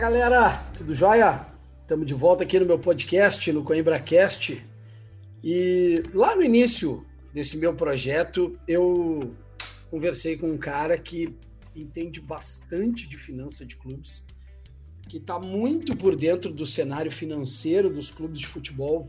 Galera, 0.00 0.56
tudo 0.78 0.94
jóia? 0.94 1.46
Estamos 1.82 2.06
de 2.06 2.14
volta 2.14 2.42
aqui 2.42 2.58
no 2.58 2.64
meu 2.64 2.78
podcast, 2.78 3.52
no 3.52 3.62
CoimbraCast. 3.62 4.64
E 5.44 6.02
lá 6.14 6.34
no 6.34 6.42
início 6.42 7.04
desse 7.34 7.58
meu 7.58 7.74
projeto, 7.74 8.58
eu 8.66 9.36
conversei 9.90 10.38
com 10.38 10.46
um 10.46 10.56
cara 10.56 10.96
que 10.96 11.36
entende 11.76 12.18
bastante 12.18 13.06
de 13.06 13.18
finança 13.18 13.66
de 13.66 13.76
clubes, 13.76 14.26
que 15.06 15.18
está 15.18 15.38
muito 15.38 15.94
por 15.94 16.16
dentro 16.16 16.50
do 16.50 16.66
cenário 16.66 17.12
financeiro 17.12 17.90
dos 17.90 18.10
clubes 18.10 18.40
de 18.40 18.46
futebol 18.46 19.06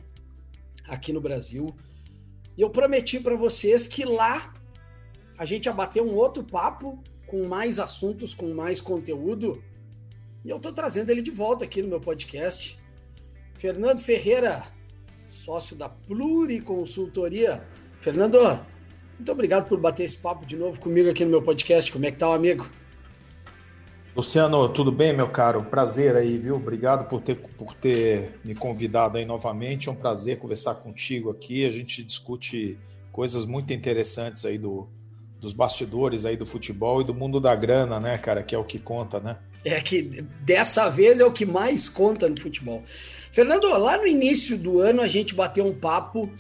aqui 0.89 1.13
no 1.13 1.21
Brasil. 1.21 1.73
E 2.57 2.61
eu 2.61 2.69
prometi 2.69 3.17
para 3.17 3.37
vocês 3.37 3.87
que 3.87 4.03
lá 4.03 4.53
a 5.37 5.45
gente 5.45 5.67
ia 5.67 5.73
bater 5.73 6.03
um 6.03 6.15
outro 6.15 6.43
papo 6.43 7.01
com 7.27 7.47
mais 7.47 7.79
assuntos, 7.79 8.33
com 8.33 8.53
mais 8.53 8.81
conteúdo. 8.81 9.63
E 10.43 10.49
eu 10.49 10.57
estou 10.57 10.73
trazendo 10.73 11.11
ele 11.11 11.21
de 11.21 11.29
volta 11.29 11.65
aqui 11.65 11.81
no 11.81 11.87
meu 11.87 11.99
podcast. 11.99 12.79
Fernando 13.53 13.99
Ferreira, 13.99 14.63
sócio 15.29 15.75
da 15.75 15.87
Pluriconsultoria. 15.87 17.63
Fernando, 17.99 18.39
muito 19.19 19.31
obrigado 19.31 19.69
por 19.69 19.79
bater 19.79 20.03
esse 20.03 20.17
papo 20.17 20.43
de 20.43 20.57
novo 20.57 20.79
comigo 20.79 21.09
aqui 21.11 21.23
no 21.23 21.29
meu 21.29 21.43
podcast. 21.43 21.91
Como 21.91 22.07
é 22.07 22.11
que 22.11 22.17
tá, 22.17 22.33
amigo? 22.33 22.67
Luciano, 24.15 24.67
tudo 24.67 24.91
bem, 24.91 25.13
meu 25.13 25.29
caro? 25.29 25.63
Prazer 25.63 26.15
aí, 26.15 26.39
viu? 26.39 26.55
Obrigado 26.55 27.07
por 27.07 27.21
ter, 27.21 27.35
por 27.35 27.75
ter 27.75 28.39
me 28.43 28.55
convidado 28.55 29.19
aí 29.19 29.25
novamente. 29.25 29.89
É 29.89 29.91
um 29.91 29.95
prazer 29.95 30.39
conversar 30.39 30.73
contigo 30.75 31.29
aqui. 31.29 31.67
A 31.67 31.71
gente 31.71 32.03
discute 32.03 32.79
coisas 33.11 33.45
muito 33.45 33.71
interessantes 33.71 34.43
aí 34.43 34.57
do, 34.57 34.87
dos 35.39 35.53
bastidores 35.53 36.25
aí 36.25 36.35
do 36.35 36.47
futebol 36.47 36.99
e 36.99 37.03
do 37.03 37.13
mundo 37.13 37.39
da 37.39 37.55
grana, 37.55 37.99
né, 37.99 38.17
cara? 38.17 38.41
Que 38.41 38.55
é 38.55 38.57
o 38.57 38.63
que 38.63 38.79
conta, 38.79 39.19
né? 39.19 39.37
É 39.63 39.79
que 39.79 40.23
dessa 40.41 40.89
vez 40.89 41.19
é 41.19 41.25
o 41.25 41.31
que 41.31 41.45
mais 41.45 41.87
conta 41.87 42.27
no 42.27 42.39
futebol. 42.39 42.83
Fernando, 43.31 43.67
lá 43.69 43.97
no 43.97 44.07
início 44.07 44.57
do 44.57 44.79
ano 44.79 45.01
a 45.01 45.07
gente 45.07 45.35
bateu 45.35 45.65
um 45.65 45.73
papo 45.73 46.31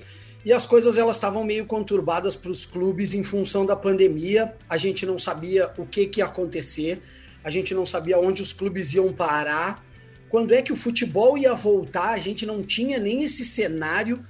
e 0.43 0.51
as 0.51 0.65
coisas 0.65 0.97
elas 0.97 1.17
estavam 1.17 1.43
meio 1.43 1.65
conturbadas 1.65 2.35
para 2.35 2.51
os 2.51 2.65
clubes 2.65 3.13
em 3.13 3.23
função 3.23 3.65
da 3.65 3.75
pandemia. 3.75 4.53
A 4.67 4.75
gente 4.75 5.05
não 5.05 5.19
sabia 5.19 5.71
o 5.77 5.85
que, 5.85 6.07
que 6.07 6.19
ia 6.19 6.25
acontecer 6.25 7.01
a 7.43 7.49
gente 7.49 7.73
não 7.73 7.85
sabia 7.85 8.19
onde 8.19 8.41
os 8.41 8.53
clubes 8.53 8.93
iam 8.93 9.11
parar, 9.11 9.83
quando 10.29 10.53
é 10.53 10.61
que 10.61 10.71
o 10.71 10.75
futebol 10.75 11.37
ia 11.37 11.53
voltar, 11.53 12.11
a 12.11 12.19
gente 12.19 12.45
não 12.45 12.61
tinha 12.63 12.99
nem 12.99 13.23
esse 13.23 13.43
cenário. 13.43 14.23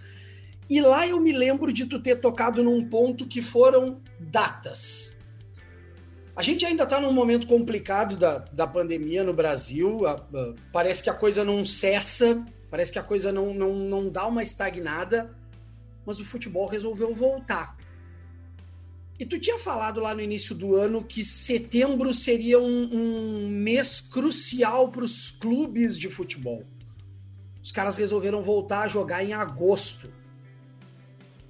E 0.70 0.82
lá 0.82 1.06
eu 1.06 1.20
me 1.20 1.32
lembro 1.32 1.72
de 1.72 1.86
tu 1.86 2.00
ter 2.00 2.16
tocado 2.16 2.64
num 2.64 2.88
ponto 2.88 3.28
que 3.28 3.42
foram 3.42 4.02
datas. 4.20 5.11
A 6.36 6.42
gente 6.42 6.66
ainda 6.66 6.84
está 6.84 7.00
num 7.00 7.12
momento 7.12 7.46
complicado 7.46 8.16
da, 8.16 8.40
da 8.52 8.66
pandemia 8.66 9.24
no 9.24 9.34
Brasil, 9.34 10.06
a, 10.08 10.14
a, 10.14 10.54
parece 10.72 11.04
que 11.04 11.10
a 11.10 11.14
coisa 11.14 11.44
não 11.44 11.66
cessa, 11.66 12.46
parece 12.70 12.92
que 12.92 13.00
a 13.00 13.04
coisa 13.04 13.32
não, 13.32 13.54
não, 13.54 13.76
não 13.76 14.10
dá 14.10 14.26
uma 14.28 14.42
estagnada, 14.42 15.36
mas 16.06 16.20
o 16.20 16.26
futebol 16.26 16.68
resolveu 16.68 17.14
voltar. 17.14 17.78
E 19.20 19.26
tu 19.26 19.38
tinha 19.38 19.60
falado 19.60 20.00
lá 20.00 20.16
no 20.16 20.22
início 20.22 20.56
do 20.56 20.76
ano 20.76 21.04
que 21.04 21.24
setembro 21.24 22.14
seria 22.14 22.60
um, 22.60 22.90
um 22.92 23.50
mês 23.50 24.02
crucial 24.02 24.90
para 24.90 25.04
os 25.04 25.30
clubes 25.30 26.00
de 26.00 26.10
futebol. 26.10 26.64
Os 27.62 27.72
caras 27.72 27.98
resolveram 27.98 28.42
voltar 28.42 28.84
a 28.84 28.88
jogar 28.88 29.24
em 29.24 29.34
agosto. 29.34 30.12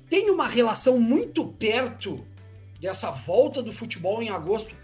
Tem 0.10 0.30
uma 0.30 0.48
relação 0.48 1.00
muito 1.00 1.46
perto 1.46 2.26
dessa 2.82 3.12
volta 3.12 3.62
do 3.62 3.72
futebol 3.72 4.24
em 4.24 4.30
agosto 4.30 4.76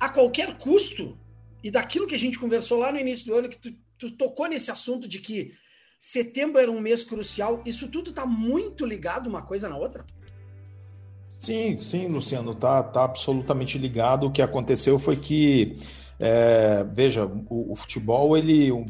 a 0.00 0.08
qualquer 0.08 0.56
custo 0.56 1.16
e 1.62 1.70
daquilo 1.70 2.06
que 2.06 2.14
a 2.14 2.18
gente 2.18 2.38
conversou 2.38 2.78
lá 2.78 2.90
no 2.90 2.98
início 2.98 3.26
do 3.26 3.34
ano, 3.34 3.48
que 3.48 3.58
tu, 3.58 3.74
tu 3.98 4.10
tocou 4.12 4.48
nesse 4.48 4.70
assunto 4.70 5.06
de 5.06 5.18
que 5.18 5.52
setembro 6.00 6.58
era 6.58 6.70
um 6.70 6.80
mês 6.80 7.04
crucial, 7.04 7.62
isso 7.66 7.90
tudo 7.90 8.10
está 8.10 8.24
muito 8.24 8.86
ligado 8.86 9.26
uma 9.26 9.42
coisa 9.42 9.68
na 9.68 9.76
outra? 9.76 10.04
Sim, 11.34 11.76
sim, 11.76 12.08
Luciano, 12.08 12.54
tá, 12.54 12.82
tá 12.82 13.04
absolutamente 13.04 13.76
ligado. 13.76 14.26
O 14.26 14.32
que 14.32 14.40
aconteceu 14.40 14.98
foi 14.98 15.16
que, 15.16 15.76
é, 16.18 16.84
veja, 16.84 17.26
o, 17.26 17.72
o, 17.72 17.76
futebol, 17.76 18.36
ele, 18.36 18.72
um, 18.72 18.86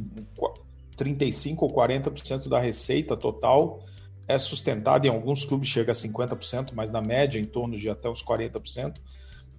35 0.97 1.65
ou 1.65 1.75
40% 1.75 2.49
da 2.49 2.61
receita 2.61 3.17
total 3.17 3.85
é 4.29 4.39
sustentada, 4.39 5.07
em 5.07 5.11
alguns 5.11 5.45
clubes 5.45 5.69
chega 5.69 5.93
a 5.93 5.95
50%, 5.95 6.71
mas 6.75 6.91
na 6.91 7.01
média, 7.01 7.39
em 7.39 7.45
torno 7.45 7.77
de 7.77 7.89
até 7.89 8.09
uns 8.09 8.23
40%, 8.23 8.97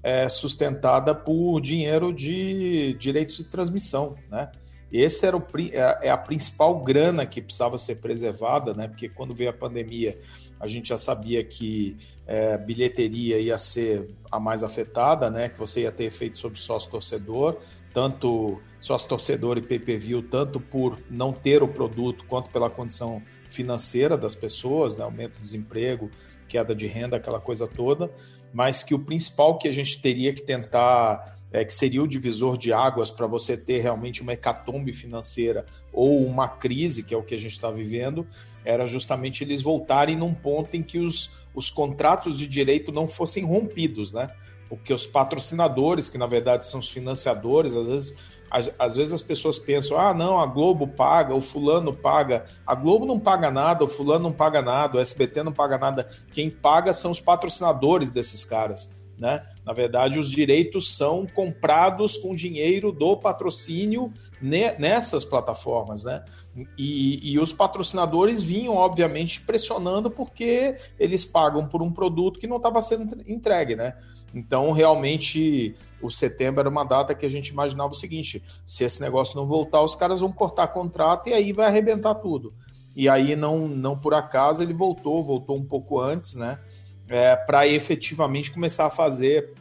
é 0.03 0.29
sustentada 0.29 1.15
por 1.15 1.59
dinheiro 1.59 2.13
de 2.13 2.93
direitos 2.93 3.37
de 3.37 3.45
transmissão, 3.45 4.15
né? 4.29 4.51
Esse 4.91 5.25
era 5.25 5.35
o, 5.35 5.43
é, 5.73 6.07
é 6.07 6.09
a 6.09 6.17
principal 6.17 6.81
grana 6.81 7.25
que 7.25 7.41
precisava 7.41 7.77
ser 7.77 7.95
preservada, 7.95 8.73
né? 8.73 8.87
Porque 8.87 9.09
quando 9.09 9.35
veio 9.35 9.49
a 9.49 9.53
pandemia, 9.53 10.17
a 10.59 10.67
gente 10.67 10.89
já 10.89 10.97
sabia 10.97 11.43
que 11.43 11.97
é, 12.25 12.57
bilheteria 12.57 13.37
ia 13.37 13.57
ser 13.57 14.09
a 14.31 14.39
mais 14.39 14.63
afetada, 14.63 15.29
né? 15.29 15.49
Que 15.49 15.59
você 15.59 15.81
ia 15.81 15.91
ter 15.91 16.05
efeito 16.05 16.37
sobre 16.37 16.57
sócio 16.57 16.89
torcedor, 16.89 17.57
tanto 17.93 18.61
sócio 18.79 19.09
torcedor 19.09 19.57
e 19.57 19.61
pay-per-view, 19.61 20.21
tanto 20.21 20.59
por 20.59 20.97
não 21.09 21.33
ter 21.33 21.61
o 21.61 21.67
produto 21.67 22.23
quanto 22.25 22.49
pela 22.49 22.69
condição 22.69 23.21
financeira 23.49 24.17
das 24.17 24.35
pessoas, 24.35 24.97
né? 24.97 25.03
Aumento 25.03 25.33
do 25.33 25.41
desemprego, 25.41 26.09
queda 26.47 26.75
de 26.75 26.87
renda, 26.87 27.17
aquela 27.17 27.39
coisa 27.39 27.67
toda, 27.67 28.11
mas 28.53 28.83
que 28.83 28.95
o 28.95 28.99
principal 28.99 29.57
que 29.57 29.67
a 29.67 29.71
gente 29.71 30.01
teria 30.01 30.33
que 30.33 30.41
tentar 30.41 31.37
é, 31.51 31.63
que 31.63 31.73
seria 31.73 32.03
o 32.03 32.07
divisor 32.07 32.57
de 32.57 32.73
águas 32.73 33.09
para 33.09 33.25
você 33.25 33.55
ter 33.55 33.79
realmente 33.79 34.21
uma 34.21 34.33
hecatombe 34.33 34.91
financeira 34.91 35.65
ou 35.93 36.25
uma 36.25 36.47
crise, 36.47 37.03
que 37.03 37.13
é 37.13 37.17
o 37.17 37.23
que 37.23 37.35
a 37.35 37.39
gente 37.39 37.53
está 37.53 37.71
vivendo, 37.71 38.27
era 38.65 38.85
justamente 38.85 39.43
eles 39.43 39.61
voltarem 39.61 40.17
num 40.17 40.33
ponto 40.33 40.75
em 40.75 40.83
que 40.83 40.99
os, 40.99 41.31
os 41.55 41.69
contratos 41.69 42.37
de 42.37 42.47
direito 42.47 42.91
não 42.91 43.07
fossem 43.07 43.45
rompidos, 43.45 44.11
né? 44.11 44.29
Porque 44.69 44.93
os 44.93 45.07
patrocinadores, 45.07 46.09
que 46.09 46.17
na 46.17 46.27
verdade 46.27 46.65
são 46.65 46.79
os 46.79 46.89
financiadores, 46.89 47.75
às 47.75 47.87
vezes, 47.87 48.17
às, 48.49 48.71
às 48.77 48.95
vezes 48.95 49.13
as 49.13 49.21
pessoas 49.21 49.59
pensam: 49.59 49.99
ah, 49.99 50.13
não, 50.13 50.39
a 50.39 50.45
Globo 50.45 50.87
paga, 50.87 51.33
o 51.33 51.41
fulano 51.41 51.93
paga. 51.93 52.45
A 52.65 52.75
Globo 52.75 53.05
não 53.05 53.19
paga 53.19 53.51
nada, 53.51 53.83
o 53.83 53.87
fulano 53.87 54.23
não 54.23 54.33
paga 54.33 54.61
nada, 54.61 54.97
o 54.97 54.99
SBT 54.99 55.43
não 55.43 55.53
paga 55.53 55.77
nada. 55.77 56.07
Quem 56.31 56.49
paga 56.49 56.93
são 56.93 57.11
os 57.11 57.19
patrocinadores 57.19 58.09
desses 58.09 58.43
caras. 58.43 58.95
Né? 59.17 59.43
Na 59.65 59.73
verdade, 59.73 60.19
os 60.19 60.29
direitos 60.29 60.95
são 60.95 61.25
comprados 61.25 62.17
com 62.17 62.35
dinheiro 62.35 62.91
do 62.91 63.17
patrocínio 63.17 64.13
nessas 64.39 65.25
plataformas, 65.25 66.03
né? 66.03 66.23
E, 66.77 67.33
e, 67.33 67.39
os 67.39 67.51
patrocinadores 67.51 68.41
vinham, 68.41 68.75
obviamente, 68.75 69.41
pressionando 69.41 70.09
porque 70.09 70.75
eles 70.99 71.25
pagam 71.25 71.67
por 71.67 71.81
um 71.81 71.91
produto 71.91 72.39
que 72.39 72.47
não 72.47 72.57
estava 72.57 72.79
sendo 72.79 73.19
entregue, 73.27 73.75
né? 73.75 73.95
Então, 74.37 74.71
realmente, 74.71 75.75
o 75.99 76.11
setembro 76.11 76.59
era 76.59 76.69
uma 76.69 76.83
data 76.83 77.15
que 77.15 77.25
a 77.25 77.29
gente 77.29 77.47
imaginava 77.47 77.89
o 77.89 77.95
seguinte: 77.95 78.43
se 78.65 78.83
esse 78.83 79.01
negócio 79.01 79.35
não 79.35 79.47
voltar, 79.47 79.81
os 79.81 79.95
caras 79.95 80.19
vão 80.19 80.31
cortar 80.31 80.67
contrato 80.67 81.27
e 81.27 81.33
aí 81.33 81.51
vai 81.51 81.65
arrebentar 81.65 82.15
tudo. 82.15 82.53
E 82.95 83.09
aí, 83.09 83.35
não, 83.35 83.67
não 83.67 83.97
por 83.97 84.13
acaso, 84.13 84.61
ele 84.61 84.73
voltou, 84.73 85.23
voltou 85.23 85.57
um 85.57 85.65
pouco 85.65 85.99
antes, 85.99 86.35
né? 86.35 86.59
É, 87.09 87.35
para 87.35 87.67
efetivamente 87.67 88.51
começar 88.51 88.85
a 88.85 88.89
fazer 88.89 89.53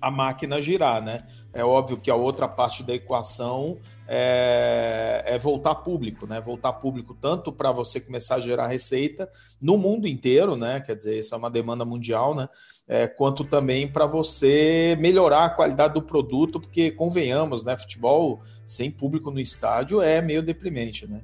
a 0.00 0.10
máquina 0.10 0.60
girar, 0.60 1.02
né? 1.02 1.26
É 1.52 1.64
óbvio 1.64 1.96
que 1.96 2.10
a 2.10 2.14
outra 2.14 2.48
parte 2.48 2.82
da 2.82 2.94
equação 2.94 3.76
é, 4.10 5.22
é 5.26 5.38
voltar 5.38 5.74
público, 5.74 6.26
né? 6.26 6.40
Voltar 6.40 6.72
público 6.72 7.14
tanto 7.14 7.52
para 7.52 7.70
você 7.70 8.00
começar 8.00 8.36
a 8.36 8.40
gerar 8.40 8.66
receita 8.66 9.30
no 9.60 9.76
mundo 9.76 10.08
inteiro, 10.08 10.56
né? 10.56 10.80
Quer 10.80 10.96
dizer, 10.96 11.18
isso 11.18 11.34
é 11.34 11.38
uma 11.38 11.50
demanda 11.50 11.84
mundial, 11.84 12.34
né? 12.34 12.48
É, 12.88 13.06
quanto 13.06 13.44
também 13.44 13.86
para 13.86 14.06
você 14.06 14.96
melhorar 14.98 15.44
a 15.44 15.50
qualidade 15.50 15.92
do 15.92 16.00
produto, 16.00 16.58
porque 16.58 16.90
convenhamos, 16.90 17.62
né? 17.64 17.76
Futebol 17.76 18.40
sem 18.64 18.90
público 18.90 19.30
no 19.30 19.38
estádio 19.38 20.00
é 20.00 20.22
meio 20.22 20.42
deprimente, 20.42 21.06
né? 21.06 21.20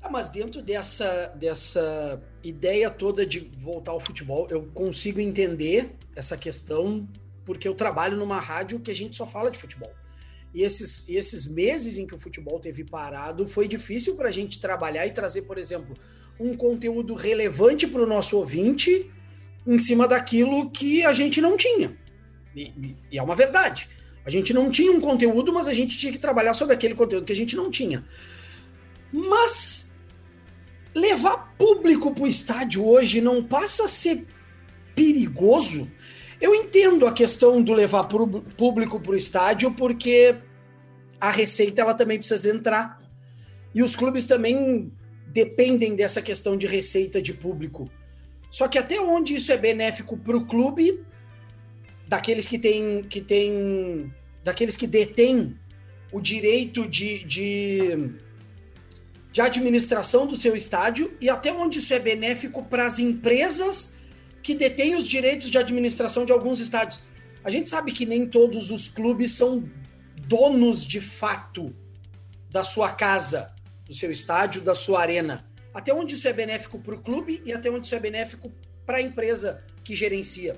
Ah, 0.00 0.08
mas 0.08 0.30
dentro 0.30 0.62
dessa, 0.62 1.32
dessa 1.34 2.22
ideia 2.44 2.90
toda 2.90 3.26
de 3.26 3.40
voltar 3.56 3.90
ao 3.90 3.98
futebol, 3.98 4.46
eu 4.50 4.66
consigo 4.72 5.18
entender 5.18 5.96
essa 6.14 6.36
questão 6.36 7.08
porque 7.44 7.66
eu 7.66 7.74
trabalho 7.74 8.16
numa 8.16 8.38
rádio 8.38 8.78
que 8.78 8.90
a 8.90 8.94
gente 8.94 9.16
só 9.16 9.26
fala 9.26 9.50
de 9.50 9.58
futebol. 9.58 9.90
E 10.54 10.62
esses, 10.62 11.08
e 11.08 11.16
esses 11.16 11.46
meses 11.46 11.98
em 11.98 12.06
que 12.06 12.14
o 12.14 12.18
futebol 12.18 12.60
teve 12.60 12.84
parado, 12.84 13.48
foi 13.48 13.66
difícil 13.66 14.14
para 14.14 14.28
a 14.28 14.32
gente 14.32 14.60
trabalhar 14.60 15.04
e 15.04 15.10
trazer, 15.10 15.42
por 15.42 15.58
exemplo, 15.58 15.96
um 16.38 16.56
conteúdo 16.56 17.14
relevante 17.14 17.88
para 17.88 18.00
o 18.00 18.06
nosso 18.06 18.38
ouvinte 18.38 19.10
em 19.66 19.78
cima 19.80 20.06
daquilo 20.06 20.70
que 20.70 21.04
a 21.04 21.12
gente 21.12 21.40
não 21.40 21.56
tinha. 21.56 21.96
E, 22.54 22.96
e, 23.10 23.18
é 23.18 23.22
uma 23.22 23.34
verdade. 23.34 23.88
A 24.24 24.30
gente 24.30 24.54
não 24.54 24.70
tinha 24.70 24.92
um 24.92 25.00
conteúdo, 25.00 25.52
mas 25.52 25.66
a 25.66 25.74
gente 25.74 25.98
tinha 25.98 26.12
que 26.12 26.18
trabalhar 26.18 26.54
sobre 26.54 26.74
aquele 26.74 26.94
conteúdo 26.94 27.26
que 27.26 27.32
a 27.32 27.36
gente 27.36 27.56
não 27.56 27.68
tinha. 27.68 28.04
Mas 29.12 29.96
levar 30.94 31.54
público 31.58 32.14
para 32.14 32.24
o 32.24 32.28
estádio 32.28 32.86
hoje 32.86 33.20
não 33.20 33.42
passa 33.42 33.86
a 33.86 33.88
ser 33.88 34.24
perigoso 34.94 35.90
eu 36.44 36.54
entendo 36.54 37.06
a 37.06 37.12
questão 37.14 37.62
do 37.62 37.72
levar 37.72 38.04
público 38.04 39.00
para 39.00 39.12
o 39.12 39.16
estádio, 39.16 39.72
porque 39.72 40.36
a 41.18 41.30
receita 41.30 41.80
ela 41.80 41.94
também 41.94 42.18
precisa 42.18 42.54
entrar. 42.54 43.00
E 43.74 43.82
os 43.82 43.96
clubes 43.96 44.26
também 44.26 44.92
dependem 45.28 45.96
dessa 45.96 46.20
questão 46.20 46.54
de 46.54 46.66
receita 46.66 47.22
de 47.22 47.32
público. 47.32 47.90
Só 48.50 48.68
que 48.68 48.76
até 48.76 49.00
onde 49.00 49.34
isso 49.34 49.52
é 49.52 49.56
benéfico 49.56 50.18
para 50.18 50.36
o 50.36 50.44
clube, 50.44 51.02
daqueles 52.06 52.46
que 52.46 52.58
têm, 52.58 53.02
que 53.04 53.22
têm, 53.22 54.12
daqueles 54.44 54.76
que 54.76 54.86
detêm 54.86 55.56
o 56.12 56.20
direito 56.20 56.86
de, 56.86 57.24
de, 57.24 58.10
de 59.32 59.40
administração 59.40 60.26
do 60.26 60.36
seu 60.36 60.54
estádio, 60.54 61.16
e 61.22 61.30
até 61.30 61.50
onde 61.50 61.78
isso 61.78 61.94
é 61.94 61.98
benéfico 61.98 62.62
para 62.62 62.84
as 62.84 62.98
empresas 62.98 63.98
que 64.44 64.54
detêm 64.54 64.94
os 64.94 65.08
direitos 65.08 65.50
de 65.50 65.56
administração 65.56 66.26
de 66.26 66.30
alguns 66.30 66.60
estádios. 66.60 67.00
A 67.42 67.48
gente 67.48 67.66
sabe 67.66 67.92
que 67.92 68.04
nem 68.04 68.26
todos 68.26 68.70
os 68.70 68.86
clubes 68.86 69.32
são 69.32 69.64
donos 70.28 70.84
de 70.84 71.00
fato 71.00 71.74
da 72.50 72.62
sua 72.62 72.90
casa, 72.90 73.54
do 73.86 73.94
seu 73.94 74.12
estádio, 74.12 74.60
da 74.60 74.74
sua 74.74 75.00
arena. 75.00 75.46
Até 75.72 75.94
onde 75.94 76.14
isso 76.14 76.28
é 76.28 76.32
benéfico 76.32 76.78
para 76.78 76.94
o 76.94 77.00
clube 77.00 77.42
e 77.44 77.54
até 77.54 77.70
onde 77.70 77.86
isso 77.86 77.94
é 77.94 77.98
benéfico 77.98 78.52
para 78.84 78.98
a 78.98 79.02
empresa 79.02 79.64
que 79.82 79.96
gerencia. 79.96 80.56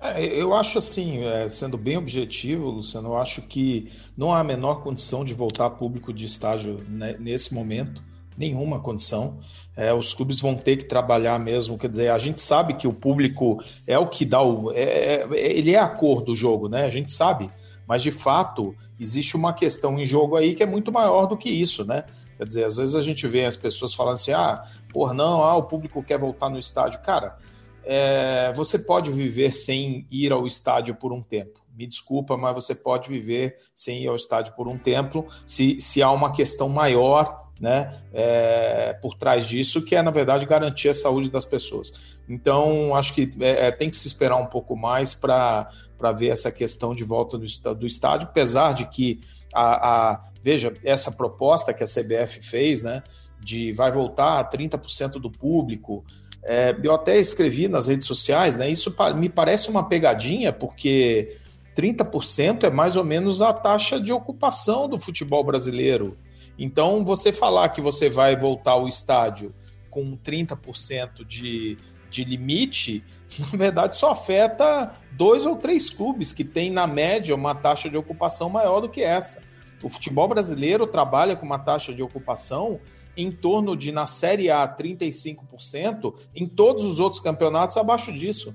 É, 0.00 0.24
eu 0.24 0.52
acho 0.52 0.78
assim, 0.78 1.24
é, 1.24 1.48
sendo 1.48 1.78
bem 1.78 1.96
objetivo, 1.96 2.68
Luciano, 2.68 3.10
eu 3.10 3.16
acho 3.16 3.42
que 3.42 3.92
não 4.16 4.34
há 4.34 4.40
a 4.40 4.44
menor 4.44 4.82
condição 4.82 5.24
de 5.24 5.32
voltar 5.34 5.70
público 5.70 6.12
de 6.12 6.26
estágio 6.26 6.84
né, 6.88 7.16
nesse 7.18 7.54
momento, 7.54 8.02
nenhuma 8.36 8.80
condição. 8.80 9.38
É, 9.76 9.92
os 9.92 10.14
clubes 10.14 10.40
vão 10.40 10.54
ter 10.54 10.76
que 10.78 10.86
trabalhar 10.86 11.38
mesmo, 11.38 11.76
quer 11.76 11.90
dizer, 11.90 12.08
a 12.08 12.18
gente 12.18 12.40
sabe 12.40 12.74
que 12.74 12.88
o 12.88 12.94
público 12.94 13.62
é 13.86 13.98
o 13.98 14.06
que 14.06 14.24
dá 14.24 14.40
o. 14.40 14.72
É, 14.72 14.82
é 14.82 15.28
ele 15.32 15.74
é 15.74 15.78
a 15.78 15.88
cor 15.88 16.22
do 16.22 16.34
jogo, 16.34 16.66
né? 16.66 16.86
A 16.86 16.90
gente 16.90 17.12
sabe, 17.12 17.50
mas 17.86 18.02
de 18.02 18.10
fato 18.10 18.74
existe 18.98 19.36
uma 19.36 19.52
questão 19.52 19.98
em 19.98 20.06
jogo 20.06 20.34
aí 20.34 20.54
que 20.54 20.62
é 20.62 20.66
muito 20.66 20.90
maior 20.90 21.26
do 21.26 21.36
que 21.36 21.50
isso, 21.50 21.84
né? 21.84 22.04
Quer 22.38 22.46
dizer, 22.46 22.64
às 22.64 22.76
vezes 22.76 22.94
a 22.94 23.02
gente 23.02 23.26
vê 23.26 23.44
as 23.44 23.56
pessoas 23.56 23.94
falando 23.94 24.14
assim: 24.14 24.32
ah, 24.32 24.64
por 24.90 25.12
não, 25.12 25.42
ah, 25.44 25.56
o 25.56 25.64
público 25.64 26.02
quer 26.02 26.18
voltar 26.18 26.48
no 26.48 26.58
estádio. 26.58 27.00
Cara, 27.00 27.36
é, 27.84 28.52
você 28.54 28.78
pode 28.78 29.10
viver 29.10 29.52
sem 29.52 30.06
ir 30.10 30.32
ao 30.32 30.46
estádio 30.46 30.94
por 30.94 31.12
um 31.12 31.22
tempo. 31.22 31.60
Me 31.74 31.86
desculpa, 31.86 32.36
mas 32.36 32.54
você 32.54 32.74
pode 32.74 33.08
viver 33.08 33.58
sem 33.74 34.02
ir 34.02 34.08
ao 34.08 34.16
estádio 34.16 34.54
por 34.54 34.66
um 34.66 34.78
tempo 34.78 35.26
se, 35.44 35.78
se 35.80 36.02
há 36.02 36.10
uma 36.10 36.32
questão 36.32 36.68
maior 36.68 37.45
né, 37.60 37.94
é, 38.12 38.92
por 39.00 39.14
trás 39.14 39.46
disso, 39.46 39.82
que 39.82 39.96
é, 39.96 40.02
na 40.02 40.10
verdade, 40.10 40.44
garantir 40.46 40.88
a 40.88 40.94
saúde 40.94 41.30
das 41.30 41.44
pessoas. 41.44 41.92
Então, 42.28 42.94
acho 42.94 43.14
que 43.14 43.32
é, 43.40 43.68
é 43.68 43.70
tem 43.70 43.88
que 43.88 43.96
se 43.96 44.06
esperar 44.06 44.36
um 44.36 44.46
pouco 44.46 44.76
mais 44.76 45.14
para 45.14 45.68
ver 46.14 46.28
essa 46.28 46.50
questão 46.50 46.94
de 46.94 47.04
volta 47.04 47.38
do, 47.38 47.46
do 47.74 47.86
estádio, 47.86 48.28
apesar 48.28 48.74
de 48.74 48.86
que 48.86 49.20
a, 49.54 50.10
a, 50.12 50.22
veja, 50.42 50.74
essa 50.84 51.10
proposta 51.10 51.72
que 51.72 51.82
a 51.82 51.86
CBF 51.86 52.42
fez, 52.42 52.82
né, 52.82 53.02
de 53.40 53.72
vai 53.72 53.90
voltar 53.90 54.38
a 54.38 54.44
30% 54.44 55.12
do 55.12 55.30
público, 55.30 56.04
é, 56.42 56.76
eu 56.82 56.94
até 56.94 57.18
escrevi 57.18 57.68
nas 57.68 57.86
redes 57.86 58.06
sociais, 58.06 58.56
né, 58.56 58.68
isso 58.68 58.94
me 59.16 59.28
parece 59.28 59.70
uma 59.70 59.88
pegadinha, 59.88 60.52
porque 60.52 61.36
30% 61.76 62.64
é 62.64 62.70
mais 62.70 62.96
ou 62.96 63.04
menos 63.04 63.40
a 63.40 63.52
taxa 63.52 64.00
de 64.00 64.12
ocupação 64.12 64.88
do 64.88 64.98
futebol 64.98 65.44
brasileiro. 65.44 66.16
Então, 66.58 67.04
você 67.04 67.32
falar 67.32 67.68
que 67.70 67.80
você 67.80 68.08
vai 68.08 68.36
voltar 68.36 68.72
ao 68.72 68.88
estádio 68.88 69.54
com 69.90 70.16
30% 70.16 71.24
de, 71.24 71.78
de 72.10 72.24
limite, 72.24 73.04
na 73.38 73.58
verdade 73.58 73.96
só 73.96 74.10
afeta 74.10 74.92
dois 75.12 75.44
ou 75.44 75.56
três 75.56 75.90
clubes 75.90 76.32
que 76.32 76.44
têm, 76.44 76.70
na 76.70 76.86
média, 76.86 77.34
uma 77.34 77.54
taxa 77.54 77.88
de 77.88 77.96
ocupação 77.96 78.48
maior 78.48 78.80
do 78.80 78.88
que 78.88 79.02
essa. 79.02 79.40
O 79.82 79.88
futebol 79.88 80.26
brasileiro 80.26 80.86
trabalha 80.86 81.36
com 81.36 81.44
uma 81.44 81.58
taxa 81.58 81.92
de 81.92 82.02
ocupação 82.02 82.80
em 83.16 83.30
torno 83.30 83.76
de, 83.76 83.92
na 83.92 84.06
Série 84.06 84.50
A, 84.50 84.66
35%, 84.68 86.28
em 86.34 86.46
todos 86.46 86.84
os 86.84 87.00
outros 87.00 87.20
campeonatos 87.20 87.76
abaixo 87.76 88.12
disso. 88.12 88.54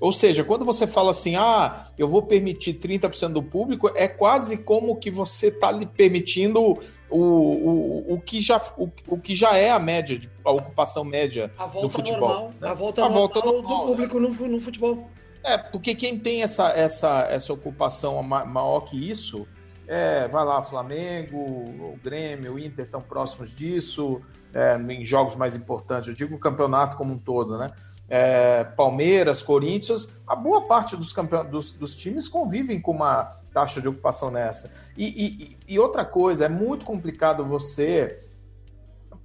Ou 0.00 0.12
seja, 0.12 0.44
quando 0.44 0.64
você 0.64 0.86
fala 0.86 1.10
assim, 1.10 1.36
ah, 1.36 1.86
eu 1.96 2.06
vou 2.06 2.22
permitir 2.22 2.74
30% 2.74 3.32
do 3.32 3.42
público, 3.42 3.90
é 3.94 4.06
quase 4.06 4.58
como 4.58 4.96
que 4.96 5.10
você 5.10 5.48
está 5.48 5.72
lhe 5.72 5.86
permitindo 5.86 6.78
o, 7.08 7.18
o, 7.18 8.14
o, 8.14 8.20
que 8.20 8.40
já, 8.40 8.60
o, 8.76 8.90
o 9.06 9.18
que 9.18 9.34
já 9.34 9.56
é 9.56 9.70
a 9.70 9.78
média, 9.78 10.20
a 10.44 10.50
ocupação 10.50 11.04
média 11.04 11.50
do 11.80 11.88
futebol. 11.88 12.28
Normal, 12.28 12.50
né? 12.60 12.68
A 12.68 12.74
volta, 12.74 13.04
a 13.04 13.08
volta 13.08 13.40
normal, 13.40 13.62
do 13.62 13.68
né? 13.68 13.86
público 13.86 14.20
né? 14.20 14.28
no, 14.28 14.48
no 14.48 14.60
futebol. 14.60 15.10
É, 15.42 15.56
porque 15.56 15.94
quem 15.94 16.18
tem 16.18 16.42
essa, 16.42 16.70
essa, 16.70 17.26
essa 17.30 17.52
ocupação 17.52 18.20
maior 18.22 18.80
que 18.80 19.08
isso, 19.08 19.46
é, 19.86 20.26
vai 20.26 20.44
lá, 20.44 20.60
Flamengo, 20.62 21.36
o 21.36 21.98
Grêmio, 22.02 22.54
o 22.54 22.58
Inter 22.58 22.84
estão 22.84 23.00
próximos 23.00 23.54
disso, 23.54 24.20
é, 24.52 24.76
em 24.76 25.04
jogos 25.04 25.36
mais 25.36 25.54
importantes, 25.54 26.08
eu 26.08 26.14
digo 26.14 26.34
o 26.34 26.38
campeonato 26.38 26.96
como 26.96 27.12
um 27.12 27.18
todo, 27.18 27.56
né? 27.58 27.70
É, 28.08 28.62
Palmeiras, 28.62 29.42
Corinthians, 29.42 30.22
a 30.26 30.36
boa 30.36 30.62
parte 30.62 30.96
dos, 30.96 31.12
dos, 31.50 31.72
dos, 31.72 31.96
times 31.96 32.28
convivem 32.28 32.80
com 32.80 32.92
uma 32.92 33.24
taxa 33.52 33.80
de 33.80 33.88
ocupação 33.88 34.30
nessa. 34.30 34.72
E, 34.96 35.04
e, 35.04 35.74
e 35.74 35.78
outra 35.78 36.04
coisa, 36.04 36.44
é 36.44 36.48
muito 36.48 36.84
complicado 36.84 37.44
você 37.44 38.20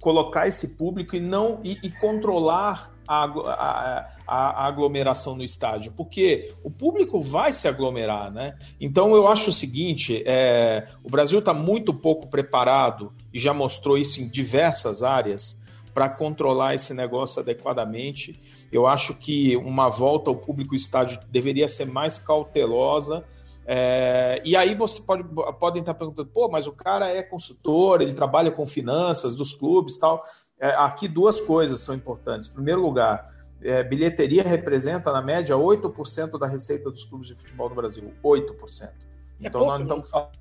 colocar 0.00 0.48
esse 0.48 0.70
público 0.70 1.14
e 1.14 1.20
não 1.20 1.60
e, 1.62 1.78
e 1.80 1.88
controlar 1.88 2.92
a, 3.06 3.24
a, 3.24 4.08
a, 4.26 4.66
aglomeração 4.66 5.36
no 5.36 5.44
estádio, 5.44 5.92
porque 5.96 6.52
o 6.62 6.70
público 6.70 7.20
vai 7.20 7.52
se 7.52 7.68
aglomerar, 7.68 8.32
né? 8.32 8.56
Então 8.80 9.14
eu 9.14 9.26
acho 9.28 9.50
o 9.50 9.52
seguinte: 9.52 10.22
é, 10.26 10.88
o 11.04 11.10
Brasil 11.10 11.38
está 11.38 11.54
muito 11.54 11.94
pouco 11.94 12.26
preparado 12.26 13.12
e 13.32 13.38
já 13.38 13.54
mostrou 13.54 13.96
isso 13.96 14.20
em 14.20 14.28
diversas 14.28 15.02
áreas 15.02 15.61
para 15.92 16.08
controlar 16.08 16.74
esse 16.74 16.94
negócio 16.94 17.40
adequadamente. 17.40 18.40
Eu 18.70 18.86
acho 18.86 19.14
que 19.14 19.56
uma 19.56 19.88
volta 19.88 20.30
ao 20.30 20.36
público 20.36 20.74
estádio 20.74 21.20
deveria 21.30 21.68
ser 21.68 21.86
mais 21.86 22.18
cautelosa. 22.18 23.24
É, 23.64 24.42
e 24.44 24.56
aí 24.56 24.74
você 24.74 25.00
pode 25.02 25.22
podem 25.60 25.80
estar 25.80 25.94
perguntando, 25.94 26.28
pô, 26.30 26.48
mas 26.48 26.66
o 26.66 26.72
cara 26.72 27.08
é 27.08 27.22
consultor, 27.22 28.02
ele 28.02 28.12
trabalha 28.12 28.50
com 28.50 28.66
finanças 28.66 29.36
dos 29.36 29.52
clubes 29.52 29.98
tal. 29.98 30.22
É, 30.58 30.68
aqui 30.70 31.06
duas 31.06 31.40
coisas 31.40 31.80
são 31.80 31.94
importantes. 31.94 32.48
Em 32.48 32.52
primeiro 32.52 32.80
lugar, 32.80 33.32
é, 33.62 33.82
bilheteria 33.82 34.42
representa, 34.42 35.12
na 35.12 35.22
média, 35.22 35.56
8% 35.56 36.38
da 36.38 36.46
receita 36.46 36.90
dos 36.90 37.04
clubes 37.04 37.28
de 37.28 37.34
futebol 37.34 37.68
do 37.68 37.74
Brasil. 37.74 38.12
8%. 38.22 38.82
É 38.84 38.92
então, 39.40 39.60
pouco, 39.60 39.66
nós 39.66 39.88
não 39.88 39.96
né? 39.96 40.02
estamos 40.02 40.32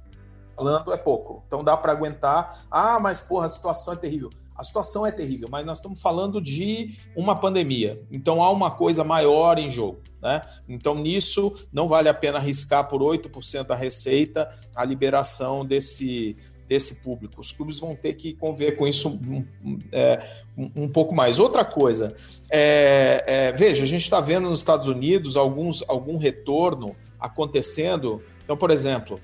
falando, 0.56 0.94
é 0.94 0.98
pouco. 0.98 1.44
Então, 1.48 1.64
dá 1.64 1.78
para 1.78 1.92
aguentar. 1.92 2.66
Ah, 2.70 3.00
mas, 3.00 3.22
porra, 3.22 3.46
a 3.46 3.50
situação 3.50 3.94
é 3.94 3.98
terrível. 3.98 4.30
A 4.56 4.64
situação 4.64 5.06
é 5.06 5.12
terrível, 5.12 5.48
mas 5.50 5.66
nós 5.66 5.78
estamos 5.78 6.02
falando 6.02 6.42
de 6.42 6.96
uma 7.16 7.36
pandemia. 7.36 8.02
Então, 8.12 8.44
há 8.44 8.52
uma 8.52 8.72
coisa 8.72 9.04
maior 9.04 9.58
em 9.58 9.72
jogo. 9.72 10.02
Né? 10.22 10.42
Então, 10.70 10.96
nisso, 10.96 11.54
não 11.74 11.88
vale 11.88 12.08
a 12.08 12.14
pena 12.14 12.38
arriscar 12.38 12.88
por 12.88 13.02
8% 13.02 13.66
da 13.66 13.76
receita 13.76 14.50
a 14.76 14.86
liberação 14.86 15.66
desse, 15.66 16.38
desse 16.68 16.96
público. 16.96 17.42
Os 17.42 17.52
clubes 17.52 17.80
vão 17.80 17.96
ter 17.96 18.14
que 18.14 18.34
conviver 18.34 18.78
com 18.78 18.88
isso 18.88 19.10
um, 19.10 19.46
é, 19.92 20.24
um, 20.58 20.84
um 20.84 20.88
pouco 20.88 21.14
mais. 21.14 21.40
Outra 21.40 21.66
coisa, 21.66 22.16
é, 22.50 23.24
é, 23.28 23.52
veja, 23.52 23.84
a 23.84 23.88
gente 23.88 24.04
está 24.04 24.20
vendo 24.20 24.50
nos 24.50 24.60
Estados 24.60 24.88
Unidos 24.88 25.36
alguns, 25.36 25.84
algum 25.90 26.18
retorno 26.18 26.96
acontecendo. 27.20 28.22
Então, 28.44 28.56
por 28.56 28.72
exemplo, 28.72 29.20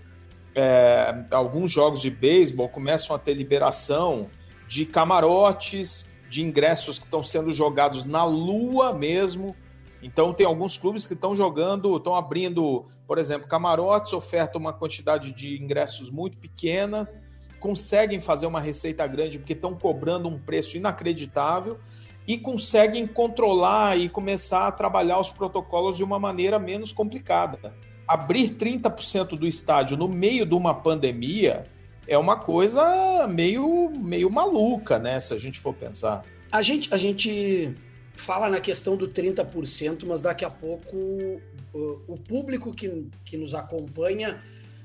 é, 0.54 1.24
alguns 1.32 1.72
jogos 1.72 2.02
de 2.02 2.10
beisebol 2.10 2.68
começam 2.68 3.16
a 3.16 3.20
ter 3.20 3.34
liberação 3.34 4.28
de 4.68 4.86
camarotes, 4.86 6.10
de 6.30 6.44
ingressos 6.44 7.00
que 7.00 7.06
estão 7.06 7.24
sendo 7.24 7.54
jogados 7.54 8.04
na 8.04 8.24
lua 8.24 8.94
mesmo. 8.94 9.56
Então 10.02 10.34
tem 10.34 10.46
alguns 10.46 10.78
clubes 10.78 11.08
que 11.08 11.14
estão 11.14 11.36
jogando, 11.36 11.96
estão 11.98 12.16
abrindo, 12.16 12.86
por 13.08 13.18
exemplo, 13.18 13.48
camarotes, 13.48 14.14
oferta 14.14 14.58
uma 14.58 14.74
quantidade 14.74 15.32
de 15.32 15.62
ingressos 15.62 16.10
muito 16.10 16.38
pequenas 16.38 17.16
conseguem 17.60 18.20
fazer 18.20 18.46
uma 18.46 18.60
receita 18.60 19.06
grande 19.08 19.40
porque 19.40 19.54
estão 19.54 19.76
cobrando 19.76 20.28
um 20.28 20.40
preço 20.40 20.78
inacreditável 20.78 21.80
e 22.28 22.38
conseguem 22.38 23.08
controlar 23.08 23.98
e 23.98 24.10
começar 24.10 24.68
a 24.68 24.72
trabalhar 24.72 25.20
os 25.20 25.30
protocolos 25.30 25.98
de 25.98 26.04
uma 26.04 26.20
maneira 26.20 26.60
menos 26.60 26.92
complicada. 26.92 27.74
Abrir 28.08 28.56
30% 28.56 29.38
do 29.38 29.48
estádio 29.48 29.98
no 29.98 30.08
meio 30.08 30.46
de 30.46 30.54
uma 30.54 30.74
pandemia 30.74 31.64
é 32.08 32.18
uma 32.18 32.38
coisa 32.38 33.28
meio, 33.28 33.92
meio 33.92 34.30
maluca, 34.30 34.98
né? 34.98 35.20
Se 35.20 35.34
a 35.34 35.38
gente 35.38 35.60
for 35.60 35.74
pensar. 35.74 36.24
A 36.52 36.62
gente, 36.62 36.94
a 36.94 36.98
gente 36.98 37.74
fala 38.16 38.50
na 38.50 38.60
questão 38.60 38.96
do 38.96 39.08
30%, 39.08 40.06
mas 40.06 40.22
daqui 40.22 40.46
a 40.46 40.50
pouco 40.50 41.42
o 42.08 42.18
público 42.18 42.74
que, 42.74 43.08
que 43.26 43.38
nos 43.38 43.54
acompanha 43.54 44.42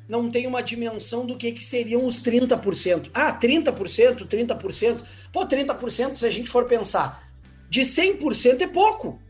não 0.09 0.31
tem 0.31 0.47
uma 0.47 0.63
dimensão 0.63 1.25
do 1.25 1.37
que, 1.37 1.53
que 1.53 1.65
seriam 1.65 2.05
os 2.05 2.23
30%. 2.23 3.11
Ah, 3.15 3.33
30%, 3.33 4.27
30%. 4.27 5.01
Pô, 5.33 5.47
30%, 5.47 6.17
se 6.19 6.27
a 6.27 6.31
gente 6.31 6.51
for 6.51 6.67
pensar, 6.67 7.33
de 7.71 7.83
100% 7.83 8.61
é 8.61 8.67
pouco. 8.67 9.21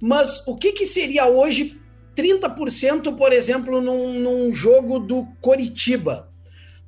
Mas 0.00 0.46
o 0.46 0.56
que, 0.56 0.72
que 0.72 0.84
seria 0.84 1.26
hoje 1.26 1.80
30%, 2.16 3.16
por 3.16 3.32
exemplo, 3.32 3.80
num, 3.80 4.18
num 4.18 4.52
jogo 4.52 4.98
do 4.98 5.26
Coritiba? 5.40 6.29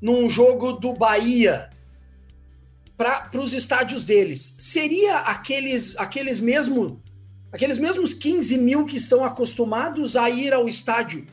Num 0.02 0.28
jogo 0.28 0.73
do 0.73 0.92
Bahia 0.92 1.71
para 2.97 3.30
os 3.35 3.52
estádios 3.52 4.04
deles, 4.04 4.56
seria 4.59 5.18
aqueles, 5.18 5.97
aqueles, 5.97 6.40
mesmo, 6.40 7.00
aqueles 7.52 7.78
mesmos 7.78 8.12
15 8.12 8.59
mil 8.59 8.85
que 8.85 8.97
estão 8.97 9.25
acostumados 9.25 10.16
a 10.16 10.28
ir 10.28 10.52
ao 10.52 10.68
estádio 10.68 11.26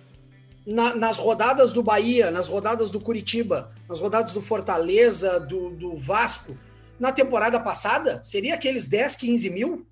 na, 0.65 0.95
nas 0.95 1.17
rodadas 1.17 1.73
do 1.73 1.81
Bahia, 1.81 2.29
nas 2.29 2.47
rodadas 2.47 2.91
do 2.91 2.99
Curitiba, 2.99 3.71
nas 3.87 3.99
rodadas 3.99 4.31
do 4.31 4.41
Fortaleza, 4.41 5.39
do, 5.39 5.71
do 5.71 5.95
Vasco, 5.95 6.55
na 6.99 7.11
temporada 7.11 7.59
passada? 7.59 8.21
Seria 8.23 8.53
aqueles 8.53 8.87
10, 8.87 9.15
15 9.15 9.49
mil? 9.49 9.87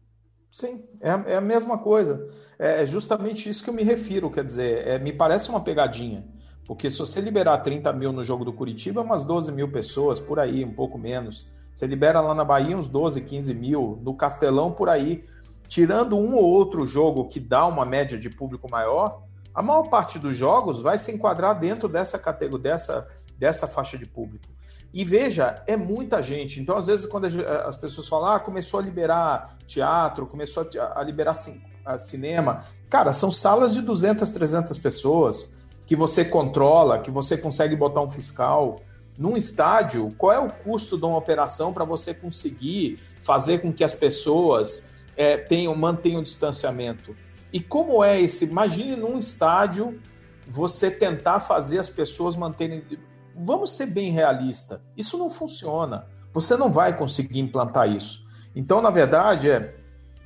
Sim, 0.51 0.83
é, 1.01 1.33
é 1.33 1.35
a 1.35 1.41
mesma 1.41 1.77
coisa. 1.77 2.29
É, 2.57 2.83
é 2.83 2.85
justamente 2.85 3.49
isso 3.49 3.63
que 3.63 3.69
eu 3.69 3.73
me 3.73 3.83
refiro, 3.83 4.31
quer 4.31 4.43
dizer, 4.43 4.87
é, 4.87 4.99
me 4.99 5.11
parece 5.11 5.49
uma 5.49 5.63
pegadinha. 5.63 6.25
Porque 6.67 6.89
se 6.89 6.99
você 6.99 7.21
liberar 7.21 7.59
30 7.59 7.93
mil 7.93 8.11
no 8.11 8.23
jogo 8.23 8.43
do 8.43 8.51
Curitiba, 8.51 9.01
umas 9.01 9.23
12 9.23 9.53
mil 9.53 9.71
pessoas, 9.71 10.19
por 10.19 10.37
aí, 10.37 10.65
um 10.65 10.73
pouco 10.73 10.97
menos. 10.97 11.49
Você 11.73 11.87
libera 11.87 12.19
lá 12.19 12.35
na 12.35 12.43
Bahia 12.43 12.75
uns 12.75 12.87
12, 12.87 13.21
15 13.21 13.53
mil, 13.53 13.97
no 14.03 14.13
Castelão, 14.13 14.73
por 14.73 14.89
aí. 14.89 15.23
Tirando 15.69 16.17
um 16.17 16.35
ou 16.35 16.43
outro 16.43 16.85
jogo 16.85 17.29
que 17.29 17.39
dá 17.39 17.65
uma 17.65 17.85
média 17.85 18.19
de 18.19 18.29
público 18.29 18.69
maior, 18.69 19.23
a 19.55 19.61
maior 19.61 19.83
parte 19.83 20.19
dos 20.19 20.35
jogos 20.35 20.81
vai 20.81 20.97
se 20.97 21.11
enquadrar 21.11 21.57
dentro 21.57 21.87
dessa 21.87 22.19
categoria, 22.19 22.71
dessa, 22.71 23.07
dessa 23.37 23.65
faixa 23.65 23.97
de 23.97 24.05
público. 24.05 24.45
E 24.93 25.05
veja, 25.05 25.63
é 25.67 25.77
muita 25.77 26.21
gente. 26.21 26.59
Então, 26.59 26.75
às 26.77 26.87
vezes, 26.87 27.05
quando 27.05 27.27
as 27.65 27.75
pessoas 27.75 28.07
falam, 28.07 28.29
ah, 28.29 28.39
começou 28.39 28.79
a 28.79 28.83
liberar 28.83 29.57
teatro, 29.65 30.27
começou 30.27 30.67
a 30.95 31.01
liberar 31.01 31.33
cinema. 31.97 32.63
Cara, 32.89 33.13
são 33.13 33.31
salas 33.31 33.73
de 33.73 33.81
200, 33.81 34.29
300 34.29 34.77
pessoas 34.77 35.56
que 35.87 35.95
você 35.95 36.25
controla, 36.25 36.99
que 36.99 37.09
você 37.09 37.37
consegue 37.37 37.73
botar 37.73 38.01
um 38.01 38.09
fiscal. 38.09 38.81
Num 39.17 39.37
estádio, 39.37 40.13
qual 40.17 40.33
é 40.33 40.37
o 40.37 40.51
custo 40.51 40.97
de 40.97 41.05
uma 41.05 41.17
operação 41.17 41.73
para 41.73 41.85
você 41.85 42.13
conseguir 42.13 42.99
fazer 43.23 43.59
com 43.59 43.71
que 43.71 43.83
as 43.83 43.95
pessoas 43.95 44.89
é, 45.15 45.37
tenham, 45.37 45.73
mantenham 45.73 46.19
o 46.19 46.23
distanciamento? 46.23 47.15
E 47.53 47.61
como 47.61 48.03
é 48.03 48.21
esse? 48.21 48.45
Imagine 48.45 48.97
num 48.97 49.17
estádio 49.17 49.97
você 50.45 50.91
tentar 50.91 51.39
fazer 51.39 51.79
as 51.79 51.89
pessoas 51.89 52.35
manterem. 52.35 52.83
Vamos 53.33 53.71
ser 53.71 53.85
bem 53.85 54.11
realista. 54.11 54.81
Isso 54.95 55.17
não 55.17 55.29
funciona. 55.29 56.05
Você 56.33 56.57
não 56.57 56.69
vai 56.69 56.95
conseguir 56.97 57.39
implantar 57.39 57.89
isso. 57.89 58.27
Então, 58.53 58.81
na 58.81 58.89
verdade, 58.89 59.49
é, 59.49 59.76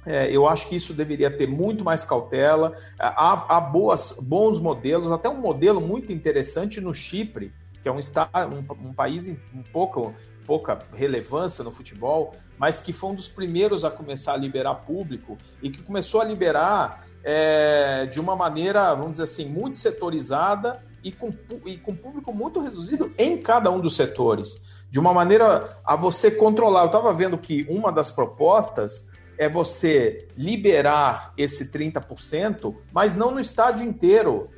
é, 0.06 0.36
eu 0.36 0.48
acho 0.48 0.68
que 0.68 0.76
isso 0.76 0.94
deveria 0.94 1.30
ter 1.30 1.48
muito 1.48 1.84
mais 1.84 2.04
cautela. 2.04 2.76
Há, 2.98 3.58
há 3.58 3.62
boas, 3.62 4.18
bons 4.22 4.60
modelos, 4.60 5.12
até 5.12 5.30
um 5.30 5.40
modelo 5.40 5.80
muito 5.80 6.12
interessante 6.12 6.82
no 6.82 6.94
Chipre, 6.94 7.52
que 7.82 7.90
é 7.90 7.92
um, 7.92 7.98
um, 7.98 8.90
um 8.90 8.94
país 8.94 9.28
um 9.28 9.64
pouco, 9.72 10.14
pouca 10.46 10.80
relevância 10.94 11.64
no 11.64 11.72
futebol, 11.72 12.34
mas 12.58 12.80
que 12.80 12.92
foi 12.92 13.12
um 13.12 13.16
dos 13.16 13.28
primeiros 13.28 13.86
a 13.86 13.92
começar 13.92 14.34
a 14.34 14.38
liberar 14.38 14.76
público 14.76 15.38
e 15.62 15.70
que 15.70 15.82
começou 15.82 16.22
a 16.22 16.24
liberar 16.24 17.06
é, 17.24 18.06
de 18.08 18.20
uma 18.20 18.36
maneira, 18.36 18.94
vamos 18.94 19.14
dizer 19.14 19.24
assim, 19.24 19.50
muito 19.50 19.78
setorizada 19.78 20.84
e 21.04 21.12
com, 21.12 21.34
e 21.66 21.78
com 21.78 21.96
público 21.96 22.34
muito 22.34 22.62
reduzido 22.62 23.12
em 23.18 23.38
cada 23.38 23.72
um 23.72 23.80
dos 23.80 23.96
setores. 23.96 24.70
De 24.90 25.00
uma 25.00 25.14
maneira 25.14 25.80
a 25.86 25.96
você 25.96 26.30
controlar. 26.30 26.82
Eu 26.82 26.88
estava 26.88 27.14
vendo 27.14 27.38
que 27.38 27.66
uma 27.70 27.92
das 27.92 28.12
propostas 28.12 29.11
é 29.42 29.50
você 29.50 30.28
liberar 30.38 31.34
esse 31.36 31.72
30%, 31.72 32.76
mas 32.94 33.16
não 33.16 33.32
no 33.32 33.40
estádio 33.40 33.84
inteiro, 33.84 34.52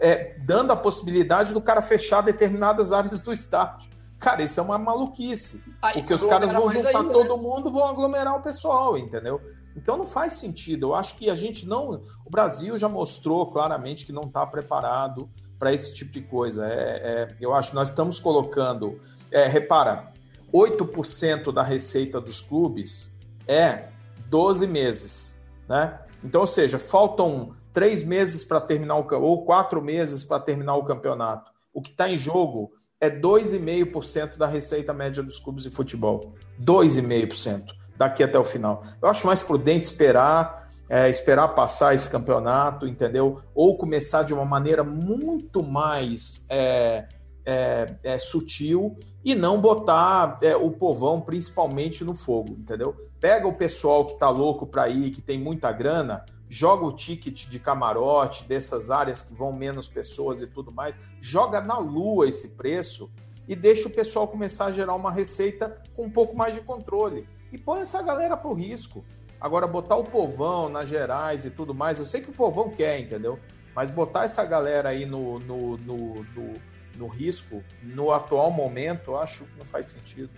é, 0.00 0.38
dando 0.38 0.70
a 0.72 0.76
possibilidade 0.76 1.52
do 1.52 1.60
cara 1.60 1.82
fechar 1.82 2.22
determinadas 2.22 2.90
áreas 2.90 3.20
do 3.20 3.30
estádio. 3.34 3.90
Cara, 4.18 4.42
isso 4.42 4.58
é 4.58 4.62
uma 4.62 4.78
maluquice. 4.78 5.62
Aí, 5.82 6.00
porque 6.00 6.14
os 6.14 6.24
caras 6.24 6.52
vão 6.52 6.70
juntar 6.70 7.00
ainda, 7.00 7.12
todo 7.12 7.36
né? 7.36 7.42
mundo, 7.42 7.70
vão 7.70 7.86
aglomerar 7.86 8.34
o 8.34 8.40
pessoal, 8.40 8.96
entendeu? 8.96 9.42
Então 9.76 9.98
não 9.98 10.06
faz 10.06 10.32
sentido. 10.32 10.86
Eu 10.86 10.94
acho 10.94 11.18
que 11.18 11.28
a 11.28 11.34
gente 11.34 11.66
não. 11.68 12.00
O 12.24 12.30
Brasil 12.30 12.78
já 12.78 12.88
mostrou 12.88 13.52
claramente 13.52 14.06
que 14.06 14.12
não 14.12 14.22
está 14.22 14.46
preparado 14.46 15.28
para 15.58 15.70
esse 15.70 15.94
tipo 15.94 16.10
de 16.10 16.22
coisa. 16.22 16.66
É, 16.66 16.72
é, 16.72 17.36
eu 17.38 17.52
acho 17.52 17.72
que 17.72 17.76
nós 17.76 17.90
estamos 17.90 18.18
colocando. 18.18 18.98
É, 19.30 19.46
repara, 19.46 20.14
8% 20.50 21.52
da 21.52 21.62
receita 21.62 22.22
dos 22.22 22.40
clubes 22.40 23.14
é 23.46 23.92
12 24.26 24.66
meses, 24.66 25.42
né? 25.68 25.98
Então, 26.22 26.40
ou 26.40 26.46
seja, 26.46 26.78
faltam 26.78 27.54
três 27.72 28.02
meses 28.02 28.44
para 28.44 28.60
terminar 28.60 28.96
o 28.96 29.22
ou 29.22 29.44
quatro 29.44 29.82
meses 29.82 30.24
para 30.24 30.40
terminar 30.40 30.76
o 30.76 30.84
campeonato. 30.84 31.50
O 31.72 31.82
que 31.82 31.90
está 31.90 32.08
em 32.08 32.16
jogo 32.16 32.72
é 33.00 33.10
2,5% 33.10 34.36
da 34.36 34.46
receita 34.46 34.94
média 34.94 35.22
dos 35.22 35.38
clubes 35.38 35.64
de 35.64 35.70
futebol. 35.70 36.34
2,5% 36.60 37.72
daqui 37.96 38.22
até 38.22 38.38
o 38.38 38.44
final. 38.44 38.82
Eu 39.02 39.08
acho 39.08 39.26
mais 39.26 39.42
prudente 39.42 39.86
esperar, 39.86 40.68
é, 40.88 41.08
esperar 41.08 41.48
passar 41.48 41.94
esse 41.94 42.08
campeonato, 42.08 42.86
entendeu? 42.86 43.40
Ou 43.54 43.76
começar 43.76 44.22
de 44.22 44.32
uma 44.32 44.44
maneira 44.44 44.82
muito 44.82 45.62
mais 45.62 46.46
é, 46.48 47.06
é, 47.44 47.94
é, 48.02 48.18
sutil 48.18 48.96
e 49.24 49.34
não 49.34 49.60
botar 49.60 50.38
é, 50.42 50.56
o 50.56 50.70
povão 50.70 51.20
principalmente 51.20 52.04
no 52.04 52.14
fogo, 52.14 52.50
entendeu? 52.58 52.94
Pega 53.20 53.46
o 53.46 53.54
pessoal 53.54 54.06
que 54.06 54.18
tá 54.18 54.28
louco 54.28 54.66
para 54.66 54.88
ir, 54.88 55.10
que 55.10 55.20
tem 55.20 55.38
muita 55.38 55.70
grana, 55.72 56.24
joga 56.48 56.84
o 56.84 56.92
ticket 56.92 57.46
de 57.48 57.58
camarote 57.58 58.44
dessas 58.44 58.90
áreas 58.90 59.22
que 59.22 59.34
vão 59.34 59.52
menos 59.52 59.88
pessoas 59.88 60.40
e 60.40 60.46
tudo 60.46 60.70
mais, 60.70 60.94
joga 61.20 61.60
na 61.60 61.78
lua 61.78 62.28
esse 62.28 62.50
preço 62.50 63.10
e 63.46 63.54
deixa 63.54 63.88
o 63.88 63.90
pessoal 63.90 64.26
começar 64.26 64.66
a 64.66 64.70
gerar 64.70 64.94
uma 64.94 65.10
receita 65.10 65.82
com 65.94 66.04
um 66.04 66.10
pouco 66.10 66.36
mais 66.36 66.54
de 66.54 66.60
controle. 66.60 67.28
E 67.52 67.58
põe 67.58 67.80
essa 67.80 68.02
galera 68.02 68.36
pro 68.36 68.52
risco. 68.52 69.04
Agora, 69.40 69.66
botar 69.66 69.96
o 69.96 70.04
povão 70.04 70.68
nas 70.68 70.88
gerais 70.88 71.44
e 71.44 71.50
tudo 71.50 71.74
mais, 71.74 71.98
eu 71.98 72.06
sei 72.06 72.22
que 72.22 72.30
o 72.30 72.32
povão 72.32 72.70
quer, 72.70 72.98
entendeu? 72.98 73.38
Mas 73.74 73.90
botar 73.90 74.24
essa 74.24 74.44
galera 74.44 74.88
aí 74.88 75.04
no, 75.04 75.38
no, 75.40 75.76
no, 75.76 76.22
no 76.22 76.54
no 76.96 77.06
risco, 77.06 77.62
no 77.82 78.12
atual 78.12 78.50
momento, 78.50 79.16
acho 79.16 79.44
que 79.44 79.58
não 79.58 79.64
faz 79.64 79.86
sentido. 79.86 80.30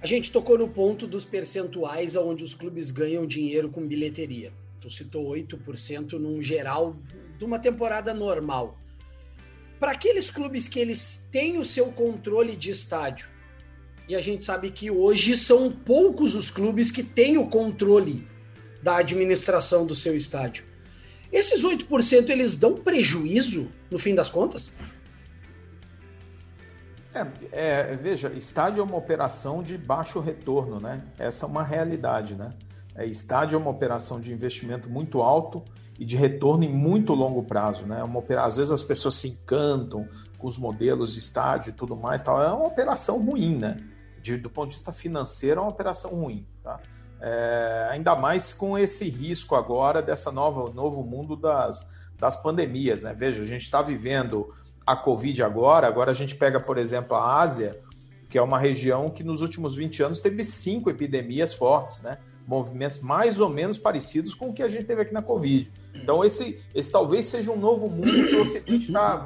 A 0.00 0.06
gente 0.06 0.30
tocou 0.30 0.58
no 0.58 0.68
ponto 0.68 1.06
dos 1.06 1.24
percentuais 1.24 2.14
onde 2.14 2.44
os 2.44 2.54
clubes 2.54 2.90
ganham 2.90 3.26
dinheiro 3.26 3.70
com 3.70 3.86
bilheteria. 3.86 4.52
Tu 4.80 4.90
citou 4.90 5.30
8% 5.30 6.12
num 6.12 6.42
geral 6.42 6.94
de 7.38 7.44
uma 7.44 7.58
temporada 7.58 8.12
normal. 8.12 8.76
Para 9.80 9.92
aqueles 9.92 10.30
clubes 10.30 10.68
que 10.68 10.78
eles 10.78 11.28
têm 11.32 11.58
o 11.58 11.64
seu 11.64 11.86
controle 11.86 12.54
de 12.54 12.70
estádio, 12.70 13.28
e 14.06 14.14
a 14.14 14.20
gente 14.20 14.44
sabe 14.44 14.70
que 14.70 14.90
hoje 14.90 15.36
são 15.36 15.72
poucos 15.72 16.34
os 16.34 16.50
clubes 16.50 16.90
que 16.90 17.02
têm 17.02 17.38
o 17.38 17.46
controle 17.46 18.26
da 18.82 18.98
administração 18.98 19.86
do 19.86 19.94
seu 19.94 20.14
estádio. 20.14 20.64
Esses 21.32 21.64
8% 21.64 22.28
eles 22.28 22.56
dão 22.56 22.74
prejuízo 22.74 23.72
no 23.90 23.98
fim 23.98 24.14
das 24.14 24.28
contas? 24.28 24.76
É, 27.14 27.26
é, 27.52 27.94
veja, 27.94 28.32
estádio 28.32 28.80
é 28.80 28.84
uma 28.84 28.96
operação 28.96 29.62
de 29.62 29.78
baixo 29.78 30.18
retorno, 30.18 30.80
né? 30.80 31.00
Essa 31.16 31.46
é 31.46 31.48
uma 31.48 31.62
realidade, 31.62 32.34
né? 32.34 32.52
É, 32.96 33.06
estádio 33.06 33.54
é 33.54 33.58
uma 33.58 33.70
operação 33.70 34.20
de 34.20 34.32
investimento 34.32 34.90
muito 34.90 35.22
alto 35.22 35.62
e 35.96 36.04
de 36.04 36.16
retorno 36.16 36.64
em 36.64 36.72
muito 36.72 37.14
longo 37.14 37.44
prazo, 37.44 37.86
né? 37.86 38.00
É 38.00 38.02
uma, 38.02 38.22
às 38.42 38.56
vezes 38.56 38.72
as 38.72 38.82
pessoas 38.82 39.14
se 39.14 39.28
encantam 39.28 40.08
com 40.38 40.46
os 40.48 40.58
modelos 40.58 41.12
de 41.12 41.20
estádio 41.20 41.70
e 41.70 41.72
tudo 41.72 41.96
mais, 41.96 42.20
tal. 42.20 42.42
é 42.42 42.52
uma 42.52 42.66
operação 42.66 43.24
ruim, 43.24 43.56
né? 43.56 43.76
De, 44.20 44.36
do 44.36 44.50
ponto 44.50 44.70
de 44.70 44.74
vista 44.74 44.90
financeiro, 44.90 45.60
é 45.60 45.62
uma 45.62 45.70
operação 45.70 46.10
ruim, 46.10 46.44
tá? 46.62 46.80
É, 47.20 47.88
ainda 47.90 48.16
mais 48.16 48.52
com 48.52 48.76
esse 48.76 49.08
risco 49.08 49.54
agora 49.54 50.02
dessa 50.02 50.32
nova 50.32 50.70
novo 50.72 51.04
mundo 51.04 51.36
das, 51.36 51.88
das 52.18 52.34
pandemias, 52.34 53.04
né? 53.04 53.14
Veja, 53.14 53.42
a 53.42 53.46
gente 53.46 53.62
está 53.62 53.80
vivendo 53.80 54.52
a 54.86 54.96
Covid 54.96 55.42
agora, 55.42 55.86
agora 55.86 56.10
a 56.10 56.14
gente 56.14 56.34
pega, 56.34 56.60
por 56.60 56.78
exemplo, 56.78 57.16
a 57.16 57.40
Ásia, 57.40 57.80
que 58.28 58.38
é 58.38 58.42
uma 58.42 58.58
região 58.58 59.10
que 59.10 59.22
nos 59.22 59.42
últimos 59.42 59.74
20 59.74 60.02
anos 60.02 60.20
teve 60.20 60.42
cinco 60.44 60.90
epidemias 60.90 61.54
fortes, 61.54 62.02
né? 62.02 62.18
Movimentos 62.46 62.98
mais 62.98 63.40
ou 63.40 63.48
menos 63.48 63.78
parecidos 63.78 64.34
com 64.34 64.50
o 64.50 64.52
que 64.52 64.62
a 64.62 64.68
gente 64.68 64.84
teve 64.84 65.02
aqui 65.02 65.14
na 65.14 65.22
Covid. 65.22 65.70
Então, 65.94 66.24
esse, 66.24 66.60
esse 66.74 66.92
talvez 66.92 67.26
seja 67.26 67.50
um 67.50 67.56
novo 67.56 67.88
mundo 67.88 68.12
que 68.12 68.36
o 68.36 68.42
Ocidente 68.42 68.92
tá, 68.92 69.16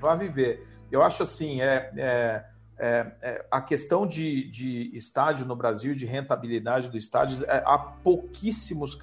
vai, 0.00 0.16
viver. 0.18 0.66
Eu 0.90 1.02
acho 1.02 1.22
assim, 1.22 1.60
é, 1.60 1.92
é, 1.96 2.44
é, 2.78 3.12
é, 3.22 3.46
a 3.50 3.60
questão 3.60 4.06
de, 4.06 4.50
de 4.50 4.90
estádio 4.96 5.46
no 5.46 5.54
Brasil, 5.54 5.94
de 5.94 6.06
rentabilidade 6.06 6.90
do 6.90 6.96
estádio, 6.96 7.44
é, 7.44 7.62
há 7.64 7.78
pouquíssimos 7.78 8.94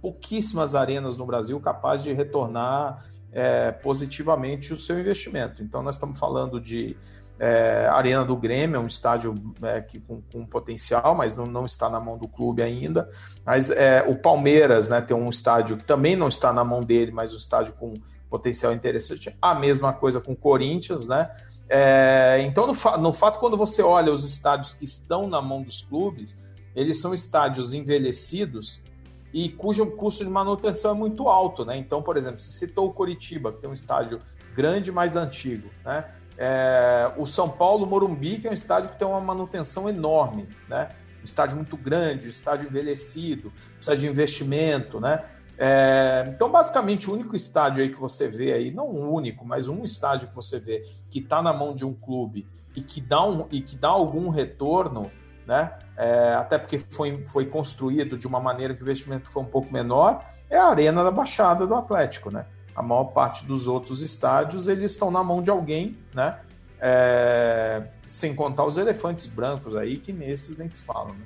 pouquíssimas 0.00 0.74
arenas 0.74 1.16
no 1.16 1.26
Brasil 1.26 1.58
capazes 1.60 2.04
de 2.04 2.12
retornar 2.12 3.04
é, 3.32 3.70
positivamente 3.70 4.72
o 4.72 4.76
seu 4.76 4.98
investimento. 4.98 5.62
Então, 5.62 5.82
nós 5.82 5.94
estamos 5.94 6.18
falando 6.18 6.60
de 6.60 6.96
é, 7.38 7.88
Arena 7.90 8.24
do 8.24 8.36
Grêmio, 8.36 8.76
é 8.76 8.78
um 8.78 8.86
estádio 8.86 9.34
é, 9.62 9.80
que, 9.80 9.98
com, 9.98 10.20
com, 10.30 10.44
potencial, 10.44 11.14
mas 11.14 11.34
não, 11.34 11.46
não 11.46 11.64
está 11.64 11.88
na 11.88 11.98
mão 11.98 12.18
do 12.18 12.28
clube 12.28 12.62
ainda. 12.62 13.08
Mas 13.44 13.70
é, 13.70 14.04
o 14.06 14.16
Palmeiras 14.16 14.88
né, 14.88 15.00
tem 15.00 15.16
um 15.16 15.28
estádio 15.28 15.78
que 15.78 15.84
também 15.84 16.14
não 16.14 16.28
está 16.28 16.52
na 16.52 16.62
mão 16.62 16.80
dele, 16.80 17.10
mas 17.12 17.32
um 17.32 17.38
estádio 17.38 17.72
com 17.74 17.94
potencial 18.28 18.72
interessante. 18.72 19.34
A 19.40 19.54
mesma 19.54 19.92
coisa 19.92 20.20
com 20.20 20.32
o 20.32 20.36
Corinthians, 20.36 21.06
né? 21.08 21.30
É, 21.68 22.42
então, 22.42 22.66
no, 22.66 22.74
fa 22.74 22.98
no 22.98 23.12
fato, 23.12 23.38
quando 23.38 23.56
você 23.56 23.80
olha 23.80 24.12
os 24.12 24.24
estádios 24.24 24.74
que 24.74 24.84
estão 24.84 25.28
na 25.28 25.40
mão 25.40 25.62
dos 25.62 25.80
clubes, 25.80 26.38
eles 26.74 27.00
são 27.00 27.14
estádios 27.14 27.72
envelhecidos 27.72 28.82
e 29.32 29.48
cujo 29.48 29.86
custo 29.92 30.24
de 30.24 30.30
manutenção 30.30 30.92
é 30.92 30.94
muito 30.94 31.28
alto, 31.28 31.64
né? 31.64 31.76
Então, 31.76 32.02
por 32.02 32.16
exemplo, 32.16 32.40
você 32.40 32.50
citou 32.50 32.88
o 32.88 32.92
Coritiba, 32.92 33.52
que 33.52 33.60
tem 33.60 33.70
um 33.70 33.74
estádio 33.74 34.20
grande, 34.54 34.90
mais 34.90 35.16
antigo, 35.16 35.70
né? 35.84 36.04
É, 36.36 37.12
o 37.16 37.26
São 37.26 37.48
Paulo 37.48 37.86
Morumbi, 37.86 38.38
que 38.38 38.46
é 38.46 38.50
um 38.50 38.54
estádio 38.54 38.92
que 38.92 38.98
tem 38.98 39.06
uma 39.06 39.20
manutenção 39.20 39.88
enorme, 39.88 40.48
né? 40.68 40.88
Um 41.20 41.24
estádio 41.24 41.56
muito 41.56 41.76
grande, 41.76 42.26
um 42.26 42.30
estádio 42.30 42.66
envelhecido, 42.66 43.52
precisa 43.76 43.96
de 43.96 44.08
investimento, 44.08 44.98
né? 44.98 45.22
É, 45.58 46.24
então, 46.34 46.50
basicamente, 46.50 47.10
o 47.10 47.12
único 47.12 47.36
estádio 47.36 47.82
aí 47.82 47.90
que 47.90 47.98
você 47.98 48.26
vê 48.26 48.52
aí, 48.54 48.70
não 48.70 48.86
o 48.86 49.12
único, 49.12 49.44
mas 49.44 49.68
um 49.68 49.84
estádio 49.84 50.28
que 50.28 50.34
você 50.34 50.58
vê 50.58 50.86
que 51.10 51.18
está 51.18 51.42
na 51.42 51.52
mão 51.52 51.74
de 51.74 51.84
um 51.84 51.92
clube 51.92 52.48
e 52.74 52.80
que 52.80 53.00
dá, 53.00 53.22
um, 53.22 53.46
e 53.50 53.60
que 53.60 53.76
dá 53.76 53.88
algum 53.88 54.30
retorno, 54.30 55.10
né? 55.46 55.78
É, 56.00 56.32
até 56.32 56.56
porque 56.56 56.78
foi, 56.78 57.22
foi 57.26 57.44
construído 57.44 58.16
de 58.16 58.26
uma 58.26 58.40
maneira 58.40 58.72
que 58.72 58.80
o 58.80 58.84
investimento 58.84 59.28
foi 59.28 59.42
um 59.42 59.46
pouco 59.46 59.70
menor, 59.70 60.26
é 60.48 60.56
a 60.56 60.64
Arena 60.64 61.04
da 61.04 61.10
Baixada 61.10 61.66
do 61.66 61.74
Atlético, 61.74 62.30
né? 62.30 62.46
A 62.74 62.82
maior 62.82 63.04
parte 63.04 63.44
dos 63.44 63.68
outros 63.68 64.00
estádios, 64.00 64.66
eles 64.66 64.92
estão 64.92 65.10
na 65.10 65.22
mão 65.22 65.42
de 65.42 65.50
alguém, 65.50 65.98
né? 66.14 66.38
É, 66.80 67.82
sem 68.06 68.34
contar 68.34 68.64
os 68.64 68.78
elefantes 68.78 69.26
brancos 69.26 69.76
aí, 69.76 69.98
que 69.98 70.10
nesses 70.10 70.56
nem 70.56 70.70
se 70.70 70.80
falam, 70.80 71.14
né? 71.14 71.24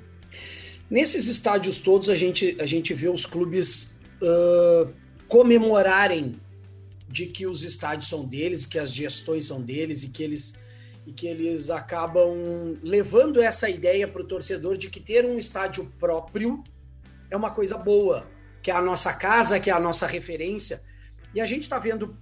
Nesses 0.89 1.27
estádios 1.27 1.79
todos, 1.79 2.09
a 2.09 2.17
gente, 2.17 2.57
a 2.59 2.65
gente 2.65 2.93
vê 2.93 3.07
os 3.07 3.25
clubes 3.25 3.97
uh, 4.21 4.93
comemorarem 5.29 6.35
de 7.07 7.27
que 7.27 7.47
os 7.47 7.63
estádios 7.63 8.09
são 8.09 8.25
deles, 8.25 8.65
que 8.65 8.77
as 8.77 8.93
gestões 8.93 9.45
são 9.45 9.61
deles 9.61 10.03
e 10.03 10.09
que 10.09 10.21
eles 10.21 10.53
e 11.05 11.13
que 11.13 11.27
eles 11.27 11.69
acabam 11.69 12.77
levando 12.81 13.41
essa 13.41 13.69
ideia 13.69 14.07
para 14.07 14.21
o 14.21 14.25
torcedor 14.25 14.77
de 14.77 14.89
que 14.89 14.99
ter 14.99 15.25
um 15.25 15.37
estádio 15.37 15.91
próprio 15.99 16.63
é 17.29 17.37
uma 17.37 17.51
coisa 17.51 17.77
boa, 17.77 18.27
que 18.61 18.71
é 18.71 18.73
a 18.73 18.81
nossa 18.81 19.13
casa, 19.13 19.59
que 19.59 19.69
é 19.69 19.73
a 19.73 19.79
nossa 19.79 20.07
referência. 20.07 20.81
E 21.33 21.39
a 21.39 21.45
gente 21.45 21.63
está 21.63 21.77
vendo 21.77 22.17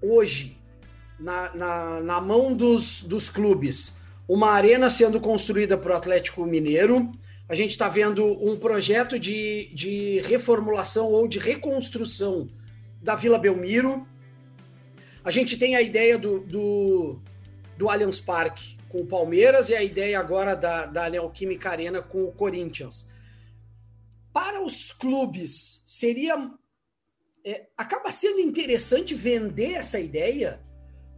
hoje, 0.00 0.58
na, 1.18 1.54
na, 1.54 2.00
na, 2.00 2.20
mão 2.20 2.54
dos, 2.54 3.02
dos 3.02 3.28
clubes, 3.28 3.96
uma 4.28 4.50
arena 4.50 4.90
sendo 4.90 5.20
construída 5.20 5.78
para 5.78 5.92
o 5.92 5.96
Atlético 5.96 6.44
Mineiro. 6.44 7.12
A 7.48 7.54
gente 7.54 7.70
está 7.70 7.88
vendo 7.88 8.24
um 8.44 8.58
projeto 8.58 9.18
de, 9.18 9.70
de 9.74 10.20
reformulação 10.20 11.12
ou 11.12 11.28
de 11.28 11.38
reconstrução 11.38 12.48
da 13.00 13.14
Vila 13.14 13.38
Belmiro. 13.38 14.06
A 15.22 15.30
gente 15.30 15.56
tem 15.56 15.76
a 15.76 15.82
ideia 15.82 16.18
do, 16.18 16.40
do 16.40 17.20
do 17.76 17.88
Allianz 17.88 18.20
Parque 18.20 18.76
com 18.88 19.00
o 19.00 19.06
Palmeiras 19.06 19.68
e 19.68 19.74
a 19.74 19.82
ideia 19.82 20.20
agora 20.20 20.54
da, 20.54 20.86
da 20.86 21.10
Neoquímica 21.10 21.70
Arena 21.70 22.00
com 22.00 22.24
o 22.24 22.32
Corinthians. 22.32 23.08
Para 24.32 24.62
os 24.62 24.92
clubes, 24.92 25.82
seria. 25.86 26.50
É, 27.44 27.66
acaba 27.76 28.10
sendo 28.10 28.40
interessante 28.40 29.14
vender 29.14 29.74
essa 29.74 30.00
ideia, 30.00 30.60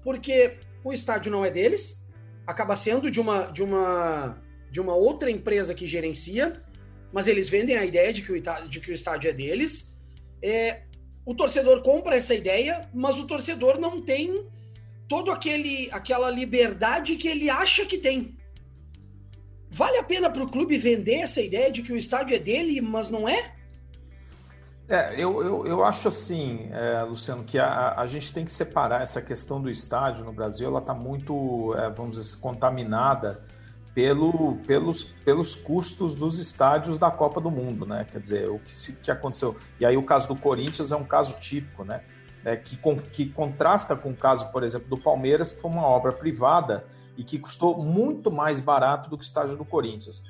porque 0.02 0.58
o 0.82 0.92
estádio 0.92 1.30
não 1.30 1.44
é 1.44 1.50
deles, 1.50 2.04
acaba 2.46 2.75
sendo 2.76 3.10
de 3.10 3.20
uma, 3.20 3.46
de 3.46 3.62
uma, 3.62 4.42
de 4.70 4.80
uma 4.80 4.94
outra 4.94 5.30
empresa 5.30 5.75
que 5.75 5.86
gerencia, 5.86 6.62
mas 7.12 7.26
eles 7.26 7.48
vendem 7.48 7.76
a 7.76 7.84
ideia 7.84 8.12
de 8.12 8.22
que 8.22 8.32
o, 8.32 8.68
de 8.68 8.80
que 8.80 8.90
o 8.90 8.94
estádio 8.94 9.30
é 9.30 9.32
deles. 9.32 9.94
É, 10.42 10.82
o 11.25 11.34
torcedor 11.34 11.82
compra 11.82 12.16
essa 12.16 12.34
ideia, 12.34 12.88
mas 12.94 13.18
o 13.18 13.26
torcedor 13.26 13.78
não 13.78 14.00
tem 14.00 14.46
todo 15.09 15.31
aquele 15.31 15.88
aquela 15.92 16.31
liberdade 16.31 17.16
que 17.16 17.29
ele 17.29 17.49
acha 17.51 17.85
que 17.85 17.99
tem. 17.99 18.37
Vale 19.71 19.99
a 19.99 20.03
pena 20.03 20.31
para 20.31 20.42
o 20.42 20.51
clube 20.51 20.79
vender 20.79 21.16
essa 21.16 21.40
ideia 21.40 21.71
de 21.71 21.83
que 21.83 21.92
o 21.92 21.97
estádio 21.97 22.35
é 22.35 22.38
dele, 22.38 22.81
mas 22.81 23.11
não 23.11 23.29
é? 23.29 23.55
É, 24.88 25.14
eu, 25.19 25.42
eu, 25.42 25.66
eu 25.66 25.85
acho 25.85 26.07
assim, 26.07 26.69
é, 26.71 27.03
Luciano, 27.03 27.42
que 27.42 27.59
a, 27.59 27.95
a 27.99 28.07
gente 28.07 28.33
tem 28.33 28.45
que 28.45 28.53
separar 28.53 29.03
essa 29.03 29.21
questão 29.21 29.61
do 29.61 29.69
estádio 29.69 30.25
no 30.25 30.33
Brasil, 30.33 30.69
ela 30.69 30.79
está 30.79 30.95
muito, 30.95 31.75
é, 31.77 31.90
vamos 31.90 32.16
dizer, 32.16 32.40
contaminada 32.40 33.45
pelo, 33.92 34.57
pelos, 34.66 35.03
pelos 35.03 35.57
custos 35.57 36.14
dos 36.14 36.38
estádios 36.38 36.99
da 36.99 37.11
Copa 37.11 37.40
do 37.40 37.51
Mundo, 37.51 37.85
né? 37.85 38.07
Quer 38.11 38.21
dizer, 38.21 38.49
o 38.49 38.61
que, 38.61 38.92
que 38.92 39.11
aconteceu. 39.11 39.57
E 39.81 39.87
aí 39.87 39.97
o 39.97 40.03
caso 40.05 40.29
do 40.29 40.37
Corinthians 40.37 40.92
é 40.92 40.97
um 40.97 41.05
caso 41.05 41.37
típico, 41.40 41.83
né? 41.83 42.03
É, 42.46 42.56
que, 42.56 42.78
que 43.12 43.26
contrasta 43.26 43.96
com 43.96 44.11
o 44.11 44.16
caso, 44.16 44.52
por 44.52 44.62
exemplo, 44.62 44.88
do 44.88 44.96
Palmeiras, 44.96 45.52
que 45.52 45.61
foi 45.61 45.68
uma 45.68 45.85
obra 45.85 46.12
privada 46.12 46.85
e 47.16 47.24
que 47.24 47.40
custou 47.40 47.82
muito 47.82 48.30
mais 48.30 48.61
barato 48.61 49.11
do 49.11 49.18
que 49.18 49.24
o 49.24 49.26
estádio 49.26 49.56
do 49.56 49.64
Corinthians. 49.64 50.22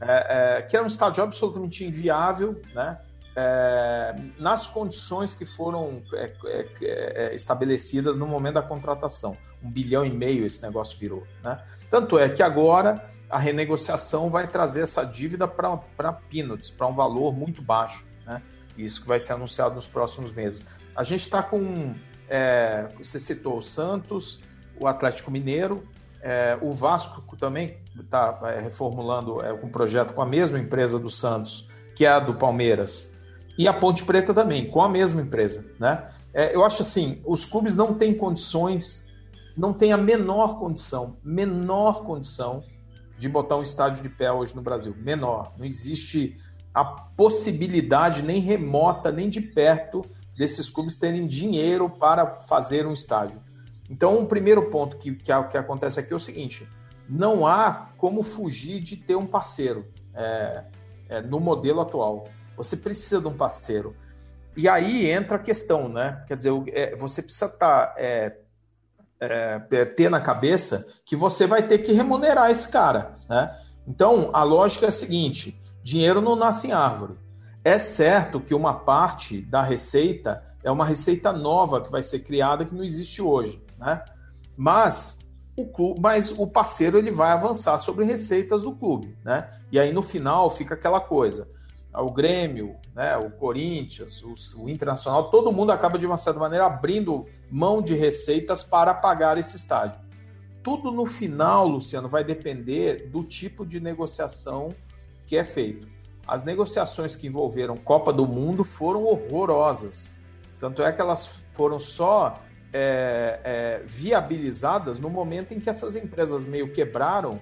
É, 0.00 0.58
é, 0.58 0.62
que 0.62 0.76
era 0.76 0.84
um 0.84 0.86
estádio 0.86 1.24
absolutamente 1.24 1.84
inviável, 1.84 2.62
né? 2.72 3.00
É, 3.36 4.14
nas 4.38 4.68
condições 4.68 5.34
que 5.34 5.44
foram 5.44 6.00
é, 6.12 6.32
é, 6.44 6.68
é, 6.82 7.34
estabelecidas 7.34 8.14
no 8.14 8.28
momento 8.28 8.54
da 8.54 8.62
contratação. 8.62 9.36
Um 9.60 9.68
bilhão 9.68 10.06
e 10.06 10.10
meio 10.10 10.46
esse 10.46 10.62
negócio 10.62 10.96
virou. 10.96 11.26
Né? 11.42 11.60
Tanto 11.90 12.16
é 12.16 12.28
que 12.28 12.44
agora 12.44 13.04
a 13.28 13.36
renegociação 13.36 14.30
vai 14.30 14.46
trazer 14.46 14.82
essa 14.82 15.02
dívida 15.02 15.48
para 15.48 16.12
Peanuts, 16.30 16.70
para 16.70 16.86
um 16.86 16.94
valor 16.94 17.34
muito 17.34 17.60
baixo. 17.60 18.06
Né? 18.24 18.40
Isso 18.76 19.02
que 19.02 19.08
vai 19.08 19.20
ser 19.20 19.34
anunciado 19.34 19.74
nos 19.74 19.86
próximos 19.86 20.32
meses. 20.32 20.64
A 20.94 21.02
gente 21.02 21.20
está 21.20 21.42
com. 21.42 21.94
É, 22.28 22.88
você 22.98 23.20
citou 23.20 23.58
o 23.58 23.62
Santos, 23.62 24.42
o 24.80 24.86
Atlético 24.86 25.30
Mineiro, 25.30 25.86
é, 26.20 26.58
o 26.62 26.72
Vasco 26.72 27.36
também 27.36 27.76
está 28.00 28.38
é, 28.44 28.58
reformulando 28.58 29.42
é, 29.42 29.52
um 29.52 29.68
projeto 29.68 30.14
com 30.14 30.22
a 30.22 30.26
mesma 30.26 30.58
empresa 30.58 30.98
do 30.98 31.10
Santos, 31.10 31.68
que 31.94 32.06
é 32.06 32.08
a 32.08 32.18
do 32.18 32.34
Palmeiras, 32.34 33.12
e 33.58 33.68
a 33.68 33.74
Ponte 33.74 34.04
Preta 34.04 34.32
também, 34.32 34.70
com 34.70 34.82
a 34.82 34.88
mesma 34.88 35.20
empresa. 35.20 35.66
Né? 35.78 36.08
É, 36.32 36.54
eu 36.56 36.64
acho 36.64 36.80
assim: 36.80 37.20
os 37.26 37.44
clubes 37.44 37.76
não 37.76 37.92
têm 37.92 38.14
condições, 38.14 39.06
não 39.54 39.74
têm 39.74 39.92
a 39.92 39.98
menor 39.98 40.58
condição, 40.58 41.18
menor 41.22 42.04
condição 42.04 42.64
de 43.18 43.28
botar 43.28 43.56
um 43.56 43.62
estádio 43.62 44.02
de 44.02 44.08
pé 44.08 44.32
hoje 44.32 44.56
no 44.56 44.62
Brasil. 44.62 44.94
Menor. 44.98 45.52
Não 45.58 45.64
existe 45.64 46.38
a 46.74 46.84
possibilidade 46.84 48.20
nem 48.20 48.40
remota, 48.40 49.12
nem 49.12 49.28
de 49.28 49.40
perto, 49.40 50.04
desses 50.36 50.68
clubes 50.68 50.96
terem 50.96 51.26
dinheiro 51.26 51.88
para 51.88 52.40
fazer 52.40 52.84
um 52.86 52.92
estádio. 52.92 53.40
Então, 53.88 54.18
um 54.18 54.26
primeiro 54.26 54.70
ponto 54.70 54.96
que, 54.96 55.14
que, 55.14 55.32
que 55.44 55.56
acontece 55.56 56.00
aqui 56.00 56.12
é 56.12 56.16
o 56.16 56.20
seguinte: 56.20 56.68
não 57.08 57.46
há 57.46 57.90
como 57.96 58.22
fugir 58.22 58.80
de 58.80 58.96
ter 58.96 59.14
um 59.14 59.26
parceiro 59.26 59.86
é, 60.12 60.64
é, 61.08 61.22
no 61.22 61.38
modelo 61.38 61.80
atual. 61.80 62.24
Você 62.56 62.76
precisa 62.76 63.20
de 63.20 63.28
um 63.28 63.36
parceiro. 63.36 63.94
E 64.56 64.68
aí 64.68 65.10
entra 65.10 65.36
a 65.36 65.40
questão, 65.40 65.88
né? 65.88 66.24
Quer 66.26 66.36
dizer, 66.36 66.52
é, 66.68 66.96
você 66.96 67.22
precisa 67.22 67.46
estar, 67.46 67.86
tá, 67.86 67.94
é, 67.96 68.36
é, 69.20 69.62
é, 69.70 69.84
ter 69.84 70.08
na 70.08 70.20
cabeça 70.20 70.92
que 71.04 71.16
você 71.16 71.46
vai 71.46 71.62
ter 71.62 71.78
que 71.78 71.92
remunerar 71.92 72.50
esse 72.50 72.70
cara, 72.70 73.18
né? 73.28 73.56
Então, 73.86 74.30
a 74.32 74.42
lógica 74.42 74.86
é 74.86 74.88
a 74.88 74.92
seguinte: 74.92 75.60
dinheiro 75.84 76.22
não 76.22 76.34
nasce 76.34 76.68
em 76.68 76.72
árvore. 76.72 77.12
É 77.62 77.78
certo 77.78 78.40
que 78.40 78.54
uma 78.54 78.72
parte 78.72 79.42
da 79.42 79.62
receita 79.62 80.42
é 80.62 80.70
uma 80.70 80.86
receita 80.86 81.30
nova 81.30 81.82
que 81.82 81.92
vai 81.92 82.02
ser 82.02 82.20
criada 82.20 82.64
que 82.64 82.74
não 82.74 82.82
existe 82.82 83.20
hoje, 83.20 83.62
né? 83.78 84.02
Mas 84.56 85.30
o 85.54 85.66
clube, 85.66 86.00
mas 86.00 86.32
o 86.32 86.46
parceiro 86.46 86.96
ele 86.96 87.10
vai 87.10 87.32
avançar 87.32 87.78
sobre 87.78 88.06
receitas 88.06 88.62
do 88.62 88.72
clube, 88.72 89.16
né? 89.22 89.50
E 89.70 89.78
aí 89.78 89.92
no 89.92 90.00
final 90.00 90.48
fica 90.48 90.74
aquela 90.74 91.00
coisa, 91.00 91.46
o 91.92 92.10
Grêmio, 92.10 92.76
né, 92.94 93.16
o 93.16 93.30
Corinthians, 93.30 94.22
o, 94.22 94.64
o 94.64 94.68
Internacional, 94.68 95.30
todo 95.30 95.52
mundo 95.52 95.70
acaba 95.70 95.98
de 95.98 96.06
uma 96.06 96.16
certa 96.16 96.40
maneira 96.40 96.66
abrindo 96.66 97.26
mão 97.50 97.80
de 97.80 97.94
receitas 97.94 98.64
para 98.64 98.94
pagar 98.94 99.38
esse 99.38 99.56
estádio. 99.56 100.00
Tudo 100.62 100.90
no 100.90 101.06
final, 101.06 101.68
Luciano, 101.68 102.08
vai 102.08 102.24
depender 102.24 103.08
do 103.10 103.22
tipo 103.22 103.64
de 103.64 103.78
negociação 103.78 104.70
que 105.26 105.36
é 105.36 105.44
feito 105.44 105.94
as 106.26 106.44
negociações 106.44 107.16
que 107.16 107.26
envolveram 107.26 107.76
Copa 107.76 108.12
do 108.12 108.26
Mundo 108.26 108.64
foram 108.64 109.04
horrorosas. 109.04 110.14
Tanto 110.58 110.82
é 110.82 110.92
que 110.92 111.00
elas 111.00 111.44
foram 111.50 111.78
só 111.78 112.42
é, 112.72 113.40
é, 113.44 113.82
viabilizadas 113.84 114.98
no 114.98 115.10
momento 115.10 115.52
em 115.52 115.60
que 115.60 115.68
essas 115.68 115.94
empresas 115.96 116.46
meio 116.46 116.72
quebraram 116.72 117.40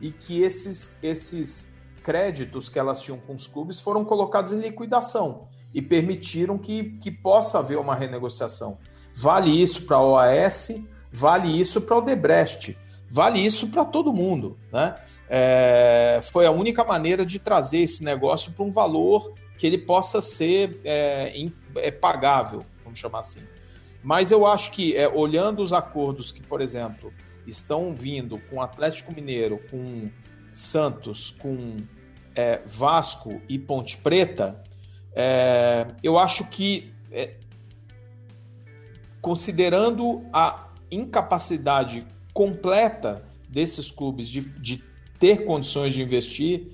e 0.00 0.10
que 0.10 0.40
esses, 0.40 0.96
esses 1.02 1.74
créditos 2.02 2.68
que 2.68 2.78
elas 2.78 3.00
tinham 3.00 3.18
com 3.18 3.34
os 3.34 3.46
clubes 3.46 3.80
foram 3.80 4.04
colocados 4.04 4.52
em 4.52 4.60
liquidação 4.60 5.48
e 5.74 5.82
permitiram 5.82 6.58
que, 6.58 6.98
que 6.98 7.10
possa 7.10 7.58
haver 7.58 7.78
uma 7.78 7.94
renegociação. 7.94 8.78
Vale 9.12 9.50
isso 9.50 9.84
para 9.84 9.96
a 9.96 10.02
OAS, 10.02 10.70
vale 11.10 11.58
isso 11.58 11.80
para 11.80 11.98
o 11.98 12.00
Debrecht, 12.00 12.78
vale 13.08 13.44
isso 13.44 13.68
para 13.68 13.84
todo 13.84 14.12
mundo. 14.12 14.58
Né? 14.72 14.94
É, 15.28 16.20
foi 16.22 16.46
a 16.46 16.50
única 16.50 16.84
maneira 16.84 17.24
de 17.24 17.38
trazer 17.38 17.80
esse 17.80 18.04
negócio 18.04 18.52
para 18.52 18.64
um 18.64 18.70
valor 18.70 19.32
que 19.56 19.66
ele 19.66 19.78
possa 19.78 20.20
ser 20.20 20.80
é, 20.84 21.32
é, 21.76 21.90
pagável, 21.90 22.64
vamos 22.84 22.98
chamar 22.98 23.20
assim. 23.20 23.40
Mas 24.02 24.30
eu 24.32 24.46
acho 24.46 24.72
que, 24.72 24.96
é, 24.96 25.08
olhando 25.08 25.62
os 25.62 25.72
acordos 25.72 26.32
que, 26.32 26.42
por 26.42 26.60
exemplo, 26.60 27.12
estão 27.46 27.94
vindo 27.94 28.38
com 28.50 28.60
Atlético 28.60 29.12
Mineiro, 29.12 29.60
com 29.70 30.10
Santos, 30.52 31.30
com 31.30 31.76
é, 32.34 32.60
Vasco 32.66 33.40
e 33.48 33.58
Ponte 33.58 33.96
Preta, 33.98 34.62
é, 35.14 35.86
eu 36.02 36.18
acho 36.18 36.44
que, 36.46 36.92
é, 37.10 37.34
considerando 39.20 40.24
a 40.32 40.68
incapacidade 40.90 42.06
completa 42.34 43.24
desses 43.48 43.90
clubes 43.90 44.28
de, 44.28 44.40
de 44.40 44.82
ter 45.22 45.44
condições 45.44 45.94
de 45.94 46.02
investir, 46.02 46.66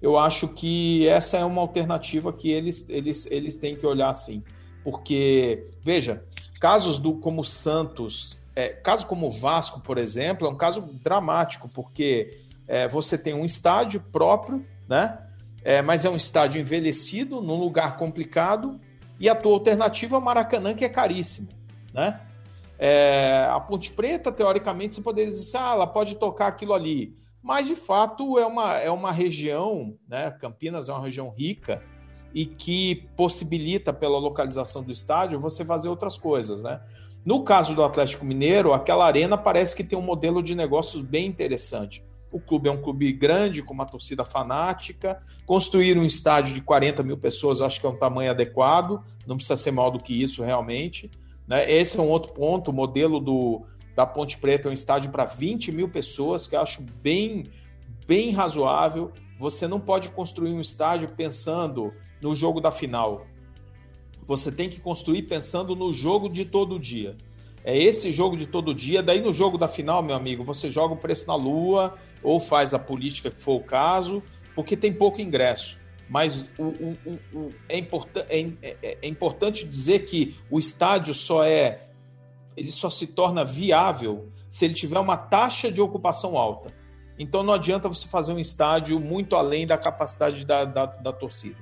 eu 0.00 0.16
acho 0.16 0.46
que 0.46 1.08
essa 1.08 1.38
é 1.38 1.44
uma 1.44 1.60
alternativa 1.60 2.32
que 2.32 2.48
eles, 2.48 2.88
eles, 2.88 3.28
eles 3.32 3.56
têm 3.56 3.74
que 3.74 3.84
olhar 3.84 4.10
assim. 4.10 4.44
Porque, 4.84 5.66
veja, 5.82 6.22
casos 6.60 7.00
do 7.00 7.14
como 7.14 7.42
Santos, 7.42 8.38
é, 8.54 8.68
caso 8.68 9.06
como 9.06 9.28
Vasco, 9.28 9.80
por 9.80 9.98
exemplo, 9.98 10.46
é 10.46 10.50
um 10.50 10.56
caso 10.56 10.82
dramático, 11.02 11.68
porque 11.68 12.42
é, 12.68 12.86
você 12.86 13.18
tem 13.18 13.34
um 13.34 13.44
estádio 13.44 14.00
próprio, 14.12 14.64
né? 14.88 15.18
É, 15.64 15.82
mas 15.82 16.04
é 16.04 16.08
um 16.08 16.14
estádio 16.14 16.60
envelhecido, 16.60 17.40
num 17.40 17.58
lugar 17.58 17.96
complicado, 17.96 18.78
e 19.18 19.28
a 19.28 19.34
tua 19.34 19.54
alternativa 19.54 20.14
é 20.14 20.18
o 20.20 20.22
Maracanã, 20.22 20.74
que 20.74 20.84
é 20.84 20.88
caríssimo, 20.88 21.48
né? 21.92 22.20
É, 22.78 23.48
a 23.50 23.58
Ponte 23.58 23.90
Preta, 23.90 24.30
teoricamente, 24.30 24.94
você 24.94 25.00
poderia 25.00 25.32
dizer, 25.32 25.56
ah, 25.56 25.72
ela 25.72 25.86
pode 25.88 26.14
tocar 26.14 26.46
aquilo 26.46 26.72
ali. 26.72 27.25
Mas, 27.46 27.68
de 27.68 27.76
fato, 27.76 28.40
é 28.40 28.44
uma, 28.44 28.74
é 28.74 28.90
uma 28.90 29.12
região, 29.12 29.94
né? 30.08 30.32
Campinas 30.32 30.88
é 30.88 30.92
uma 30.92 31.00
região 31.00 31.30
rica 31.30 31.80
e 32.34 32.44
que 32.44 33.06
possibilita, 33.16 33.92
pela 33.92 34.18
localização 34.18 34.82
do 34.82 34.90
estádio, 34.90 35.38
você 35.38 35.64
fazer 35.64 35.88
outras 35.88 36.18
coisas, 36.18 36.60
né? 36.60 36.80
No 37.24 37.44
caso 37.44 37.72
do 37.72 37.84
Atlético 37.84 38.24
Mineiro, 38.24 38.72
aquela 38.72 39.06
arena 39.06 39.38
parece 39.38 39.76
que 39.76 39.84
tem 39.84 39.96
um 39.96 40.02
modelo 40.02 40.42
de 40.42 40.56
negócios 40.56 41.02
bem 41.02 41.24
interessante. 41.24 42.04
O 42.32 42.40
clube 42.40 42.68
é 42.68 42.72
um 42.72 42.82
clube 42.82 43.12
grande, 43.12 43.62
com 43.62 43.72
uma 43.72 43.86
torcida 43.86 44.24
fanática. 44.24 45.22
Construir 45.46 45.96
um 45.96 46.04
estádio 46.04 46.52
de 46.52 46.60
40 46.60 47.04
mil 47.04 47.16
pessoas, 47.16 47.62
acho 47.62 47.80
que 47.80 47.86
é 47.86 47.88
um 47.88 47.96
tamanho 47.96 48.32
adequado, 48.32 49.04
não 49.24 49.36
precisa 49.36 49.56
ser 49.56 49.70
maior 49.70 49.90
do 49.90 50.00
que 50.00 50.20
isso 50.20 50.42
realmente. 50.42 51.08
Né? 51.46 51.70
Esse 51.70 51.96
é 51.96 52.02
um 52.02 52.08
outro 52.08 52.32
ponto. 52.32 52.72
O 52.72 52.74
modelo 52.74 53.20
do, 53.20 53.64
da 53.96 54.04
Ponte 54.04 54.36
Preta 54.36 54.68
é 54.68 54.70
um 54.70 54.74
estádio 54.74 55.10
para 55.10 55.24
20 55.24 55.72
mil 55.72 55.88
pessoas, 55.88 56.46
que 56.46 56.54
eu 56.54 56.60
acho 56.60 56.82
bem, 57.02 57.44
bem 58.06 58.30
razoável. 58.30 59.10
Você 59.38 59.66
não 59.66 59.80
pode 59.80 60.10
construir 60.10 60.52
um 60.52 60.60
estádio 60.60 61.08
pensando 61.16 61.94
no 62.20 62.34
jogo 62.34 62.60
da 62.60 62.70
final. 62.70 63.26
Você 64.26 64.52
tem 64.52 64.68
que 64.68 64.80
construir 64.80 65.22
pensando 65.22 65.74
no 65.74 65.94
jogo 65.94 66.28
de 66.28 66.44
todo 66.44 66.78
dia. 66.78 67.16
É 67.64 67.76
esse 67.76 68.12
jogo 68.12 68.36
de 68.36 68.46
todo 68.46 68.74
dia. 68.74 69.02
Daí 69.02 69.22
no 69.22 69.32
jogo 69.32 69.56
da 69.56 69.66
final, 69.66 70.02
meu 70.02 70.14
amigo, 70.14 70.44
você 70.44 70.70
joga 70.70 70.92
o 70.92 70.98
preço 70.98 71.26
na 71.26 71.34
lua 71.34 71.94
ou 72.22 72.38
faz 72.38 72.74
a 72.74 72.78
política 72.78 73.30
que 73.30 73.40
for 73.40 73.56
o 73.56 73.64
caso, 73.64 74.22
porque 74.54 74.76
tem 74.76 74.92
pouco 74.92 75.22
ingresso. 75.22 75.78
Mas 76.08 76.42
o, 76.58 76.64
o, 76.64 77.18
o, 77.32 77.50
é, 77.68 77.78
importan 77.78 78.24
é, 78.28 78.46
é, 78.62 78.98
é 79.02 79.08
importante 79.08 79.66
dizer 79.66 80.00
que 80.00 80.36
o 80.50 80.58
estádio 80.58 81.14
só 81.14 81.42
é 81.42 81.85
ele 82.56 82.70
só 82.70 82.88
se 82.88 83.08
torna 83.08 83.44
viável 83.44 84.28
se 84.48 84.64
ele 84.64 84.74
tiver 84.74 84.98
uma 84.98 85.16
taxa 85.16 85.70
de 85.70 85.80
ocupação 85.80 86.38
alta. 86.38 86.72
Então 87.18 87.42
não 87.42 87.52
adianta 87.52 87.88
você 87.88 88.06
fazer 88.08 88.32
um 88.32 88.38
estádio 88.38 88.98
muito 89.00 89.36
além 89.36 89.66
da 89.66 89.76
capacidade 89.76 90.44
da, 90.44 90.64
da, 90.64 90.86
da 90.86 91.12
torcida. 91.12 91.56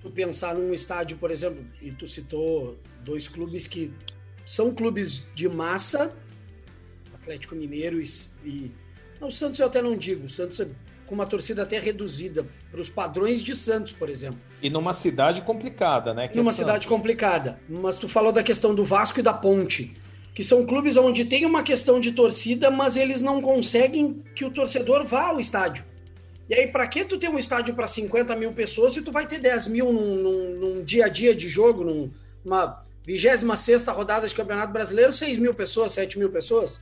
Tu 0.00 0.10
pensar 0.10 0.54
num 0.54 0.74
estádio, 0.74 1.16
por 1.16 1.30
exemplo, 1.30 1.64
e 1.80 1.92
tu 1.92 2.06
citou 2.06 2.76
dois 3.04 3.28
clubes 3.28 3.66
que 3.66 3.92
são 4.44 4.74
clubes 4.74 5.24
de 5.34 5.48
massa, 5.48 6.12
Atlético 7.14 7.54
Mineiro 7.54 8.00
e, 8.00 8.04
e 8.44 8.72
não, 9.20 9.28
o 9.28 9.32
Santos 9.32 9.60
eu 9.60 9.66
até 9.66 9.80
não 9.80 9.96
digo, 9.96 10.26
o 10.26 10.28
Santos 10.28 10.58
é 10.58 10.68
com 11.06 11.14
uma 11.14 11.26
torcida 11.26 11.62
até 11.62 11.78
reduzida 11.78 12.46
para 12.70 12.80
os 12.80 12.88
padrões 12.88 13.42
de 13.42 13.54
Santos, 13.54 13.92
por 13.92 14.08
exemplo. 14.08 14.40
E 14.60 14.70
numa 14.70 14.92
cidade 14.92 15.42
complicada, 15.42 16.14
né? 16.14 16.26
Que 16.26 16.38
numa 16.38 16.50
é 16.50 16.54
cidade 16.54 16.86
complicada. 16.86 17.60
Mas 17.68 17.96
tu 17.96 18.08
falou 18.08 18.32
da 18.32 18.42
questão 18.42 18.74
do 18.74 18.82
Vasco 18.82 19.20
e 19.20 19.22
da 19.22 19.32
Ponte, 19.32 19.94
que 20.34 20.42
são 20.42 20.64
clubes 20.66 20.96
onde 20.96 21.24
tem 21.24 21.44
uma 21.44 21.62
questão 21.62 22.00
de 22.00 22.12
torcida, 22.12 22.70
mas 22.70 22.96
eles 22.96 23.20
não 23.20 23.40
conseguem 23.42 24.22
que 24.34 24.44
o 24.44 24.50
torcedor 24.50 25.04
vá 25.04 25.28
ao 25.28 25.40
estádio. 25.40 25.84
E 26.48 26.54
aí, 26.54 26.66
para 26.66 26.86
que 26.86 27.04
tu 27.04 27.18
ter 27.18 27.28
um 27.28 27.38
estádio 27.38 27.74
para 27.74 27.86
50 27.86 28.34
mil 28.36 28.52
pessoas 28.52 28.92
se 28.92 29.02
tu 29.02 29.12
vai 29.12 29.26
ter 29.26 29.38
10 29.38 29.68
mil 29.68 29.92
num, 29.92 30.16
num, 30.16 30.50
num 30.58 30.84
dia 30.84 31.06
a 31.06 31.08
dia 31.08 31.34
de 31.34 31.48
jogo, 31.48 31.84
numa 32.44 32.82
26 33.06 33.86
rodada 33.88 34.28
de 34.28 34.34
Campeonato 34.34 34.72
Brasileiro, 34.72 35.12
6 35.12 35.38
mil 35.38 35.54
pessoas, 35.54 35.92
7 35.92 36.18
mil 36.18 36.30
pessoas? 36.30 36.80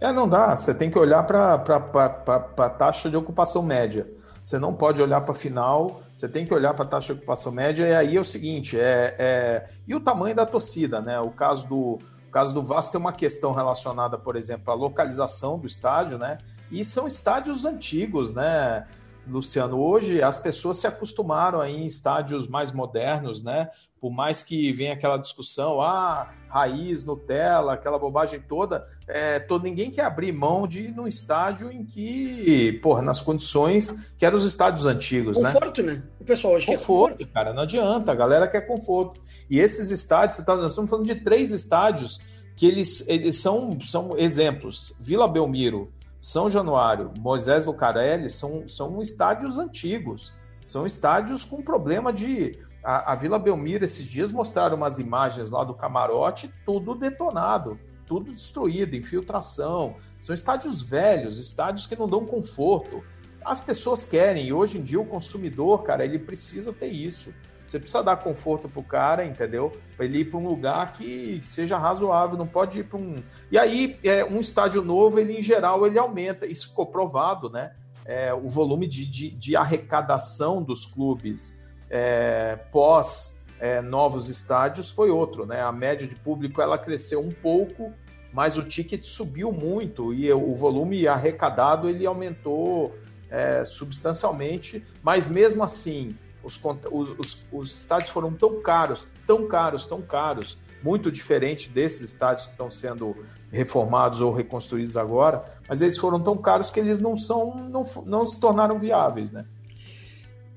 É, 0.00 0.12
não 0.12 0.28
dá. 0.28 0.56
Você 0.56 0.74
tem 0.74 0.90
que 0.90 0.98
olhar 0.98 1.24
para 1.24 1.54
a 1.54 2.70
taxa 2.70 3.10
de 3.10 3.16
ocupação 3.16 3.62
média. 3.62 4.08
Você 4.44 4.58
não 4.58 4.72
pode 4.72 5.02
olhar 5.02 5.20
para 5.20 5.32
a 5.32 5.34
final, 5.34 6.02
você 6.18 6.28
tem 6.28 6.44
que 6.44 6.52
olhar 6.52 6.74
para 6.74 6.84
a 6.84 6.88
taxa 6.88 7.14
de 7.14 7.20
ocupação 7.20 7.52
média. 7.52 7.86
E 7.86 7.94
aí 7.94 8.16
é 8.16 8.20
o 8.20 8.24
seguinte: 8.24 8.76
é, 8.76 9.14
é, 9.16 9.68
e 9.86 9.94
o 9.94 10.00
tamanho 10.00 10.34
da 10.34 10.44
torcida, 10.44 11.00
né? 11.00 11.20
O 11.20 11.30
caso 11.30 11.68
do, 11.68 11.76
o 11.76 12.30
caso 12.32 12.52
do 12.52 12.60
Vasco 12.60 12.90
tem 12.90 13.00
uma 13.00 13.12
questão 13.12 13.52
relacionada, 13.52 14.18
por 14.18 14.34
exemplo, 14.34 14.72
à 14.72 14.74
localização 14.74 15.56
do 15.56 15.68
estádio, 15.68 16.18
né? 16.18 16.38
E 16.72 16.82
são 16.82 17.06
estádios 17.06 17.64
antigos, 17.64 18.34
né? 18.34 18.84
Luciano, 19.28 19.78
hoje 19.78 20.22
as 20.22 20.36
pessoas 20.36 20.78
se 20.78 20.86
acostumaram 20.86 21.60
a 21.60 21.68
ir 21.68 21.76
em 21.76 21.86
estádios 21.86 22.48
mais 22.48 22.72
modernos, 22.72 23.42
né? 23.42 23.70
Por 24.00 24.10
mais 24.10 24.42
que 24.42 24.70
venha 24.72 24.92
aquela 24.92 25.16
discussão, 25.16 25.80
ah, 25.80 26.30
raiz, 26.48 27.04
Nutella, 27.04 27.72
aquela 27.72 27.98
bobagem 27.98 28.40
toda, 28.40 28.86
é, 29.08 29.40
todo, 29.40 29.64
ninguém 29.64 29.90
quer 29.90 30.04
abrir 30.04 30.32
mão 30.32 30.68
de 30.68 30.82
ir 30.82 30.94
num 30.94 31.08
estádio 31.08 31.70
em 31.72 31.84
que, 31.84 32.78
porra, 32.80 33.02
nas 33.02 33.20
condições 33.20 34.08
que 34.16 34.24
eram 34.24 34.36
os 34.36 34.44
estádios 34.44 34.86
antigos, 34.86 35.36
conforto, 35.36 35.52
né? 35.52 35.60
Conforto, 35.60 35.82
né? 35.82 36.02
O 36.20 36.24
pessoal 36.24 36.54
hoje 36.54 36.66
conforto, 36.66 37.16
quer 37.16 37.24
conforto. 37.24 37.34
cara, 37.34 37.52
não 37.52 37.62
adianta, 37.62 38.12
a 38.12 38.14
galera 38.14 38.46
quer 38.46 38.60
conforto. 38.62 39.20
E 39.50 39.58
esses 39.58 39.90
estádios, 39.90 40.38
tá, 40.44 40.54
nós 40.54 40.70
estamos 40.70 40.88
falando 40.88 41.06
de 41.06 41.16
três 41.16 41.52
estádios 41.52 42.20
que 42.54 42.66
eles, 42.66 43.08
eles 43.08 43.36
são, 43.36 43.80
são 43.80 44.16
exemplos. 44.18 44.96
Vila 45.00 45.28
Belmiro, 45.28 45.92
são 46.20 46.50
Januário, 46.50 47.12
Moisés 47.18 47.66
Lucarelli 47.66 48.28
são, 48.28 48.68
são 48.68 49.00
estádios 49.00 49.58
antigos, 49.58 50.32
são 50.66 50.84
estádios 50.84 51.44
com 51.44 51.62
problema 51.62 52.12
de. 52.12 52.58
A, 52.84 53.12
a, 53.12 53.16
Vila 53.16 53.38
Belmiro, 53.38 53.84
esses 53.84 54.04
dias, 54.04 54.32
mostraram 54.32 54.76
umas 54.76 54.98
imagens 54.98 55.50
lá 55.50 55.64
do 55.64 55.74
camarote, 55.74 56.52
tudo 56.64 56.94
detonado, 56.94 57.78
tudo 58.06 58.32
destruído, 58.32 58.96
infiltração. 58.96 59.96
São 60.20 60.34
estádios 60.34 60.82
velhos, 60.82 61.38
estádios 61.38 61.86
que 61.86 61.96
não 61.96 62.06
dão 62.06 62.24
conforto. 62.24 63.02
As 63.44 63.60
pessoas 63.60 64.04
querem, 64.04 64.46
e 64.46 64.52
hoje 64.52 64.78
em 64.78 64.82
dia 64.82 65.00
o 65.00 65.06
consumidor, 65.06 65.82
cara, 65.84 66.04
ele 66.04 66.18
precisa 66.18 66.72
ter 66.72 66.88
isso. 66.88 67.32
Você 67.68 67.78
precisa 67.78 68.02
dar 68.02 68.16
conforto 68.16 68.66
pro 68.66 68.82
cara, 68.82 69.26
entendeu? 69.26 69.70
Para 69.94 70.06
ele 70.06 70.20
ir 70.20 70.24
para 70.24 70.38
um 70.38 70.48
lugar 70.48 70.94
que 70.94 71.38
seja 71.44 71.76
razoável, 71.76 72.38
não 72.38 72.46
pode 72.46 72.78
ir 72.78 72.84
para 72.84 72.98
um. 72.98 73.16
E 73.50 73.58
aí, 73.58 73.98
é, 74.02 74.24
um 74.24 74.40
estádio 74.40 74.82
novo, 74.82 75.18
ele 75.18 75.38
em 75.38 75.42
geral, 75.42 75.86
ele 75.86 75.98
aumenta. 75.98 76.46
Isso 76.46 76.68
ficou 76.68 76.86
provado, 76.86 77.50
né? 77.50 77.72
É, 78.06 78.32
o 78.32 78.48
volume 78.48 78.86
de, 78.86 79.06
de, 79.06 79.30
de, 79.30 79.54
arrecadação 79.54 80.62
dos 80.62 80.86
clubes 80.86 81.62
é, 81.90 82.56
pós 82.72 83.38
é, 83.60 83.82
novos 83.82 84.30
estádios 84.30 84.88
foi 84.90 85.10
outro, 85.10 85.44
né? 85.44 85.60
A 85.60 85.70
média 85.70 86.08
de 86.08 86.16
público 86.16 86.62
ela 86.62 86.78
cresceu 86.78 87.20
um 87.20 87.30
pouco, 87.30 87.92
mas 88.32 88.56
o 88.56 88.62
ticket 88.62 89.04
subiu 89.04 89.52
muito 89.52 90.14
e 90.14 90.32
o 90.32 90.54
volume 90.54 91.06
arrecadado 91.06 91.86
ele 91.86 92.06
aumentou 92.06 92.96
é, 93.28 93.62
substancialmente, 93.62 94.82
mas 95.02 95.28
mesmo 95.28 95.62
assim 95.62 96.16
os, 96.48 96.60
os, 96.90 97.10
os, 97.18 97.46
os 97.52 97.78
estádios 97.80 98.10
foram 98.10 98.32
tão 98.32 98.60
caros, 98.60 99.08
tão 99.26 99.46
caros, 99.46 99.86
tão 99.86 100.00
caros, 100.00 100.58
muito 100.82 101.10
diferente 101.10 101.68
desses 101.68 102.12
estádios 102.12 102.46
que 102.46 102.52
estão 102.52 102.70
sendo 102.70 103.16
reformados 103.50 104.20
ou 104.20 104.32
reconstruídos 104.32 104.96
agora, 104.96 105.44
mas 105.68 105.82
eles 105.82 105.98
foram 105.98 106.20
tão 106.20 106.36
caros 106.36 106.70
que 106.70 106.80
eles 106.80 107.00
não 107.00 107.16
são, 107.16 107.54
não, 107.68 107.82
não 108.04 108.26
se 108.26 108.40
tornaram 108.40 108.78
viáveis, 108.78 109.30
né? 109.30 109.44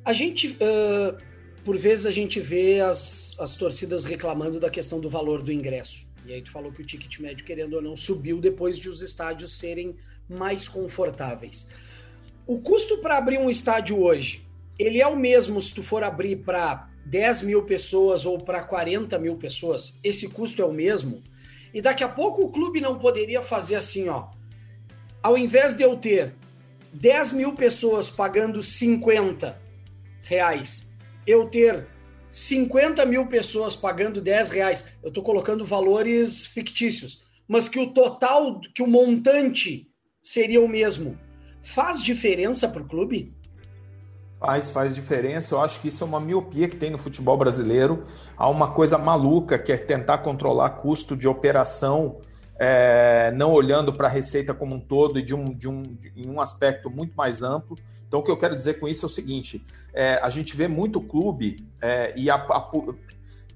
A 0.03 0.13
gente, 0.13 0.47
uh, 0.49 1.17
por 1.63 1.77
vezes 1.77 2.05
a 2.05 2.11
gente 2.11 2.39
vê 2.39 2.79
as, 2.79 3.35
as 3.39 3.55
torcidas 3.55 4.03
reclamando 4.03 4.59
da 4.59 4.69
questão 4.69 4.99
do 4.99 5.09
valor 5.09 5.41
do 5.41 5.51
ingresso. 5.51 6.07
E 6.25 6.33
aí 6.33 6.41
tu 6.41 6.51
falou 6.51 6.71
que 6.71 6.81
o 6.81 6.85
ticket 6.85 7.19
médio, 7.19 7.45
querendo 7.45 7.73
ou 7.73 7.81
não, 7.81 7.97
subiu 7.97 8.39
depois 8.39 8.77
de 8.77 8.89
os 8.89 9.01
estádios 9.01 9.57
serem 9.57 9.95
mais 10.29 10.67
confortáveis. 10.67 11.69
O 12.45 12.59
custo 12.59 12.97
para 12.99 13.17
abrir 13.17 13.39
um 13.39 13.49
estádio 13.49 14.01
hoje 14.01 14.45
ele 14.81 15.01
é 15.01 15.07
o 15.07 15.15
mesmo 15.15 15.61
se 15.61 15.73
tu 15.73 15.83
for 15.83 16.03
abrir 16.03 16.37
para 16.37 16.89
10 17.05 17.43
mil 17.43 17.63
pessoas 17.63 18.25
ou 18.25 18.39
para 18.39 18.61
40 18.61 19.17
mil 19.19 19.35
pessoas, 19.35 19.99
esse 20.03 20.29
custo 20.29 20.61
é 20.61 20.65
o 20.65 20.73
mesmo. 20.73 21.21
E 21.73 21.81
daqui 21.81 22.03
a 22.03 22.09
pouco 22.09 22.43
o 22.43 22.51
clube 22.51 22.81
não 22.81 22.99
poderia 22.99 23.41
fazer 23.41 23.75
assim, 23.75 24.09
ó. 24.09 24.29
Ao 25.21 25.37
invés 25.37 25.75
de 25.75 25.83
eu 25.83 25.97
ter 25.97 26.35
10 26.93 27.33
mil 27.33 27.53
pessoas 27.53 28.09
pagando 28.09 28.61
50 28.61 29.59
reais, 30.23 30.91
eu 31.25 31.47
ter 31.47 31.87
50 32.29 33.05
mil 33.05 33.27
pessoas 33.27 33.75
pagando 33.75 34.21
10 34.21 34.49
reais, 34.51 34.93
eu 35.03 35.09
estou 35.09 35.23
colocando 35.23 35.65
valores 35.65 36.45
fictícios. 36.45 37.23
mas 37.47 37.67
que 37.67 37.77
o 37.79 37.91
total, 37.91 38.61
que 38.73 38.81
o 38.81 38.87
montante 38.87 39.91
seria 40.23 40.61
o 40.61 40.69
mesmo. 40.69 41.19
Faz 41.61 42.01
diferença 42.01 42.69
para 42.69 42.81
o 42.81 42.87
clube? 42.87 43.33
Faz, 44.41 44.71
faz 44.71 44.95
diferença. 44.95 45.53
Eu 45.53 45.61
acho 45.61 45.79
que 45.79 45.89
isso 45.89 46.03
é 46.03 46.07
uma 46.07 46.19
miopia 46.19 46.67
que 46.67 46.75
tem 46.75 46.89
no 46.89 46.97
futebol 46.97 47.37
brasileiro. 47.37 48.05
Há 48.35 48.49
uma 48.49 48.71
coisa 48.71 48.97
maluca 48.97 49.59
que 49.59 49.71
é 49.71 49.77
tentar 49.77 50.17
controlar 50.17 50.71
custo 50.71 51.15
de 51.15 51.27
operação, 51.27 52.19
é, 52.59 53.31
não 53.35 53.51
olhando 53.51 53.93
para 53.93 54.07
a 54.07 54.09
receita 54.09 54.51
como 54.51 54.73
um 54.73 54.79
todo 54.79 55.19
e 55.19 55.21
de 55.21 55.35
um, 55.35 55.53
de 55.53 55.69
um, 55.69 55.83
de, 55.83 56.11
em 56.15 56.27
um 56.27 56.41
aspecto 56.41 56.89
muito 56.89 57.13
mais 57.15 57.43
amplo. 57.43 57.77
Então, 58.07 58.19
o 58.19 58.23
que 58.23 58.31
eu 58.31 58.37
quero 58.37 58.55
dizer 58.55 58.79
com 58.79 58.87
isso 58.87 59.05
é 59.05 59.07
o 59.07 59.09
seguinte: 59.09 59.63
é, 59.93 60.15
a 60.15 60.29
gente 60.31 60.57
vê 60.57 60.67
muito 60.67 60.99
clube 60.99 61.63
é, 61.79 62.11
e 62.17 62.27
a, 62.27 62.33
a, 62.33 62.71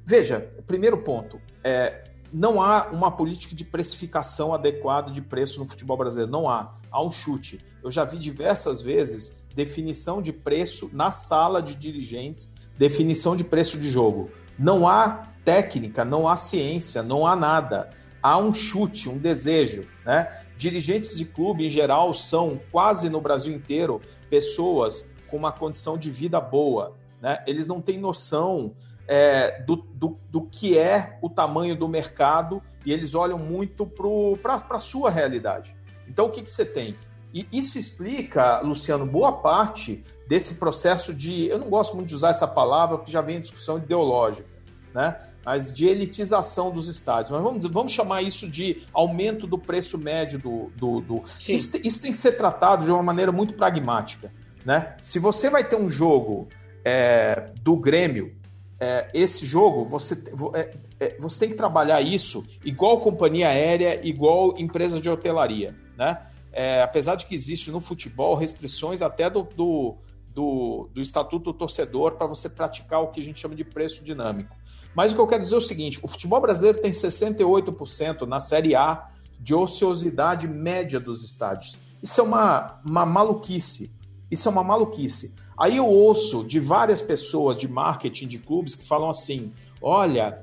veja, 0.05 0.51
primeiro 0.67 0.99
ponto, 0.99 1.41
é, 1.63 2.03
não 2.31 2.61
há 2.61 2.89
uma 2.91 3.09
política 3.09 3.55
de 3.55 3.65
precificação 3.65 4.53
adequada 4.53 5.11
de 5.11 5.23
preço 5.23 5.59
no 5.59 5.65
futebol 5.65 5.97
brasileiro. 5.97 6.31
Não 6.31 6.47
há. 6.47 6.75
Há 6.91 7.03
um 7.03 7.11
chute. 7.11 7.59
Eu 7.83 7.89
já 7.89 8.03
vi 8.03 8.19
diversas 8.19 8.81
vezes 8.81 9.44
definição 9.55 10.21
de 10.21 10.33
preço 10.33 10.89
na 10.93 11.09
sala 11.11 11.61
de 11.61 11.73
dirigentes, 11.75 12.53
definição 12.77 13.35
de 13.35 13.43
preço 13.43 13.79
de 13.79 13.89
jogo. 13.89 14.29
Não 14.59 14.87
há 14.87 15.27
técnica, 15.45 16.03
não 16.03 16.27
há 16.27 16.35
ciência, 16.35 17.01
não 17.01 17.25
há 17.25 17.35
nada. 17.35 17.89
Há 18.21 18.37
um 18.37 18.53
chute, 18.53 19.07
um 19.07 19.17
desejo. 19.17 19.87
Né? 20.05 20.27
Dirigentes 20.57 21.15
de 21.15 21.23
clube, 21.23 21.65
em 21.65 21.69
geral, 21.69 22.13
são 22.13 22.59
quase 22.71 23.09
no 23.09 23.21
Brasil 23.21 23.53
inteiro 23.53 24.01
pessoas 24.29 25.09
com 25.29 25.37
uma 25.37 25.51
condição 25.51 25.97
de 25.97 26.09
vida 26.09 26.39
boa. 26.41 26.93
Né? 27.21 27.41
Eles 27.47 27.65
não 27.67 27.81
têm 27.81 27.99
noção 27.99 28.73
é, 29.07 29.61
do, 29.61 29.75
do, 29.75 30.17
do, 30.29 30.41
que 30.41 30.77
é 30.77 31.17
o 31.21 31.29
tamanho 31.29 31.75
do 31.75 31.87
mercado 31.87 32.61
e 32.85 32.91
eles 32.91 33.13
olham 33.13 33.37
muito 33.37 33.85
para 33.85 34.65
a 34.69 34.79
sua 34.79 35.09
realidade. 35.09 35.75
Então, 36.07 36.25
o 36.25 36.29
que, 36.29 36.41
que 36.41 36.49
você 36.49 36.65
tem? 36.65 36.95
E 37.35 37.45
isso 37.51 37.77
explica, 37.77 38.61
Luciano, 38.61 39.05
boa 39.05 39.33
parte 39.33 40.01
desse 40.25 40.55
processo 40.55 41.13
de. 41.13 41.47
Eu 41.47 41.59
não 41.59 41.69
gosto 41.69 41.93
muito 41.93 42.07
de 42.07 42.15
usar 42.15 42.29
essa 42.29 42.47
palavra, 42.47 42.97
porque 42.97 43.11
já 43.11 43.19
vem 43.19 43.41
discussão 43.41 43.77
ideológica, 43.77 44.47
né? 44.93 45.19
Mas 45.43 45.73
de 45.73 45.85
elitização 45.85 46.71
dos 46.71 46.87
estádios. 46.87 47.31
Mas 47.31 47.43
vamos, 47.43 47.65
vamos 47.67 47.91
chamar 47.91 48.21
isso 48.21 48.49
de 48.49 48.83
aumento 48.93 49.45
do 49.45 49.57
preço 49.57 49.97
médio 49.97 50.39
do. 50.39 50.71
do, 50.77 51.01
do... 51.01 51.23
Isso, 51.45 51.77
isso, 51.83 52.01
tem 52.01 52.13
que 52.13 52.17
ser 52.17 52.37
tratado 52.37 52.85
de 52.85 52.91
uma 52.91 53.03
maneira 53.03 53.33
muito 53.33 53.53
pragmática. 53.53 54.31
Né? 54.63 54.95
Se 55.01 55.19
você 55.19 55.49
vai 55.49 55.65
ter 55.65 55.75
um 55.75 55.89
jogo 55.89 56.47
é, 56.85 57.51
do 57.61 57.75
Grêmio, 57.75 58.33
é, 58.79 59.09
esse 59.13 59.45
jogo, 59.45 59.83
você, 59.83 60.23
é, 60.53 60.71
é, 61.01 61.17
você 61.19 61.39
tem 61.41 61.49
que 61.49 61.55
trabalhar 61.55 62.01
isso 62.01 62.47
igual 62.63 63.01
companhia 63.01 63.49
aérea, 63.49 63.99
igual 64.07 64.57
empresa 64.57 65.01
de 65.01 65.09
hotelaria. 65.09 65.75
Né? 65.97 66.17
É, 66.55 66.81
apesar 66.81 67.15
de 67.15 67.25
que 67.25 67.35
existe 67.35 67.69
no 67.69 67.81
futebol 67.81 68.33
restrições 68.33 69.01
até 69.01 69.29
do, 69.29 69.43
do, 69.43 69.97
do, 70.33 70.89
do 70.93 71.01
Estatuto 71.01 71.51
do 71.51 71.53
Torcedor 71.53 72.13
para 72.13 72.25
você 72.25 72.47
praticar 72.47 73.01
o 73.01 73.09
que 73.09 73.19
a 73.19 73.23
gente 73.23 73.37
chama 73.37 73.53
de 73.53 73.65
preço 73.65 74.01
dinâmico. 74.05 74.55
Mas 74.95 75.11
o 75.11 75.15
que 75.15 75.21
eu 75.21 75.27
quero 75.27 75.43
dizer 75.43 75.55
é 75.55 75.57
o 75.57 75.61
seguinte: 75.61 75.99
o 76.01 76.07
futebol 76.07 76.39
brasileiro 76.39 76.79
tem 76.79 76.91
68% 76.91 78.21
na 78.21 78.39
Série 78.39 78.73
A 78.73 79.09
de 79.37 79.53
ociosidade 79.53 80.47
média 80.47 80.97
dos 80.97 81.25
estádios. 81.25 81.75
Isso 82.01 82.21
é 82.21 82.23
uma, 82.23 82.79
uma 82.85 83.05
maluquice. 83.05 83.93
Isso 84.31 84.47
é 84.47 84.51
uma 84.51 84.63
maluquice. 84.63 85.35
Aí 85.57 85.75
eu 85.75 85.85
ouço 85.85 86.47
de 86.47 86.57
várias 86.57 87.01
pessoas 87.01 87.57
de 87.57 87.67
marketing 87.67 88.27
de 88.27 88.39
clubes 88.39 88.75
que 88.75 88.87
falam 88.87 89.09
assim: 89.09 89.51
olha, 89.81 90.41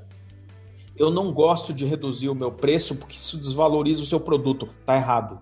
eu 0.95 1.09
não 1.09 1.33
gosto 1.33 1.73
de 1.73 1.85
reduzir 1.85 2.29
o 2.29 2.35
meu 2.35 2.51
preço 2.51 2.95
porque 2.97 3.15
isso 3.15 3.35
desvaloriza 3.35 4.03
o 4.03 4.05
seu 4.05 4.19
produto. 4.19 4.69
Tá 4.85 4.95
errado. 4.95 5.41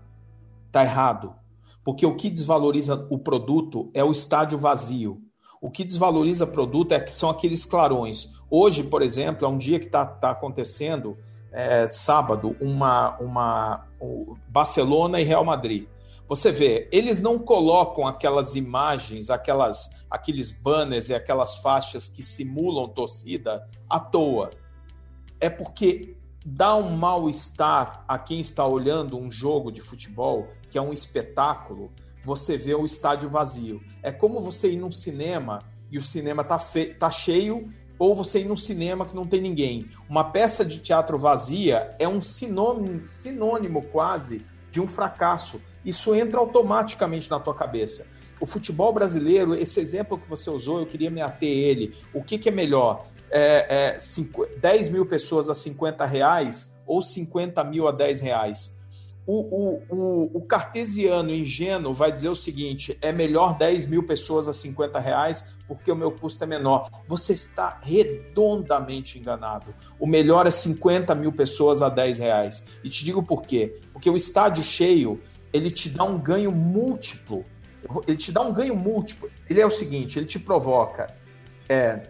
Está 0.72 0.84
errado. 0.84 1.36
Porque 1.84 2.06
o 2.06 2.16
que 2.16 2.30
desvaloriza 2.30 3.06
o 3.10 3.20
produto 3.20 3.92
é 3.94 4.02
o 4.02 4.12
estádio 4.12 4.58
vazio. 4.58 5.22
O 5.60 5.70
que 5.70 5.84
desvaloriza 5.84 6.46
o 6.46 6.52
produto 6.52 6.94
é 6.94 7.00
que 7.02 7.14
são 7.14 7.30
aqueles 7.30 7.66
clarões. 7.66 8.36
Hoje, 8.50 8.82
por 8.84 9.02
exemplo, 9.02 9.46
é 9.46 9.50
um 9.50 9.58
dia 9.58 9.82
que 9.82 9.88
está 9.88 10.06
tá 10.06 10.32
acontecendo, 10.32 11.18
é, 11.52 11.88
sábado, 11.88 12.56
uma, 12.62 13.18
uma 13.18 13.86
um, 14.02 14.34
Barcelona 14.48 15.20
e 15.20 15.26
Real 15.26 15.44
Madrid. 15.44 15.88
Você 16.26 16.54
vê, 16.54 16.88
eles 16.90 17.22
não 17.22 17.38
colocam 17.38 18.08
aquelas 18.08 18.56
imagens, 18.56 19.30
aquelas, 19.30 20.06
aqueles 20.10 20.52
banners 20.52 21.10
e 21.10 21.14
aquelas 21.14 21.58
faixas 21.58 22.08
que 22.08 22.24
simulam 22.24 22.88
torcida 22.88 23.68
à 23.90 24.00
toa. 24.00 24.52
É 25.38 25.50
porque 25.50 26.16
dá 26.46 26.78
um 26.78 26.96
mal-estar 26.96 28.06
a 28.08 28.18
quem 28.18 28.40
está 28.40 28.66
olhando 28.66 29.18
um 29.18 29.30
jogo 29.30 29.70
de 29.70 29.82
futebol 29.82 30.48
que 30.72 30.78
é 30.78 30.82
um 30.82 30.94
espetáculo, 30.94 31.92
você 32.24 32.58
vê 32.58 32.74
o 32.74 32.86
estádio 32.86 33.30
vazio. 33.30 33.82
É 34.02 34.12
como 34.12 34.40
você 34.40 34.72
ir 34.72 34.78
num 34.78 34.92
cinema 34.92 35.64
e 35.92 35.98
o 35.98 36.02
cinema 36.02 36.44
tá, 36.44 36.58
tá 36.98 37.12
cheio, 37.12 37.72
ou 38.00 38.16
você 38.16 38.40
ir 38.40 38.46
num 38.46 38.56
cinema 38.56 39.06
que 39.06 39.14
não 39.14 39.28
tem 39.28 39.42
ninguém. 39.42 39.88
Uma 40.10 40.24
peça 40.24 40.66
de 40.66 40.80
teatro 40.80 41.20
vazia 41.20 41.94
é 42.00 42.08
um 42.08 42.22
sinônimo, 42.22 43.08
sinônimo 43.08 43.84
quase 43.92 44.44
de 44.72 44.82
um 44.82 44.88
fracasso. 44.88 45.62
Isso 45.84 46.16
entra 46.16 46.40
automaticamente 46.40 47.30
na 47.30 47.40
tua 47.40 47.54
cabeça. 47.54 48.08
O 48.40 48.46
futebol 48.46 48.92
brasileiro, 48.92 49.54
esse 49.54 49.80
exemplo 49.80 50.18
que 50.18 50.28
você 50.28 50.50
usou, 50.50 50.80
eu 50.80 50.86
queria 50.88 51.12
me 51.12 51.22
ater 51.22 51.50
ele. 51.50 51.96
O 52.12 52.24
que, 52.24 52.40
que 52.40 52.50
é 52.50 52.52
melhor? 52.52 53.06
É, 53.30 53.94
é, 53.94 54.00
5, 54.00 54.48
10 54.58 54.90
mil 54.90 55.06
pessoas 55.06 55.50
a 55.50 55.54
50 55.54 56.04
reais 56.06 56.74
ou 56.88 57.02
50 57.02 57.64
mil 57.66 57.88
a 57.88 57.92
10 57.92 58.22
reais? 58.22 58.81
O, 59.26 59.34
o, 59.34 59.84
o, 59.90 60.32
o, 60.38 60.42
cartesiano 60.42 61.32
ingênuo 61.32 61.94
vai 61.94 62.12
dizer 62.12 62.30
o 62.30 62.36
seguinte: 62.36 62.98
é 63.02 63.12
melhor 63.12 63.58
10 63.58 63.86
mil 63.86 64.04
pessoas 64.04 64.48
a 64.48 64.54
50 64.54 65.00
reais 65.00 65.48
porque 65.68 65.92
o 65.92 65.96
meu 65.96 66.12
custo 66.12 66.44
é 66.44 66.48
menor. 66.48 66.90
Você 67.08 67.34
está 67.34 67.80
redondamente 67.82 69.18
enganado. 69.18 69.74
O 70.00 70.06
melhor 70.06 70.48
é 70.48 70.52
50 70.52 71.14
mil 71.16 71.32
pessoas 71.32 71.82
a 71.82 71.88
10 71.88 72.20
reais. 72.20 72.66
E 72.84 72.90
te 72.90 73.06
digo 73.06 73.24
por 73.24 73.44
quê? 73.44 73.80
Porque 73.94 74.10
o 74.10 74.18
estádio 74.18 74.64
cheio 74.64 75.22
ele 75.54 75.70
te 75.70 75.90
dá 75.90 76.04
um 76.04 76.18
ganho 76.18 76.52
múltiplo. 76.52 77.46
Ele 78.08 78.18
te 78.18 78.32
dá 78.32 78.42
um 78.42 78.52
ganho 78.52 78.76
múltiplo. 78.76 79.30
Ele 79.50 79.62
é 79.62 79.66
o 79.66 79.72
seguinte: 79.72 80.18
ele 80.18 80.26
te 80.26 80.40
provoca. 80.40 81.14
É, 81.70 82.08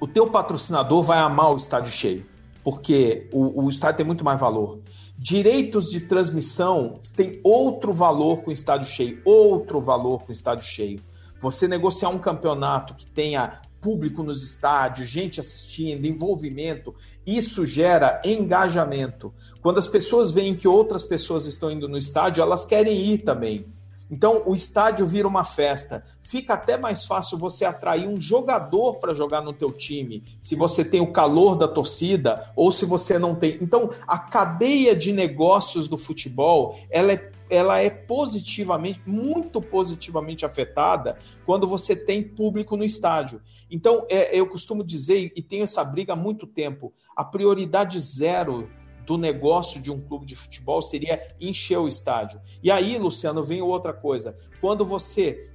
o 0.00 0.06
teu 0.06 0.28
patrocinador 0.28 1.02
vai 1.02 1.18
amar 1.18 1.52
o 1.52 1.56
estádio 1.56 1.92
cheio, 1.92 2.26
porque 2.64 3.28
o, 3.32 3.64
o 3.64 3.68
estádio 3.68 3.98
tem 3.98 4.06
muito 4.06 4.24
mais 4.24 4.40
valor. 4.40 4.80
Direitos 5.20 5.90
de 5.90 6.02
transmissão 6.02 7.00
têm 7.16 7.40
outro 7.42 7.92
valor 7.92 8.42
com 8.42 8.52
estádio 8.52 8.88
cheio, 8.88 9.20
outro 9.24 9.80
valor 9.80 10.22
com 10.22 10.30
estádio 10.30 10.64
cheio. 10.64 11.00
Você 11.40 11.66
negociar 11.66 12.10
um 12.10 12.20
campeonato 12.20 12.94
que 12.94 13.04
tenha 13.04 13.60
público 13.80 14.22
nos 14.22 14.44
estádios, 14.44 15.08
gente 15.08 15.40
assistindo, 15.40 16.06
envolvimento, 16.06 16.94
isso 17.26 17.66
gera 17.66 18.22
engajamento. 18.24 19.34
Quando 19.60 19.78
as 19.78 19.88
pessoas 19.88 20.30
veem 20.30 20.54
que 20.54 20.68
outras 20.68 21.02
pessoas 21.02 21.46
estão 21.46 21.68
indo 21.68 21.88
no 21.88 21.98
estádio, 21.98 22.40
elas 22.40 22.64
querem 22.64 22.96
ir 22.96 23.18
também. 23.18 23.66
Então, 24.10 24.42
o 24.46 24.54
estádio 24.54 25.06
vira 25.06 25.28
uma 25.28 25.44
festa. 25.44 26.04
Fica 26.22 26.54
até 26.54 26.78
mais 26.78 27.04
fácil 27.04 27.38
você 27.38 27.64
atrair 27.64 28.08
um 28.08 28.20
jogador 28.20 28.96
para 28.96 29.14
jogar 29.14 29.42
no 29.42 29.52
teu 29.52 29.70
time, 29.70 30.22
se 30.40 30.56
você 30.56 30.84
tem 30.84 31.00
o 31.00 31.12
calor 31.12 31.56
da 31.56 31.68
torcida 31.68 32.50
ou 32.56 32.72
se 32.72 32.84
você 32.84 33.18
não 33.18 33.34
tem. 33.34 33.58
Então, 33.60 33.90
a 34.06 34.18
cadeia 34.18 34.96
de 34.96 35.12
negócios 35.12 35.88
do 35.88 35.98
futebol, 35.98 36.78
ela 36.90 37.12
é 37.12 37.30
ela 37.50 37.78
é 37.78 37.88
positivamente, 37.88 39.00
muito 39.06 39.60
positivamente 39.60 40.44
afetada 40.44 41.18
quando 41.46 41.66
você 41.66 41.96
tem 41.96 42.22
público 42.22 42.76
no 42.76 42.84
estádio. 42.84 43.40
Então, 43.70 44.06
é, 44.08 44.38
eu 44.38 44.46
costumo 44.46 44.84
dizer, 44.84 45.32
e 45.34 45.42
tenho 45.42 45.64
essa 45.64 45.82
briga 45.84 46.12
há 46.12 46.16
muito 46.16 46.46
tempo, 46.46 46.92
a 47.16 47.24
prioridade 47.24 47.98
zero 48.00 48.68
do 49.08 49.16
negócio 49.16 49.80
de 49.80 49.90
um 49.90 49.98
clube 49.98 50.26
de 50.26 50.36
futebol 50.36 50.82
seria 50.82 51.34
encher 51.40 51.78
o 51.78 51.88
estádio. 51.88 52.38
E 52.62 52.70
aí, 52.70 52.98
Luciano, 52.98 53.42
vem 53.42 53.62
outra 53.62 53.90
coisa. 53.90 54.36
Quando 54.60 54.84
você 54.84 55.50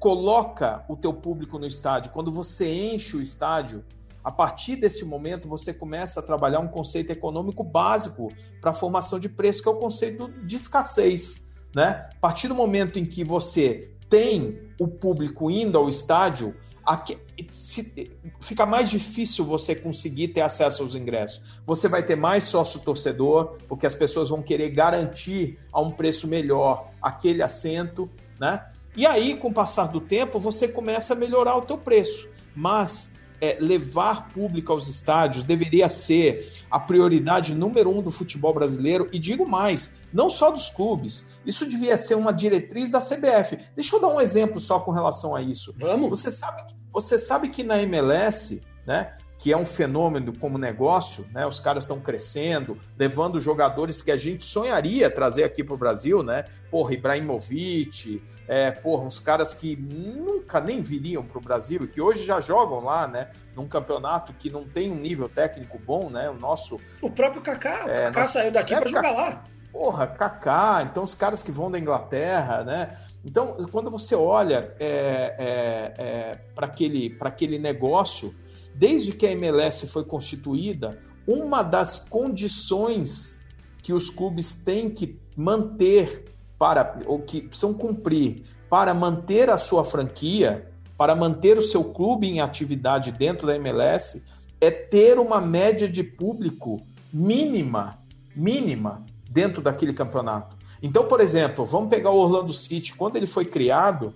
coloca 0.00 0.84
o 0.88 0.96
teu 0.96 1.14
público 1.14 1.56
no 1.56 1.68
estádio, 1.68 2.10
quando 2.10 2.32
você 2.32 2.68
enche 2.68 3.16
o 3.16 3.22
estádio, 3.22 3.84
a 4.24 4.32
partir 4.32 4.74
desse 4.74 5.04
momento 5.04 5.46
você 5.46 5.72
começa 5.72 6.18
a 6.18 6.22
trabalhar 6.22 6.58
um 6.58 6.66
conceito 6.66 7.12
econômico 7.12 7.62
básico 7.62 8.32
para 8.60 8.72
a 8.72 8.74
formação 8.74 9.20
de 9.20 9.28
preço, 9.28 9.62
que 9.62 9.68
é 9.68 9.72
o 9.72 9.76
conceito 9.76 10.28
de 10.44 10.56
escassez. 10.56 11.48
Né? 11.72 12.08
A 12.12 12.20
partir 12.20 12.48
do 12.48 12.56
momento 12.56 12.98
em 12.98 13.06
que 13.06 13.22
você 13.22 13.94
tem 14.08 14.58
o 14.80 14.88
público 14.88 15.48
indo 15.48 15.78
ao 15.78 15.88
estádio, 15.88 16.56
Aqui, 16.84 17.18
se, 17.52 18.10
fica 18.40 18.64
mais 18.64 18.90
difícil 18.90 19.44
você 19.44 19.74
conseguir 19.74 20.28
ter 20.28 20.40
acesso 20.40 20.82
aos 20.82 20.94
ingressos. 20.94 21.42
Você 21.64 21.88
vai 21.88 22.02
ter 22.02 22.16
mais 22.16 22.44
sócio 22.44 22.80
torcedor, 22.80 23.58
porque 23.68 23.86
as 23.86 23.94
pessoas 23.94 24.28
vão 24.28 24.42
querer 24.42 24.70
garantir 24.70 25.58
a 25.72 25.80
um 25.80 25.90
preço 25.90 26.26
melhor 26.26 26.90
aquele 27.00 27.42
assento, 27.42 28.10
né? 28.38 28.64
E 28.96 29.06
aí, 29.06 29.36
com 29.36 29.48
o 29.48 29.54
passar 29.54 29.86
do 29.86 30.00
tempo, 30.00 30.38
você 30.38 30.66
começa 30.66 31.14
a 31.14 31.16
melhorar 31.16 31.56
o 31.56 31.62
teu 31.62 31.78
preço. 31.78 32.28
Mas 32.54 33.14
é, 33.40 33.56
levar 33.60 34.28
público 34.28 34.72
aos 34.72 34.88
estádios 34.88 35.44
deveria 35.44 35.88
ser 35.88 36.52
a 36.70 36.78
prioridade 36.78 37.54
número 37.54 37.90
um 37.90 38.02
do 38.02 38.10
futebol 38.10 38.52
brasileiro, 38.52 39.08
e 39.12 39.18
digo 39.18 39.48
mais, 39.48 39.94
não 40.12 40.28
só 40.28 40.50
dos 40.50 40.68
clubes. 40.68 41.26
Isso 41.44 41.68
devia 41.68 41.96
ser 41.96 42.14
uma 42.14 42.32
diretriz 42.32 42.90
da 42.90 42.98
CBF. 42.98 43.58
Deixa 43.74 43.96
eu 43.96 44.00
dar 44.00 44.08
um 44.08 44.20
exemplo 44.20 44.60
só 44.60 44.80
com 44.80 44.90
relação 44.90 45.34
a 45.34 45.42
isso. 45.42 45.74
Vamos. 45.78 46.10
Você 46.10 46.30
sabe, 46.30 46.62
você 46.92 47.18
sabe 47.18 47.48
que 47.48 47.62
na 47.62 47.80
MLS, 47.82 48.62
né, 48.86 49.16
que 49.40 49.50
é 49.50 49.56
um 49.56 49.64
fenômeno 49.64 50.36
como 50.38 50.58
negócio, 50.58 51.26
né? 51.32 51.46
Os 51.46 51.58
caras 51.58 51.84
estão 51.84 51.98
crescendo, 51.98 52.78
levando 52.98 53.40
jogadores 53.40 54.02
que 54.02 54.10
a 54.10 54.16
gente 54.16 54.44
sonharia 54.44 55.10
trazer 55.10 55.44
aqui 55.44 55.64
para 55.64 55.74
o 55.74 55.78
Brasil, 55.78 56.22
né? 56.22 56.44
Porra, 56.70 56.92
Ibrahimovic, 56.92 58.22
é, 58.46 58.70
porra, 58.70 59.04
uns 59.04 59.18
caras 59.18 59.54
que 59.54 59.76
nunca 59.76 60.60
nem 60.60 60.82
viriam 60.82 61.24
para 61.24 61.38
o 61.38 61.40
Brasil 61.40 61.84
e 61.84 61.88
que 61.88 62.02
hoje 62.02 62.22
já 62.22 62.38
jogam 62.38 62.84
lá, 62.84 63.08
né? 63.08 63.30
Num 63.56 63.66
campeonato 63.66 64.34
que 64.34 64.50
não 64.50 64.64
tem 64.64 64.92
um 64.92 64.96
nível 64.96 65.26
técnico 65.26 65.78
bom, 65.78 66.10
né? 66.10 66.28
O 66.28 66.34
nosso. 66.34 66.78
O 67.00 67.08
próprio 67.08 67.40
Kaká, 67.40 67.86
é, 67.88 68.02
o 68.02 68.04
Kaká 68.08 68.20
nosso... 68.20 68.32
saiu 68.34 68.52
daqui 68.52 68.74
é, 68.74 68.80
para 68.80 68.90
jogar 68.90 69.12
lá. 69.12 69.44
Porra, 69.72 70.06
Kaká, 70.06 70.86
então 70.88 71.04
os 71.04 71.14
caras 71.14 71.42
que 71.42 71.50
vão 71.50 71.70
da 71.70 71.78
Inglaterra, 71.78 72.64
né? 72.64 72.96
Então, 73.24 73.56
quando 73.70 73.90
você 73.90 74.14
olha 74.14 74.74
é, 74.80 75.36
é, 75.38 75.94
é 75.98 76.34
para 76.54 76.66
aquele, 76.66 77.16
aquele 77.20 77.58
negócio 77.58 78.34
Desde 78.74 79.12
que 79.12 79.26
a 79.26 79.32
MLS 79.32 79.86
foi 79.86 80.04
constituída, 80.04 80.98
uma 81.26 81.62
das 81.62 81.98
condições 82.08 83.40
que 83.82 83.92
os 83.92 84.10
clubes 84.10 84.60
têm 84.60 84.90
que 84.90 85.18
manter 85.36 86.24
para 86.58 86.98
ou 87.06 87.20
que 87.20 87.42
precisam 87.42 87.74
cumprir 87.74 88.44
para 88.68 88.94
manter 88.94 89.50
a 89.50 89.56
sua 89.56 89.84
franquia, 89.84 90.70
para 90.96 91.16
manter 91.16 91.58
o 91.58 91.62
seu 91.62 91.84
clube 91.84 92.26
em 92.26 92.40
atividade 92.40 93.10
dentro 93.10 93.46
da 93.46 93.56
MLS, 93.56 94.24
é 94.60 94.70
ter 94.70 95.18
uma 95.18 95.40
média 95.40 95.88
de 95.88 96.04
público 96.04 96.80
mínima, 97.12 97.98
mínima 98.36 99.04
dentro 99.30 99.62
daquele 99.62 99.92
campeonato. 99.92 100.56
Então, 100.82 101.06
por 101.06 101.20
exemplo, 101.20 101.64
vamos 101.64 101.88
pegar 101.88 102.10
o 102.10 102.18
Orlando 102.18 102.52
City, 102.52 102.94
quando 102.94 103.16
ele 103.16 103.26
foi 103.26 103.44
criado, 103.44 104.12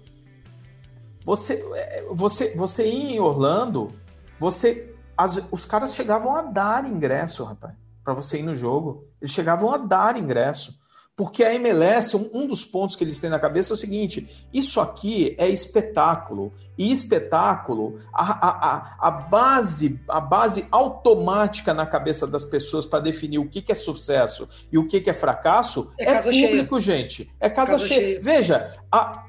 você 1.25 1.65
é, 1.75 2.05
você 2.13 2.55
você 2.57 2.87
ir 2.87 3.15
em 3.15 3.21
Orlando 3.21 3.93
você. 4.39 4.91
As, 5.17 5.41
os 5.53 5.65
caras 5.65 5.95
chegavam 5.95 6.35
a 6.35 6.43
dar 6.43 6.85
ingresso, 6.85 7.45
rapaz, 7.45 7.75
para 8.03 8.13
você 8.13 8.41
ir 8.41 8.43
no 8.43 8.57
jogo. 8.57 9.07
Eles 9.21 9.33
chegavam 9.33 9.73
a 9.73 9.79
dar 9.79 10.17
ingresso. 10.17 10.77
Porque 11.17 11.45
a 11.45 11.55
MLS, 11.55 12.17
um, 12.17 12.45
dos 12.45 12.65
pontos 12.65 12.97
que 12.97 13.05
eles 13.05 13.21
têm 13.21 13.31
na 13.31 13.39
cabeça 13.39 13.73
é 13.73 13.75
o 13.75 13.77
seguinte: 13.77 14.29
isso 14.53 14.81
aqui 14.81 15.35
é 15.39 15.49
espetáculo. 15.49 16.53
E 16.77 16.91
espetáculo, 16.91 18.01
a, 18.13 18.33
a, 18.33 18.49
a, 18.49 18.97
a 18.99 19.11
base, 19.13 20.01
a 20.09 20.21
base 20.21 20.67
automática 20.73 21.73
na 21.73 21.87
cabeça 21.87 22.27
das 22.27 22.45
pessoas 22.45 22.85
para 22.85 22.99
definir 22.99 23.39
o 23.39 23.49
que, 23.49 23.63
que 23.63 23.71
é 23.71 23.77
sucesso 23.77 24.49
e 24.73 24.77
o 24.77 24.85
que, 24.85 25.01
que 25.01 25.09
é 25.09 25.15
fracasso 25.15 25.93
é, 25.97 26.11
é 26.11 26.21
público, 26.21 26.81
cheia. 26.81 26.99
gente. 26.99 27.33
É 27.39 27.49
casa, 27.49 27.73
casa 27.73 27.87
cheia. 27.87 28.01
cheia. 28.01 28.21
Veja, 28.21 28.77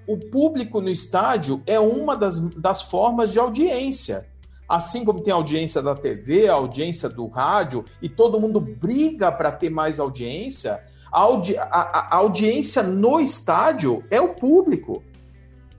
o 0.08 0.18
público 0.18 0.82
no 0.82 0.90
estádio 0.90 1.62
é 1.68 1.80
uma 1.80 2.18
das, 2.18 2.40
das 2.40 2.82
formas 2.82 3.32
de 3.32 3.38
audiência. 3.38 4.26
Assim 4.68 5.06
como 5.06 5.22
tem 5.22 5.32
a 5.32 5.36
audiência 5.36 5.84
da 5.84 5.94
TV, 5.94 6.50
a 6.50 6.54
audiência 6.54 7.08
do 7.08 7.28
rádio, 7.28 7.86
e 8.02 8.10
todo 8.10 8.40
mundo 8.40 8.60
briga 8.60 9.32
para 9.32 9.52
ter 9.52 9.70
mais 9.70 10.00
audiência, 10.00 10.84
a, 11.16 11.20
audi 11.22 11.58
a, 11.58 11.64
a 12.12 12.16
audiência 12.18 12.84
no 12.84 13.22
estádio 13.22 14.04
é 14.12 14.20
o 14.20 14.36
público. 14.36 15.02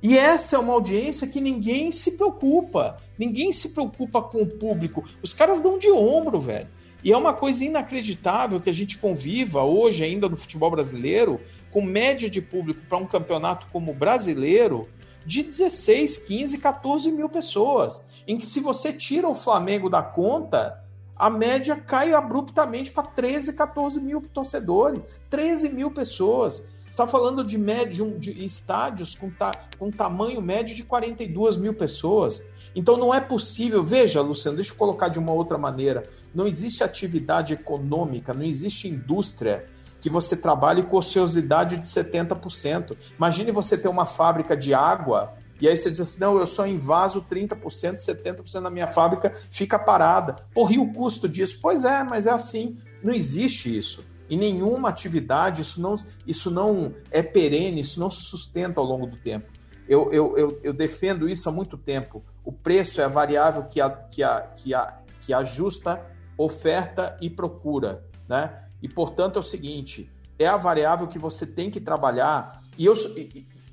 E 0.02 0.16
essa 0.16 0.56
é 0.56 0.58
uma 0.58 0.72
audiência 0.72 1.26
que 1.26 1.40
ninguém 1.40 1.92
se 1.92 2.12
preocupa. 2.12 2.96
Ninguém 3.18 3.52
se 3.52 3.70
preocupa 3.70 4.22
com 4.22 4.42
o 4.42 4.46
público. 4.46 5.04
Os 5.22 5.34
caras 5.34 5.60
dão 5.60 5.78
de 5.78 5.90
ombro, 5.90 6.40
velho. 6.40 6.68
E 7.04 7.12
é 7.12 7.16
uma 7.16 7.34
coisa 7.34 7.64
inacreditável 7.64 8.60
que 8.60 8.70
a 8.70 8.72
gente 8.72 8.96
conviva 8.96 9.62
hoje 9.62 10.02
ainda 10.02 10.28
no 10.28 10.36
futebol 10.36 10.70
brasileiro 10.70 11.38
com 11.70 11.82
média 11.82 12.30
de 12.30 12.40
público 12.40 12.80
para 12.88 12.96
um 12.96 13.06
campeonato 13.06 13.66
como 13.70 13.92
o 13.92 13.94
brasileiro 13.94 14.88
de 15.26 15.42
16, 15.42 16.18
15, 16.18 16.58
14 16.58 17.12
mil 17.12 17.28
pessoas 17.28 18.02
em 18.26 18.38
que 18.38 18.46
se 18.46 18.60
você 18.60 18.92
tira 18.92 19.28
o 19.28 19.34
Flamengo 19.34 19.90
da 19.90 20.02
conta, 20.02 20.82
a 21.16 21.30
média 21.30 21.76
cai 21.76 22.12
abruptamente 22.12 22.90
para 22.90 23.04
13, 23.04 23.54
14 23.54 24.00
mil 24.00 24.20
torcedores, 24.20 25.00
13 25.30 25.70
mil 25.70 25.90
pessoas. 25.90 26.68
está 26.88 27.06
falando 27.06 27.42
de, 27.42 27.56
médio, 27.56 28.18
de 28.18 28.44
estádios 28.44 29.14
com, 29.14 29.30
ta, 29.30 29.50
com 29.78 29.90
tamanho 29.90 30.42
médio 30.42 30.76
de 30.76 30.84
42 30.84 31.56
mil 31.56 31.72
pessoas. 31.72 32.44
Então 32.74 32.98
não 32.98 33.14
é 33.14 33.20
possível. 33.20 33.82
Veja, 33.82 34.20
Luciano, 34.20 34.56
deixa 34.56 34.72
eu 34.72 34.76
colocar 34.76 35.08
de 35.08 35.18
uma 35.18 35.32
outra 35.32 35.56
maneira. 35.56 36.06
Não 36.34 36.46
existe 36.46 36.84
atividade 36.84 37.54
econômica, 37.54 38.34
não 38.34 38.42
existe 38.44 38.86
indústria 38.86 39.66
que 40.02 40.10
você 40.10 40.36
trabalhe 40.36 40.82
com 40.82 40.98
ociosidade 40.98 41.78
de 41.78 41.86
70%. 41.86 42.94
Imagine 43.16 43.50
você 43.50 43.78
ter 43.78 43.88
uma 43.88 44.04
fábrica 44.04 44.54
de 44.54 44.74
água 44.74 45.34
e 45.60 45.68
aí 45.68 45.76
você 45.76 45.90
diz 45.90 46.00
assim: 46.00 46.20
não, 46.20 46.38
eu 46.38 46.46
só 46.46 46.66
invaso 46.66 47.22
30%, 47.22 47.96
70% 47.96 48.62
da 48.62 48.70
minha 48.70 48.86
fábrica 48.86 49.32
fica 49.50 49.78
parada. 49.78 50.36
Porra, 50.52 50.74
e 50.74 50.78
o 50.78 50.92
custo 50.92 51.28
disso? 51.28 51.58
Pois 51.62 51.84
é, 51.84 52.02
mas 52.04 52.26
é 52.26 52.30
assim. 52.30 52.76
Não 53.02 53.12
existe 53.12 53.74
isso. 53.76 54.04
Em 54.28 54.36
nenhuma 54.36 54.88
atividade, 54.88 55.62
isso 55.62 55.80
não, 55.80 55.94
isso 56.26 56.50
não 56.50 56.94
é 57.10 57.22
perene, 57.22 57.80
isso 57.80 58.00
não 58.00 58.10
se 58.10 58.22
sustenta 58.22 58.80
ao 58.80 58.86
longo 58.86 59.06
do 59.06 59.16
tempo. 59.16 59.50
Eu, 59.88 60.12
eu, 60.12 60.36
eu, 60.36 60.60
eu 60.64 60.72
defendo 60.72 61.28
isso 61.28 61.48
há 61.48 61.52
muito 61.52 61.78
tempo. 61.78 62.24
O 62.44 62.50
preço 62.50 63.00
é 63.00 63.04
a 63.04 63.08
variável 63.08 63.64
que, 63.64 63.80
a, 63.80 63.88
que, 63.88 64.22
a, 64.22 64.40
que, 64.40 64.74
a, 64.74 64.98
que 65.20 65.32
ajusta 65.32 66.04
oferta 66.36 67.16
e 67.20 67.30
procura. 67.30 68.04
Né? 68.28 68.52
E, 68.82 68.88
portanto, 68.88 69.36
é 69.36 69.40
o 69.40 69.44
seguinte: 69.44 70.10
é 70.38 70.46
a 70.46 70.56
variável 70.56 71.06
que 71.06 71.18
você 71.18 71.46
tem 71.46 71.70
que 71.70 71.80
trabalhar. 71.80 72.60
E 72.76 72.84
eu, 72.84 72.94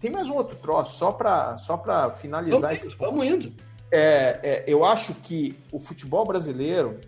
tem 0.03 0.11
mais 0.11 0.29
um 0.29 0.33
outro 0.33 0.57
troço, 0.57 0.97
só 0.97 1.13
para 1.13 1.55
só 1.55 1.81
finalizar 2.13 2.59
vamos 2.59 2.73
esse 2.73 2.87
indo, 2.89 2.97
Vamos 2.97 3.25
indo. 3.25 3.53
É, 3.89 4.39
é, 4.43 4.63
eu 4.67 4.83
acho 4.83 5.13
que 5.13 5.57
o 5.71 5.79
futebol 5.79 6.25
brasileiro 6.25 6.99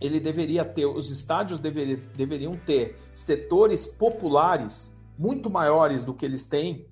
ele 0.00 0.18
deveria 0.18 0.64
ter, 0.64 0.86
os 0.86 1.08
estádios 1.08 1.60
dever, 1.60 1.98
deveriam 2.16 2.56
ter 2.56 2.98
setores 3.12 3.86
populares 3.86 5.00
muito 5.16 5.48
maiores 5.48 6.02
do 6.02 6.12
que 6.12 6.26
eles 6.26 6.48
têm 6.48 6.84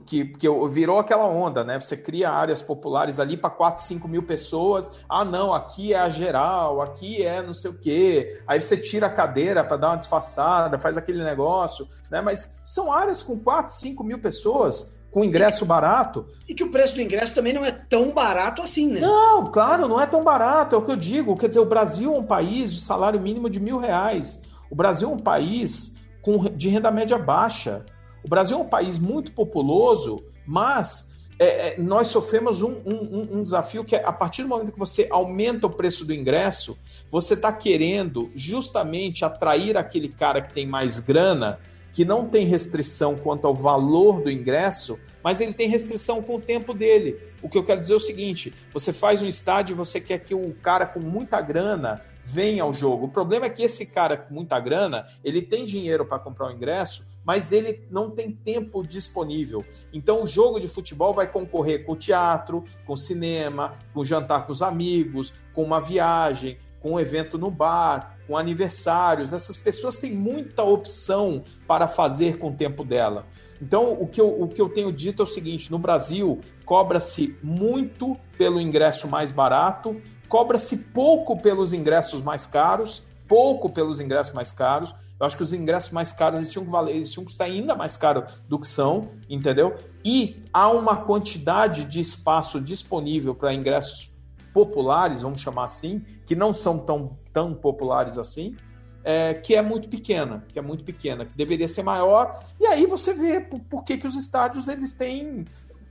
que, 0.00 0.24
que 0.26 0.48
virou 0.68 0.98
aquela 0.98 1.26
onda, 1.26 1.64
né? 1.64 1.78
Você 1.78 1.96
cria 1.96 2.30
áreas 2.30 2.62
populares 2.62 3.20
ali 3.20 3.36
para 3.36 3.50
4, 3.50 3.82
5 3.82 4.08
mil 4.08 4.22
pessoas. 4.22 5.04
Ah, 5.08 5.24
não, 5.24 5.52
aqui 5.52 5.92
é 5.92 5.98
a 5.98 6.08
geral, 6.08 6.80
aqui 6.80 7.22
é 7.22 7.42
não 7.42 7.54
sei 7.54 7.70
o 7.70 7.78
quê. 7.78 8.40
Aí 8.46 8.60
você 8.60 8.76
tira 8.76 9.06
a 9.06 9.10
cadeira 9.10 9.64
para 9.64 9.76
dar 9.76 9.88
uma 9.88 9.96
disfarçada, 9.96 10.78
faz 10.78 10.96
aquele 10.96 11.22
negócio, 11.22 11.88
né? 12.10 12.20
Mas 12.20 12.56
são 12.64 12.92
áreas 12.92 13.22
com 13.22 13.38
4, 13.38 13.72
5 13.72 14.04
mil 14.04 14.18
pessoas. 14.18 14.96
Com 15.10 15.24
ingresso 15.24 15.64
e 15.64 15.66
barato. 15.66 16.26
E 16.46 16.54
que 16.54 16.62
o 16.62 16.70
preço 16.70 16.94
do 16.94 17.00
ingresso 17.00 17.34
também 17.34 17.54
não 17.54 17.64
é 17.64 17.72
tão 17.72 18.12
barato 18.12 18.60
assim, 18.60 18.92
né? 18.92 19.00
Não, 19.00 19.50
claro, 19.50 19.88
não 19.88 19.98
é 19.98 20.04
tão 20.04 20.22
barato, 20.22 20.76
é 20.76 20.78
o 20.78 20.82
que 20.82 20.90
eu 20.90 20.96
digo. 20.96 21.38
Quer 21.38 21.48
dizer, 21.48 21.60
o 21.60 21.64
Brasil 21.64 22.14
é 22.14 22.18
um 22.18 22.26
país 22.26 22.70
de 22.74 22.80
salário 22.82 23.18
mínimo 23.18 23.48
de 23.48 23.58
mil 23.58 23.78
reais. 23.78 24.42
O 24.70 24.74
Brasil 24.74 25.08
é 25.08 25.12
um 25.12 25.18
país 25.18 25.96
com, 26.20 26.50
de 26.50 26.68
renda 26.68 26.90
média 26.90 27.16
baixa. 27.16 27.86
O 28.26 28.28
Brasil 28.28 28.58
é 28.58 28.60
um 28.60 28.68
país 28.68 28.98
muito 28.98 29.30
populoso, 29.30 30.20
mas 30.44 31.12
é, 31.38 31.44
é, 31.46 31.78
nós 31.78 32.08
sofremos 32.08 32.60
um, 32.60 32.72
um, 32.84 33.38
um, 33.38 33.42
desafio 33.44 33.84
que 33.84 33.94
é 33.94 34.04
a 34.04 34.12
partir 34.12 34.42
do 34.42 34.48
momento 34.48 34.72
que 34.72 34.78
você 34.80 35.06
aumenta 35.12 35.68
o 35.68 35.70
preço 35.70 36.04
do 36.04 36.12
ingresso, 36.12 36.76
você 37.08 37.34
está 37.34 37.52
querendo 37.52 38.28
justamente 38.34 39.24
atrair 39.24 39.76
aquele 39.76 40.08
cara 40.08 40.42
que 40.42 40.52
tem 40.52 40.66
mais 40.66 40.98
grana, 40.98 41.60
que 41.92 42.04
não 42.04 42.26
tem 42.26 42.44
restrição 42.44 43.14
quanto 43.14 43.46
ao 43.46 43.54
valor 43.54 44.20
do 44.20 44.28
ingresso, 44.28 44.98
mas 45.22 45.40
ele 45.40 45.52
tem 45.52 45.68
restrição 45.68 46.20
com 46.20 46.34
o 46.34 46.40
tempo 46.40 46.74
dele. 46.74 47.20
O 47.40 47.48
que 47.48 47.56
eu 47.56 47.62
quero 47.62 47.80
dizer 47.80 47.92
é 47.92 47.96
o 47.96 48.00
seguinte: 48.00 48.52
você 48.72 48.92
faz 48.92 49.22
um 49.22 49.28
estádio 49.28 49.74
e 49.74 49.76
você 49.76 50.00
quer 50.00 50.18
que 50.18 50.34
o 50.34 50.52
cara 50.54 50.84
com 50.84 50.98
muita 50.98 51.40
grana 51.40 52.02
venha 52.26 52.64
ao 52.64 52.74
jogo. 52.74 53.06
O 53.06 53.08
problema 53.08 53.46
é 53.46 53.50
que 53.50 53.62
esse 53.62 53.86
cara 53.86 54.16
com 54.16 54.34
muita 54.34 54.58
grana, 54.58 55.06
ele 55.22 55.40
tem 55.40 55.64
dinheiro 55.64 56.04
para 56.04 56.18
comprar 56.18 56.48
o 56.48 56.50
ingresso, 56.50 57.06
mas 57.24 57.52
ele 57.52 57.86
não 57.88 58.10
tem 58.10 58.32
tempo 58.32 58.84
disponível. 58.84 59.64
Então 59.92 60.22
o 60.22 60.26
jogo 60.26 60.58
de 60.58 60.66
futebol 60.66 61.14
vai 61.14 61.30
concorrer 61.30 61.84
com 61.84 61.92
o 61.92 61.96
teatro, 61.96 62.64
com 62.84 62.94
o 62.94 62.98
cinema, 62.98 63.74
com 63.94 64.00
o 64.00 64.04
jantar 64.04 64.44
com 64.44 64.52
os 64.52 64.60
amigos, 64.60 65.34
com 65.54 65.62
uma 65.62 65.80
viagem, 65.80 66.58
com 66.80 66.92
um 66.92 67.00
evento 67.00 67.38
no 67.38 67.50
bar, 67.50 68.18
com 68.26 68.36
aniversários. 68.36 69.32
Essas 69.32 69.56
pessoas 69.56 69.96
têm 69.96 70.12
muita 70.12 70.64
opção 70.64 71.44
para 71.66 71.86
fazer 71.86 72.38
com 72.38 72.48
o 72.48 72.54
tempo 72.54 72.84
dela. 72.84 73.24
Então, 73.60 73.92
o 73.92 74.06
que, 74.06 74.20
eu, 74.20 74.42
o 74.42 74.48
que 74.48 74.60
eu 74.60 74.68
tenho 74.68 74.92
dito 74.92 75.22
é 75.22 75.24
o 75.24 75.26
seguinte: 75.26 75.70
no 75.70 75.78
Brasil, 75.78 76.40
cobra-se 76.64 77.36
muito 77.42 78.16
pelo 78.36 78.60
ingresso 78.60 79.08
mais 79.08 79.32
barato, 79.32 80.00
cobra-se 80.28 80.76
pouco 80.76 81.40
pelos 81.40 81.72
ingressos 81.72 82.22
mais 82.22 82.46
caros, 82.46 83.02
pouco 83.28 83.70
pelos 83.70 84.00
ingressos 84.00 84.32
mais 84.32 84.52
caros, 84.52 84.94
eu 85.18 85.26
acho 85.26 85.36
que 85.36 85.42
os 85.42 85.52
ingressos 85.52 85.92
mais 85.92 86.12
caros 86.12 86.38
eles 86.38 86.50
tinham 86.50 86.64
que 86.64 86.70
valer, 86.70 86.96
eles 86.96 87.10
tinham 87.10 87.24
que 87.24 87.30
custar 87.30 87.46
ainda 87.46 87.74
mais 87.74 87.96
caro 87.96 88.24
do 88.46 88.58
que 88.58 88.66
são, 88.66 89.08
entendeu? 89.28 89.76
E 90.04 90.44
há 90.52 90.70
uma 90.70 90.96
quantidade 90.96 91.84
de 91.86 92.00
espaço 92.00 92.60
disponível 92.60 93.34
para 93.34 93.54
ingressos 93.54 94.10
populares, 94.52 95.22
vamos 95.22 95.40
chamar 95.40 95.64
assim, 95.64 96.04
que 96.26 96.34
não 96.34 96.52
são 96.52 96.78
tão, 96.78 97.18
tão 97.32 97.54
populares 97.54 98.18
assim, 98.18 98.56
é, 99.02 99.34
que 99.34 99.54
é 99.54 99.62
muito 99.62 99.88
pequena, 99.88 100.44
que 100.48 100.58
é 100.58 100.62
muito 100.62 100.84
pequena, 100.84 101.24
que 101.24 101.34
deveria 101.34 101.68
ser 101.68 101.82
maior. 101.82 102.42
E 102.60 102.66
aí 102.66 102.86
você 102.86 103.14
vê 103.14 103.40
por, 103.40 103.60
por 103.60 103.84
que, 103.84 103.96
que 103.96 104.06
os 104.06 104.16
estádios 104.16 104.68
eles 104.68 104.92
têm. 104.92 105.44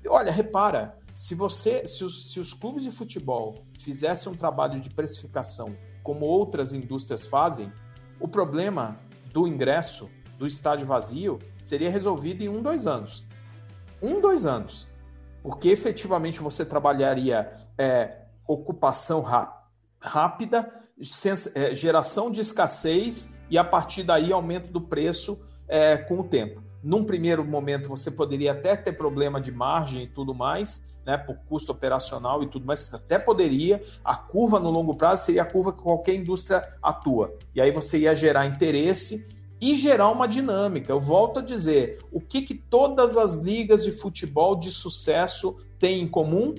Olha, 0.07 0.31
repara, 0.31 0.97
se 1.15 1.33
você, 1.33 1.87
se 1.87 2.03
os, 2.03 2.31
se 2.31 2.39
os 2.39 2.53
clubes 2.53 2.83
de 2.83 2.91
futebol 2.91 3.65
fizessem 3.79 4.31
um 4.31 4.35
trabalho 4.35 4.79
de 4.79 4.89
precificação 4.89 5.75
como 6.03 6.25
outras 6.25 6.73
indústrias 6.73 7.25
fazem, 7.25 7.71
o 8.19 8.27
problema 8.27 8.99
do 9.31 9.47
ingresso 9.47 10.09
do 10.37 10.45
estádio 10.45 10.85
vazio 10.85 11.39
seria 11.61 11.89
resolvido 11.89 12.43
em 12.43 12.49
um, 12.49 12.61
dois 12.61 12.85
anos. 12.85 13.25
Um, 14.01 14.19
dois 14.19 14.45
anos. 14.45 14.87
Porque 15.41 15.69
efetivamente 15.69 16.41
você 16.41 16.65
trabalharia 16.65 17.51
é, 17.77 18.25
ocupação 18.47 19.23
rápida, 19.99 20.71
é, 21.55 21.73
geração 21.73 22.29
de 22.29 22.41
escassez 22.41 23.37
e 23.49 23.57
a 23.57 23.63
partir 23.63 24.03
daí 24.03 24.31
aumento 24.31 24.71
do 24.71 24.81
preço 24.81 25.41
é, 25.67 25.97
com 25.97 26.19
o 26.19 26.23
tempo. 26.23 26.61
Num 26.83 27.03
primeiro 27.03 27.43
momento 27.43 27.89
você 27.89 28.11
poderia 28.11 28.51
até 28.51 28.75
ter 28.75 28.93
problema 28.93 29.41
de 29.41 29.51
margem 29.51 30.03
e 30.03 30.07
tudo 30.07 30.35
mais, 30.35 30.94
né, 31.05 31.17
por 31.17 31.37
custo 31.47 31.71
operacional 31.71 32.41
e 32.41 32.47
tudo 32.47 32.65
mais, 32.65 32.93
até 32.93 33.19
poderia. 33.19 33.83
A 34.03 34.15
curva 34.15 34.59
no 34.59 34.69
longo 34.69 34.95
prazo 34.95 35.25
seria 35.25 35.43
a 35.43 35.45
curva 35.45 35.71
que 35.71 35.81
qualquer 35.81 36.15
indústria 36.15 36.67
atua. 36.81 37.33
E 37.53 37.61
aí 37.61 37.71
você 37.71 37.99
ia 37.99 38.15
gerar 38.15 38.45
interesse 38.45 39.27
e 39.61 39.75
gerar 39.75 40.09
uma 40.09 40.27
dinâmica. 40.27 40.91
Eu 40.91 40.99
volto 40.99 41.39
a 41.39 41.43
dizer, 41.43 41.99
o 42.11 42.19
que, 42.19 42.41
que 42.41 42.55
todas 42.55 43.17
as 43.17 43.35
ligas 43.35 43.83
de 43.83 43.91
futebol 43.91 44.55
de 44.55 44.71
sucesso 44.71 45.61
têm 45.79 46.01
em 46.01 46.07
comum? 46.07 46.55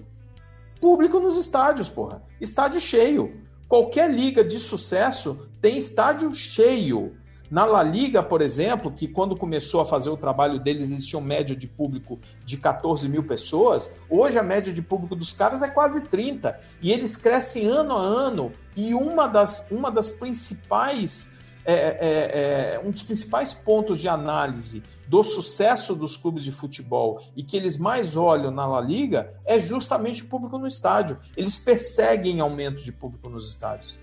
Público 0.81 1.19
nos 1.19 1.37
estádios, 1.37 1.89
porra. 1.89 2.23
Estádio 2.41 2.81
cheio. 2.81 3.43
Qualquer 3.69 4.11
liga 4.11 4.45
de 4.45 4.59
sucesso 4.59 5.49
tem 5.61 5.77
estádio 5.77 6.33
cheio. 6.35 7.17
Na 7.51 7.65
La 7.65 7.83
Liga, 7.83 8.23
por 8.23 8.43
exemplo, 8.43 8.91
que 8.91 9.07
quando 9.07 9.37
começou 9.37 9.81
a 9.81 9.85
fazer 9.85 10.11
o 10.11 10.17
trabalho 10.17 10.59
deles, 10.59 10.91
eles 10.91 11.07
tinham 11.07 11.21
média 11.21 11.55
de 11.55 11.67
público 11.67 12.19
de 12.45 12.57
14 12.57 13.09
mil 13.09 13.23
pessoas. 13.23 13.99
Hoje 14.11 14.39
a 14.39 14.43
média 14.43 14.73
de 14.73 14.83
público 14.83 15.15
dos 15.15 15.33
caras 15.33 15.63
é 15.63 15.69
quase 15.69 16.07
30. 16.07 16.59
E 16.83 16.93
eles 16.93 17.17
crescem 17.17 17.67
ano 17.67 17.97
a 17.97 18.01
ano. 18.01 18.53
E 18.77 18.95
uma 18.95 19.27
das, 19.27 19.71
uma 19.71 19.91
das 19.91 20.11
principais 20.11 21.37
é, 21.65 21.73
é, 21.73 22.75
é, 22.75 22.81
um 22.85 22.93
dos 22.93 23.03
principais 23.03 23.53
pontos 23.53 23.99
de 23.99 24.09
análise 24.09 24.85
do 25.09 25.23
sucesso 25.25 25.97
dos 25.97 26.17
clubes 26.17 26.45
de 26.45 26.53
futebol 26.53 27.21
e 27.37 27.43
que 27.43 27.57
eles 27.57 27.77
mais 27.77 28.17
olham 28.17 28.53
na 28.53 28.67
La 28.67 28.81
Liga 28.81 29.35
é 29.45 29.59
justamente 29.59 30.23
o 30.23 30.27
público 30.27 30.59
no 30.59 30.67
estádio. 30.67 31.19
Eles 31.37 31.59
perseguem 31.59 32.41
aumento 32.41 32.83
de 32.83 32.93
público 32.93 33.29
nos 33.29 33.49
estádios. 33.49 33.99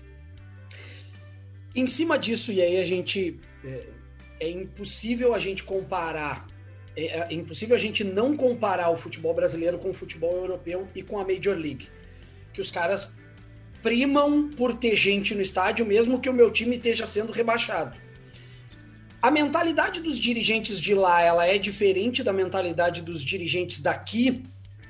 Em 1.74 1.88
cima 1.88 2.18
disso, 2.18 2.52
e 2.52 2.62
aí 2.62 2.78
a 2.78 2.86
gente. 2.86 3.38
É, 3.64 3.86
é 4.40 4.50
impossível 4.50 5.34
a 5.34 5.38
gente 5.38 5.62
comparar. 5.62 6.46
É, 6.96 7.32
é 7.32 7.34
impossível 7.34 7.74
a 7.74 7.78
gente 7.78 8.04
não 8.04 8.36
comparar 8.36 8.90
o 8.90 8.96
futebol 8.96 9.34
brasileiro 9.34 9.78
com 9.78 9.90
o 9.90 9.94
futebol 9.94 10.36
europeu 10.36 10.88
e 10.94 11.02
com 11.02 11.18
a 11.18 11.26
Major 11.26 11.56
League. 11.56 11.88
Que 12.52 12.60
os 12.60 12.70
caras 12.70 13.12
primam 13.82 14.50
por 14.50 14.76
ter 14.76 14.96
gente 14.96 15.34
no 15.34 15.42
estádio, 15.42 15.84
mesmo 15.84 16.20
que 16.20 16.28
o 16.28 16.32
meu 16.32 16.50
time 16.50 16.76
esteja 16.76 17.06
sendo 17.06 17.32
rebaixado. 17.32 17.98
A 19.20 19.30
mentalidade 19.30 20.00
dos 20.00 20.18
dirigentes 20.18 20.80
de 20.80 20.94
lá, 20.94 21.20
ela 21.22 21.46
é 21.46 21.58
diferente 21.58 22.22
da 22.22 22.32
mentalidade 22.32 23.02
dos 23.02 23.22
dirigentes 23.22 23.80
daqui. 23.80 24.44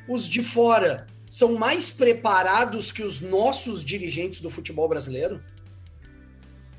Os 0.09 0.29
de 0.29 0.43
fora 0.43 1.07
são 1.31 1.55
mais 1.55 1.91
preparados 1.91 2.93
que 2.93 3.03
os 3.03 3.21
nossos 3.21 3.85
dirigentes 3.85 4.41
do 4.41 4.51
futebol 4.51 4.89
brasileiro? 4.89 5.41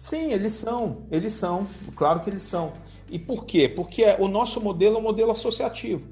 Sim, 0.06 0.32
eles 0.32 0.54
são, 0.54 1.08
eles 1.10 1.34
são, 1.34 1.68
claro 1.96 2.20
que 2.20 2.30
eles 2.30 2.44
são. 2.44 2.74
E 3.10 3.18
por 3.18 3.44
quê? 3.44 3.68
Porque 3.68 4.06
o 4.20 4.28
nosso 4.28 4.62
modelo 4.62 4.98
é 4.98 5.00
um 5.00 5.02
modelo 5.02 5.32
associativo 5.32 6.08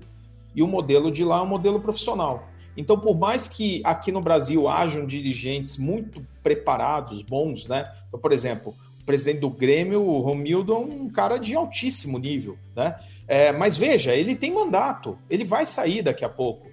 e 0.56 0.64
o 0.64 0.68
modelo 0.68 1.12
de 1.12 1.24
lá 1.24 1.38
é 1.38 1.42
um 1.44 1.48
modelo 1.48 1.80
profissional. 1.80 2.44
Então, 2.76 3.00
por 3.00 3.16
mais 3.16 3.48
que 3.48 3.84
aqui 3.84 4.12
no 4.12 4.20
Brasil 4.20 4.68
hajam 4.68 5.06
dirigentes 5.06 5.78
muito 5.78 6.26
preparados, 6.42 7.22
bons, 7.22 7.68
né? 7.68 7.88
Então, 8.08 8.20
por 8.20 8.32
exemplo, 8.32 8.74
o 9.00 9.06
presidente 9.06 9.42
do 9.42 9.50
Grêmio, 9.52 10.02
o 10.02 10.22
Romildo, 10.22 10.74
é 10.74 10.78
um 10.80 11.08
cara 11.08 11.38
de 11.38 11.54
altíssimo 11.54 12.18
nível, 12.18 12.58
né? 12.76 12.96
É, 13.28 13.52
mas 13.52 13.78
veja, 13.78 14.16
ele 14.16 14.36
tem 14.36 14.52
mandato, 14.52 15.20
ele 15.30 15.44
vai 15.44 15.68
sair 15.68 16.02
daqui 16.02 16.26
a 16.26 16.30
pouco. 16.30 16.66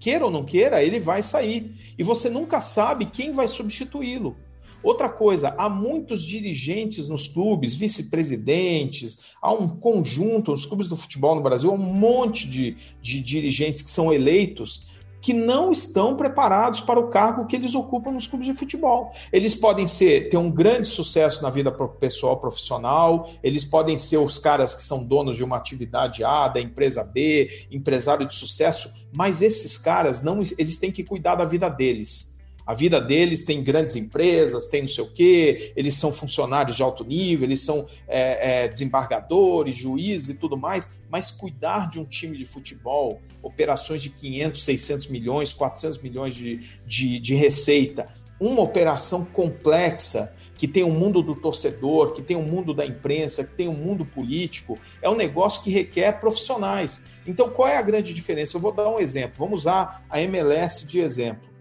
Queira 0.00 0.24
ou 0.24 0.30
não 0.32 0.42
queira, 0.42 0.82
ele 0.82 0.98
vai 0.98 1.22
sair. 1.22 1.94
E 1.96 2.02
você 2.02 2.28
nunca 2.28 2.60
sabe 2.60 3.06
quem 3.06 3.30
vai 3.30 3.46
substituí-lo. 3.46 4.36
Outra 4.82 5.08
coisa, 5.08 5.54
há 5.56 5.68
muitos 5.68 6.24
dirigentes 6.24 7.08
nos 7.08 7.28
clubes, 7.28 7.74
vice-presidentes, 7.74 9.32
há 9.40 9.52
um 9.52 9.68
conjunto, 9.68 10.50
nos 10.50 10.66
clubes 10.66 10.88
do 10.88 10.96
futebol 10.96 11.34
no 11.34 11.42
Brasil, 11.42 11.70
há 11.70 11.74
um 11.74 11.78
monte 11.78 12.48
de, 12.48 12.76
de 13.00 13.20
dirigentes 13.20 13.82
que 13.82 13.90
são 13.90 14.12
eleitos 14.12 14.90
que 15.22 15.32
não 15.32 15.70
estão 15.70 16.16
preparados 16.16 16.80
para 16.80 16.98
o 16.98 17.06
cargo 17.06 17.46
que 17.46 17.54
eles 17.54 17.76
ocupam 17.76 18.10
nos 18.10 18.26
clubes 18.26 18.44
de 18.44 18.54
futebol. 18.54 19.12
Eles 19.32 19.54
podem 19.54 19.86
ser 19.86 20.28
ter 20.28 20.36
um 20.36 20.50
grande 20.50 20.88
sucesso 20.88 21.40
na 21.42 21.48
vida 21.48 21.70
pessoal 21.70 22.38
profissional, 22.38 23.30
eles 23.40 23.64
podem 23.64 23.96
ser 23.96 24.16
os 24.16 24.36
caras 24.36 24.74
que 24.74 24.82
são 24.82 25.04
donos 25.04 25.36
de 25.36 25.44
uma 25.44 25.56
atividade 25.56 26.24
A, 26.24 26.48
da 26.48 26.60
empresa 26.60 27.04
B, 27.04 27.48
empresário 27.70 28.26
de 28.26 28.34
sucesso, 28.34 28.92
mas 29.12 29.40
esses 29.40 29.78
caras 29.78 30.22
não, 30.22 30.40
eles 30.58 30.78
têm 30.78 30.90
que 30.90 31.04
cuidar 31.04 31.36
da 31.36 31.44
vida 31.44 31.68
deles 31.68 32.31
a 32.66 32.74
vida 32.74 33.00
deles 33.00 33.44
tem 33.44 33.62
grandes 33.62 33.96
empresas, 33.96 34.66
tem 34.66 34.82
não 34.82 34.88
sei 34.88 35.04
o 35.04 35.10
quê, 35.10 35.72
eles 35.74 35.94
são 35.96 36.12
funcionários 36.12 36.76
de 36.76 36.82
alto 36.82 37.04
nível, 37.04 37.48
eles 37.48 37.60
são 37.60 37.86
é, 38.06 38.64
é, 38.64 38.68
desembargadores, 38.68 39.76
juízes 39.76 40.30
e 40.30 40.34
tudo 40.34 40.56
mais, 40.56 40.90
mas 41.10 41.30
cuidar 41.30 41.88
de 41.90 41.98
um 41.98 42.04
time 42.04 42.36
de 42.38 42.44
futebol, 42.44 43.20
operações 43.42 44.02
de 44.02 44.10
500, 44.10 44.62
600 44.62 45.06
milhões, 45.08 45.52
400 45.52 45.98
milhões 45.98 46.34
de, 46.34 46.60
de, 46.86 47.18
de 47.18 47.34
receita, 47.34 48.06
uma 48.38 48.62
operação 48.62 49.24
complexa 49.24 50.34
que 50.56 50.68
tem 50.68 50.84
o 50.84 50.88
um 50.88 50.92
mundo 50.92 51.22
do 51.22 51.34
torcedor, 51.34 52.12
que 52.12 52.22
tem 52.22 52.36
o 52.36 52.40
um 52.40 52.44
mundo 52.44 52.72
da 52.72 52.86
imprensa, 52.86 53.42
que 53.42 53.52
tem 53.52 53.66
o 53.66 53.72
um 53.72 53.76
mundo 53.76 54.04
político, 54.04 54.78
é 55.00 55.10
um 55.10 55.16
negócio 55.16 55.62
que 55.62 55.70
requer 55.70 56.20
profissionais. 56.20 57.04
Então, 57.26 57.50
qual 57.50 57.68
é 57.68 57.76
a 57.76 57.82
grande 57.82 58.14
diferença? 58.14 58.56
Eu 58.56 58.60
vou 58.60 58.72
dar 58.72 58.88
um 58.88 59.00
exemplo. 59.00 59.34
Vamos 59.38 59.62
usar 59.62 60.04
a 60.08 60.20
MLS 60.20 60.86
de 60.86 61.00
exemplo. 61.00 61.51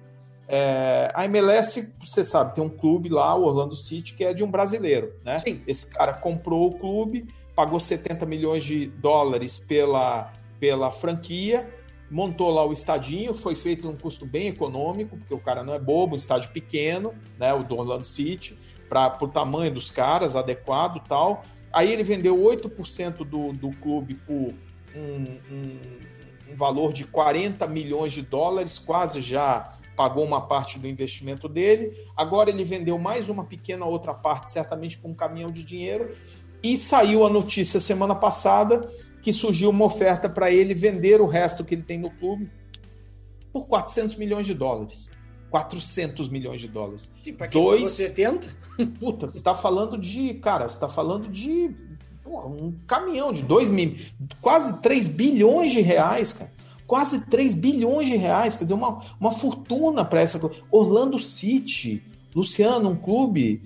É, 0.47 1.11
a 1.13 1.25
MLS, 1.25 1.93
você 1.99 2.23
sabe, 2.23 2.55
tem 2.55 2.63
um 2.63 2.69
clube 2.69 3.09
lá, 3.09 3.35
o 3.35 3.43
Orlando 3.43 3.75
City, 3.75 4.13
que 4.13 4.23
é 4.23 4.33
de 4.33 4.43
um 4.43 4.51
brasileiro, 4.51 5.13
né? 5.23 5.39
Sim. 5.39 5.61
Esse 5.65 5.89
cara 5.89 6.13
comprou 6.13 6.67
o 6.67 6.73
clube, 6.77 7.25
pagou 7.55 7.79
70 7.79 8.25
milhões 8.25 8.63
de 8.63 8.87
dólares 8.87 9.59
pela, 9.59 10.33
pela 10.59 10.91
franquia, 10.91 11.69
montou 12.09 12.49
lá 12.49 12.65
o 12.65 12.73
estadinho, 12.73 13.33
foi 13.33 13.55
feito 13.55 13.87
num 13.87 13.95
custo 13.95 14.25
bem 14.25 14.47
econômico, 14.47 15.15
porque 15.15 15.33
o 15.33 15.39
cara 15.39 15.63
não 15.63 15.73
é 15.73 15.79
bobo, 15.79 16.15
um 16.15 16.17
estádio 16.17 16.51
pequeno, 16.51 17.13
né? 17.39 17.53
O 17.53 17.63
do 17.63 17.77
Orlando 17.77 18.03
City, 18.03 18.57
para 18.89 19.17
o 19.21 19.27
tamanho 19.29 19.71
dos 19.71 19.89
caras, 19.89 20.35
adequado 20.35 21.01
tal. 21.07 21.43
Aí 21.71 21.91
ele 21.91 22.03
vendeu 22.03 22.37
8% 22.37 23.17
do, 23.19 23.53
do 23.53 23.69
clube 23.77 24.15
por 24.15 24.53
um, 24.93 25.37
um, 25.49 25.79
um 26.51 26.55
valor 26.55 26.91
de 26.91 27.05
40 27.05 27.65
milhões 27.67 28.11
de 28.11 28.21
dólares, 28.21 28.77
quase 28.77 29.21
já 29.21 29.77
pagou 30.01 30.25
uma 30.25 30.41
parte 30.41 30.79
do 30.79 30.87
investimento 30.87 31.47
dele, 31.47 31.95
agora 32.17 32.49
ele 32.49 32.63
vendeu 32.63 32.97
mais 32.97 33.29
uma 33.29 33.43
pequena 33.43 33.85
outra 33.85 34.15
parte, 34.15 34.51
certamente 34.51 34.97
com 34.97 35.09
um 35.09 35.13
caminhão 35.13 35.51
de 35.51 35.63
dinheiro, 35.63 36.15
e 36.63 36.75
saiu 36.75 37.23
a 37.23 37.29
notícia 37.29 37.79
semana 37.79 38.15
passada 38.15 38.89
que 39.21 39.31
surgiu 39.31 39.69
uma 39.69 39.85
oferta 39.85 40.27
para 40.27 40.49
ele 40.49 40.73
vender 40.73 41.21
o 41.21 41.27
resto 41.27 41.63
que 41.63 41.75
ele 41.75 41.83
tem 41.83 41.99
no 41.99 42.09
clube 42.09 42.49
por 43.53 43.67
400 43.67 44.15
milhões 44.15 44.47
de 44.47 44.55
dólares. 44.55 45.11
400 45.51 46.27
milhões 46.29 46.59
de 46.59 46.67
dólares. 46.67 47.11
Sim, 47.23 47.37
Dois... 47.51 47.91
você 47.91 48.09
tenta? 48.09 48.47
Puta, 48.99 49.29
você 49.29 49.37
está 49.37 49.53
falando 49.53 49.99
de, 49.99 50.33
cara, 50.33 50.67
você 50.67 50.77
está 50.77 50.89
falando 50.89 51.29
de 51.29 51.75
pô, 52.23 52.47
um 52.47 52.73
caminhão 52.87 53.31
de 53.31 53.43
2 53.43 53.69
mil, 53.69 53.97
quase 54.41 54.81
3 54.81 55.07
bilhões 55.07 55.71
de 55.71 55.81
reais, 55.81 56.33
cara 56.33 56.59
quase 56.91 57.25
3 57.27 57.53
bilhões 57.53 58.09
de 58.09 58.17
reais, 58.17 58.57
quer 58.57 58.65
dizer, 58.65 58.73
uma, 58.73 58.99
uma 59.17 59.31
fortuna 59.31 60.03
para 60.03 60.19
essa. 60.19 60.51
Orlando 60.69 61.17
City, 61.17 62.03
Luciano, 62.35 62.89
um 62.89 62.97
clube 62.97 63.61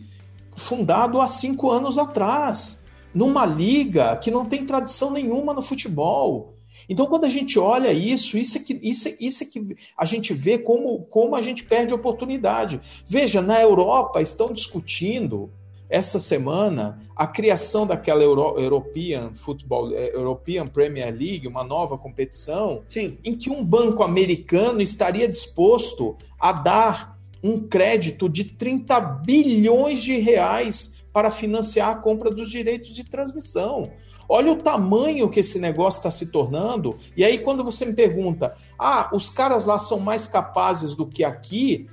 fundado 0.55 1.19
há 1.19 1.27
cinco 1.27 1.71
anos 1.71 1.97
atrás, 1.97 2.85
numa 3.15 3.43
liga 3.43 4.15
que 4.17 4.29
não 4.29 4.45
tem 4.45 4.63
tradição 4.63 5.09
nenhuma 5.09 5.55
no 5.55 5.63
futebol. 5.63 6.53
Então, 6.87 7.07
quando 7.07 7.25
a 7.25 7.27
gente 7.27 7.57
olha 7.57 7.91
isso, 7.91 8.37
isso 8.37 8.59
é 8.59 8.61
que, 8.61 8.79
isso, 8.83 9.07
é, 9.07 9.15
isso 9.19 9.43
é 9.43 9.47
que 9.47 9.75
a 9.97 10.05
gente 10.05 10.31
vê 10.31 10.59
como, 10.59 10.99
como 11.05 11.35
a 11.35 11.41
gente 11.41 11.63
perde 11.63 11.95
oportunidade. 11.95 12.79
Veja, 13.07 13.41
na 13.41 13.59
Europa 13.59 14.21
estão 14.21 14.53
discutindo 14.53 15.49
essa 15.89 16.19
semana 16.19 16.99
a 17.15 17.27
criação 17.27 17.87
daquela 17.87 18.23
Euro, 18.23 18.59
European 18.59 19.33
Football, 19.33 19.93
eh, 19.93 20.11
European 20.13 20.67
Premier 20.67 21.13
League, 21.13 21.47
uma 21.47 21.63
nova 21.63 21.97
competição, 21.97 22.83
Sim. 22.89 23.17
em 23.23 23.35
que 23.35 23.49
um 23.49 23.63
banco 23.63 24.03
americano 24.03 24.81
estaria 24.81 25.27
disposto 25.27 26.17
a 26.39 26.51
dar 26.51 27.17
um 27.41 27.59
crédito 27.59 28.27
de 28.27 28.43
30 28.43 28.99
bilhões 28.99 30.01
de 30.01 30.17
reais 30.17 31.03
para 31.13 31.31
financiar 31.31 31.89
a 31.91 31.95
compra 31.95 32.29
dos 32.29 32.49
direitos 32.49 32.91
de 32.91 33.03
transmissão. 33.03 33.91
Olha 34.27 34.51
o 34.51 34.57
tamanho 34.57 35.29
que 35.29 35.39
esse 35.39 35.59
negócio 35.59 35.99
está 35.99 36.09
se 36.09 36.31
tornando. 36.31 36.97
E 37.15 37.23
aí, 37.23 37.37
quando 37.37 37.63
você 37.63 37.85
me 37.85 37.93
pergunta, 37.93 38.55
ah, 38.77 39.09
os 39.13 39.29
caras 39.29 39.65
lá 39.65 39.77
são 39.77 39.99
mais 39.99 40.27
capazes 40.27 40.95
do 40.95 41.05
que 41.05 41.23
aqui, 41.23 41.87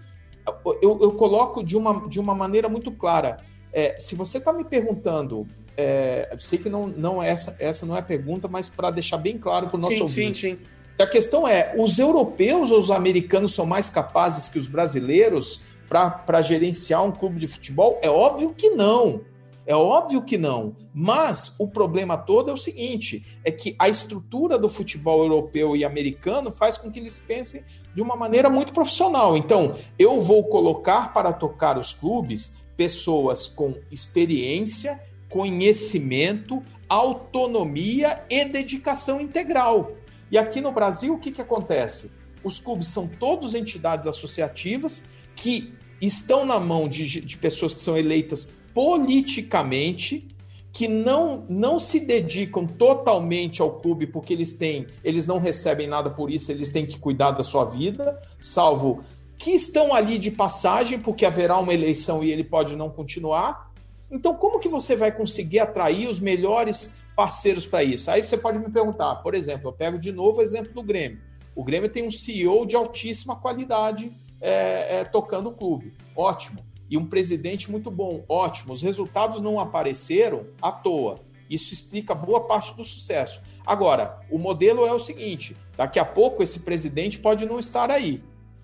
eu, 0.81 0.99
eu 1.01 1.13
coloco 1.13 1.63
de 1.63 1.77
uma, 1.77 2.09
de 2.09 2.19
uma 2.19 2.35
maneira 2.35 2.69
muito 2.69 2.91
clara. 2.91 3.39
É, 3.73 3.97
se 3.99 4.15
você 4.15 4.39
está 4.39 4.53
me 4.53 4.65
perguntando, 4.65 5.47
é, 5.77 6.29
eu 6.31 6.39
sei 6.39 6.59
que 6.59 6.69
não, 6.69 6.87
não 6.87 7.23
é 7.23 7.31
essa, 7.31 7.57
essa 7.59 7.87
não 7.87 7.97
é 7.97 8.01
a 8.01 8.03
pergunta, 8.03 8.47
mas 8.49 8.69
para 8.69 8.91
deixar 8.91 9.17
bem 9.17 9.39
claro 9.39 9.69
para 9.69 9.77
o 9.77 9.81
nosso 9.81 9.97
sim, 9.97 10.03
ouvinte. 10.03 10.41
Sim, 10.41 10.57
sim. 10.57 10.59
A 10.99 11.07
questão 11.07 11.49
é: 11.49 11.75
os 11.77 11.99
europeus 11.99 12.71
ou 12.71 12.79
os 12.79 12.91
americanos 12.91 13.55
são 13.55 13.67
mais 13.67 13.89
capazes 13.89 14.49
que 14.49 14.59
os 14.59 14.67
brasileiros 14.67 15.63
para 15.89 16.43
gerenciar 16.43 17.05
um 17.05 17.13
clube 17.13 17.39
de 17.39 17.47
futebol? 17.47 17.99
É 18.03 18.09
óbvio 18.09 18.55
que 18.55 18.71
não. 18.71 19.21
É 19.65 19.75
óbvio 19.77 20.23
que 20.23 20.37
não. 20.37 20.75
Mas 20.93 21.55
o 21.59 21.69
problema 21.69 22.17
todo 22.17 22.51
é 22.51 22.53
o 22.53 22.57
seguinte: 22.57 23.39
é 23.45 23.51
que 23.51 23.75
a 23.79 23.89
estrutura 23.89 24.59
do 24.59 24.69
futebol 24.69 25.23
europeu 25.23 25.77
e 25.77 25.85
americano 25.85 26.51
faz 26.51 26.77
com 26.77 26.91
que 26.91 26.99
eles 26.99 27.19
pensem 27.21 27.65
de 27.95 28.03
uma 28.03 28.17
maneira 28.17 28.51
muito 28.51 28.73
profissional. 28.73 29.37
Então, 29.37 29.75
eu 29.99 30.19
vou 30.19 30.45
colocar 30.45 31.13
para 31.13 31.33
tocar 31.33 31.79
os 31.79 31.93
clubes 31.93 32.59
pessoas 32.77 33.47
com 33.47 33.75
experiência, 33.91 35.01
conhecimento, 35.29 36.63
autonomia 36.89 38.25
e 38.29 38.45
dedicação 38.45 39.21
integral. 39.21 39.93
E 40.31 40.39
aqui 40.39 40.61
no 40.61 40.73
Brasil, 40.73 41.15
o 41.15 41.19
que, 41.19 41.31
que 41.31 41.41
acontece? 41.41 42.13
Os 42.45 42.59
clubes 42.59 42.89
são 42.89 43.07
todos 43.07 43.55
entidades 43.55 44.07
associativas 44.07 45.09
que 45.37 45.73
estão 46.01 46.45
na 46.45 46.59
mão 46.59 46.89
de, 46.89 47.21
de 47.21 47.37
pessoas 47.37 47.73
que 47.73 47.81
são 47.81 47.97
eleitas 47.97 48.59
politicamente 48.75 50.29
que 50.73 50.89
não, 50.89 51.45
não 51.49 51.79
se 51.79 52.01
dedicam 52.01 52.67
totalmente 52.67 53.61
ao 53.61 53.79
clube 53.81 54.07
porque 54.07 54.33
eles 54.33 54.55
têm, 54.57 54.87
eles 55.05 55.27
não 55.27 55.39
recebem 55.39 55.87
nada 55.87 56.09
por 56.09 56.31
isso, 56.31 56.51
eles 56.51 56.71
têm 56.71 56.87
que 56.87 56.99
cuidar 56.99 57.33
da 57.33 57.43
sua 57.43 57.67
vida, 57.67 58.19
salvo 58.41 59.05
que 59.43 59.51
estão 59.51 59.93
ali 59.93 60.19
de 60.19 60.31
passagem 60.31 61.01
porque 61.01 61.27
haverá 61.27 61.59
uma 61.59 61.75
eleição 61.75 62.23
e 62.23 62.31
ele 62.31 62.45
pode 62.45 62.77
não 62.77 62.89
continuar. 62.89 63.73
Então, 64.09 64.37
como 64.37 64.61
que 64.61 64.69
você 64.69 64.95
vai 64.95 65.11
conseguir 65.11 65.59
atrair 65.59 66.09
os 66.09 66.21
melhores 66.21 66.97
parceiros 67.17 67.67
para 67.67 67.83
isso? 67.83 68.09
Aí 68.09 68.23
você 68.23 68.39
pode 68.39 68.61
me 68.61 68.71
perguntar, 68.71 69.17
por 69.17 69.35
exemplo, 69.35 69.69
eu 69.69 69.73
pego 69.73 69.99
de 69.99 70.13
novo 70.13 70.39
o 70.39 70.43
exemplo 70.43 70.73
do 70.73 70.81
Grêmio. 70.81 71.19
O 71.57 71.65
Grêmio 71.65 71.91
tem 71.91 72.07
um 72.07 72.11
CEO 72.11 72.65
de 72.65 72.77
altíssima 72.77 73.35
qualidade 73.35 74.13
é, 74.41 75.01
é, 75.01 75.05
tocando 75.05 75.49
o 75.49 75.53
clube. 75.53 75.93
Ótimo 76.15 76.61
e 76.89 76.97
um 76.97 77.05
presidente 77.05 77.69
muito 77.69 77.91
bom. 77.91 78.25
Ótimo, 78.29 78.73
os 78.73 78.81
resultados 78.81 79.41
não 79.41 79.59
apareceram 79.59 80.47
à 80.61 80.71
toa. 80.71 81.19
Isso 81.51 81.75
explica 81.75 82.15
boa 82.15 82.43
parte 82.43 82.77
do 82.77 82.85
sucesso. 82.85 83.43
Agora, 83.67 84.21
o 84.31 84.39
modelo 84.39 84.87
é 84.87 84.93
o 84.93 85.01
seguinte: 85.01 85.57
daqui 85.77 85.99
a 85.99 86.05
pouco 86.05 86.45
esse 86.45 86.61
presidente 86.61 87.19
pode 87.19 87.45
não 87.45 87.59
estar 87.59 87.91
aí. 87.91 88.23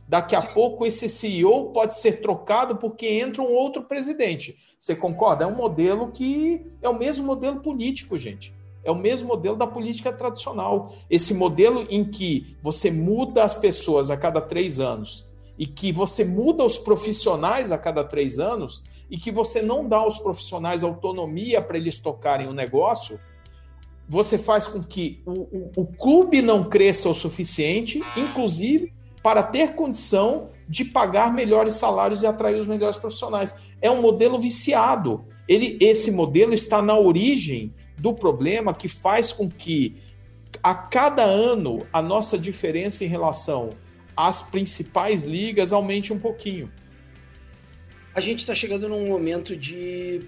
Daqui 0.09 0.35
a 0.35 0.41
pouco 0.41 0.87
esse 0.87 1.07
CEO 1.07 1.67
pode 1.67 1.99
ser 1.99 2.23
trocado 2.23 2.77
porque 2.77 3.07
entra 3.07 3.43
um 3.43 3.53
outro 3.53 3.83
presidente. 3.83 4.57
Você 4.79 4.97
concorda? 4.97 5.45
É 5.45 5.47
um 5.47 5.55
modelo 5.55 6.11
que 6.11 6.65
é 6.81 6.89
o 6.89 6.99
mesmo 6.99 7.27
modelo 7.27 7.61
político, 7.61 8.17
gente. 8.17 8.57
É 8.83 8.91
o 8.91 8.95
mesmo 8.95 9.29
modelo 9.29 9.55
da 9.55 9.67
política 9.67 10.11
tradicional. 10.11 10.95
Esse 11.11 11.35
modelo 11.35 11.87
em 11.91 12.05
que 12.05 12.57
você 12.63 12.91
muda 12.91 13.45
as 13.45 13.53
pessoas 13.53 14.11
a 14.11 14.17
cada 14.17 14.41
três 14.41 14.81
anos 14.81 15.31
e 15.59 15.67
que 15.67 15.93
você 15.93 16.25
muda 16.25 16.65
os 16.65 16.79
profissionais 16.79 17.71
a 17.71 17.77
cada 17.77 18.03
três 18.03 18.39
anos 18.39 18.85
e 19.11 19.19
que 19.19 19.31
você 19.31 19.61
não 19.61 19.87
dá 19.87 19.99
aos 19.99 20.19
profissionais 20.19 20.83
autonomia 20.83 21.61
para 21.61 21.77
eles 21.77 21.99
tocarem 21.99 22.49
o 22.49 22.55
negócio, 22.55 23.21
você 24.09 24.39
faz 24.39 24.67
com 24.67 24.83
que 24.83 25.21
o, 25.27 25.33
o, 25.33 25.73
o 25.77 25.87
clube 25.87 26.41
não 26.41 26.65
cresça 26.65 27.11
o 27.11 27.15
suficiente, 27.15 28.01
inclusive 28.17 28.97
para 29.29 29.43
ter 29.43 29.75
condição 29.75 30.53
de 30.67 30.87
pagar 30.87 31.35
melhores 31.35 31.75
salários 31.75 32.23
e 32.23 32.27
atrair 32.27 32.59
os 32.59 32.65
melhores 32.65 32.97
profissionais. 32.97 33.55
É 33.79 33.91
um 33.91 34.01
modelo 34.01 34.39
viciado. 34.39 35.23
Ele, 35.47 35.77
esse 35.83 36.11
modelo 36.11 36.55
está 36.55 36.81
na 36.81 36.99
origem 36.99 37.75
do 37.99 38.15
problema 38.15 38.73
que 38.73 38.89
faz 38.89 39.31
com 39.31 39.47
que 39.47 39.97
a 40.63 40.75
cada 40.75 41.25
ano 41.25 41.87
a 41.93 42.01
nossa 42.01 42.39
diferença 42.39 43.05
em 43.05 43.07
relação 43.07 43.69
as 44.17 44.41
principais 44.41 45.25
ligas 45.25 45.75
aumente 45.75 46.11
um 46.11 46.19
pouquinho. 46.19 46.73
A 48.15 48.21
gente 48.23 48.39
está 48.39 48.55
chegando 48.55 48.89
num 48.89 49.09
momento 49.09 49.55
de 49.55 50.23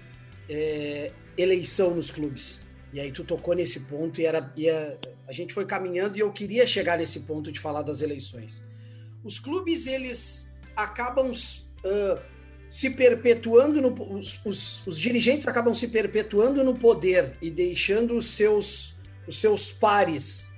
é, 0.47 1.11
eleição 1.35 1.95
nos 1.95 2.11
clubes. 2.11 2.61
E 2.93 2.99
aí 2.99 3.11
tu 3.11 3.23
tocou 3.23 3.55
nesse 3.55 3.79
ponto 3.79 4.21
e 4.21 4.27
era, 4.27 4.53
e 4.55 4.69
a, 4.69 4.95
a 5.27 5.33
gente 5.33 5.55
foi 5.55 5.65
caminhando 5.65 6.17
e 6.17 6.19
eu 6.19 6.31
queria 6.31 6.67
chegar 6.67 6.99
nesse 6.99 7.21
ponto 7.21 7.51
de 7.51 7.59
falar 7.59 7.81
das 7.81 8.03
eleições. 8.03 8.69
Os 9.23 9.39
clubes 9.39 9.87
eles 9.87 10.55
acabam 10.75 11.31
uh, 11.31 12.21
se 12.69 12.89
perpetuando 12.89 13.81
no, 13.81 14.17
os, 14.17 14.43
os, 14.45 14.87
os, 14.87 14.97
dirigentes 14.97 15.47
acabam 15.47 15.73
se 15.73 15.87
perpetuando 15.87 16.63
no 16.63 16.73
poder 16.73 17.37
e 17.41 17.51
deixando 17.51 18.15
os 18.15 18.27
seus 18.27 18.97
os 19.27 19.37
seus 19.37 19.71
pares 19.71 20.51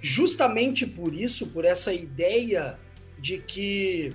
justamente 0.00 0.86
por 0.86 1.12
isso, 1.12 1.48
por 1.48 1.64
essa 1.64 1.92
ideia 1.92 2.78
de 3.18 3.38
que 3.38 4.14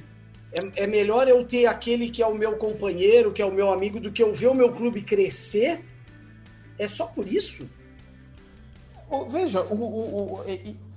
é, 0.54 0.84
é, 0.84 0.88
melhor 0.88 1.28
eu 1.28 1.46
ter 1.46 1.66
aquele 1.66 2.10
que 2.10 2.22
é 2.22 2.28
o 2.28 2.34
meu 2.36 2.58
companheiro, 2.58 3.34
que 3.34 3.42
é 3.42 3.46
o 3.46 3.54
meu 3.54 3.72
amigo, 3.72 4.00
do 4.00 4.12
que 4.12 4.24
eu 4.24 4.34
ver 4.34 4.48
o 4.48 4.54
meu 4.54 4.72
clube 4.74 5.02
crescer? 5.02 5.84
É 6.78 6.88
só 6.88 7.08
por 7.08 7.28
isso? 7.28 7.70
Veja, 9.30 9.62
o, 9.64 9.76
o, 9.76 10.34
o, 10.36 10.46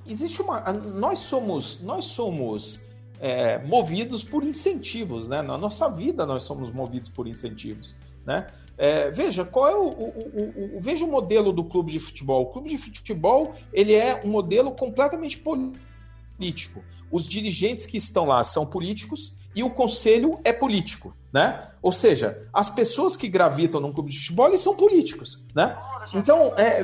existe 0.06 0.40
uma. 0.40 0.60
Nós 0.72 1.18
somos, 1.18 1.80
nós 1.82 2.04
somos 2.06 2.86
é, 3.20 3.58
movidos 3.58 4.22
por 4.24 4.42
incentivos, 4.44 5.26
né? 5.26 5.42
Na 5.42 5.56
nossa 5.56 5.88
vida 5.88 6.26
nós 6.26 6.42
somos 6.42 6.70
movidos 6.70 7.08
por 7.08 7.26
incentivos, 7.26 7.94
né? 8.24 8.46
É, 8.76 9.10
veja, 9.10 9.44
qual 9.44 9.68
é 9.68 9.76
o, 9.76 9.88
o, 9.88 10.76
o, 10.76 10.80
veja 10.80 11.04
o 11.04 11.08
modelo 11.08 11.52
do 11.52 11.64
clube 11.64 11.92
de 11.92 11.98
futebol. 11.98 12.42
O 12.42 12.46
clube 12.46 12.70
de 12.70 12.78
futebol 12.78 13.54
ele 13.72 13.94
é 13.94 14.20
um 14.24 14.28
modelo 14.28 14.72
completamente 14.72 15.38
político. 15.38 16.82
Os 17.10 17.28
dirigentes 17.28 17.86
que 17.86 17.96
estão 17.96 18.24
lá 18.24 18.42
são 18.42 18.66
políticos 18.66 19.36
e 19.54 19.62
o 19.62 19.70
conselho 19.70 20.40
é 20.42 20.52
político, 20.52 21.14
né? 21.32 21.68
Ou 21.80 21.92
seja, 21.92 22.48
as 22.52 22.68
pessoas 22.68 23.16
que 23.16 23.28
gravitam 23.28 23.80
num 23.80 23.92
clube 23.92 24.10
de 24.10 24.18
futebol 24.18 24.48
eles 24.48 24.60
são 24.60 24.76
políticos, 24.76 25.40
né? 25.54 25.78
Então, 26.12 26.52
é, 26.56 26.82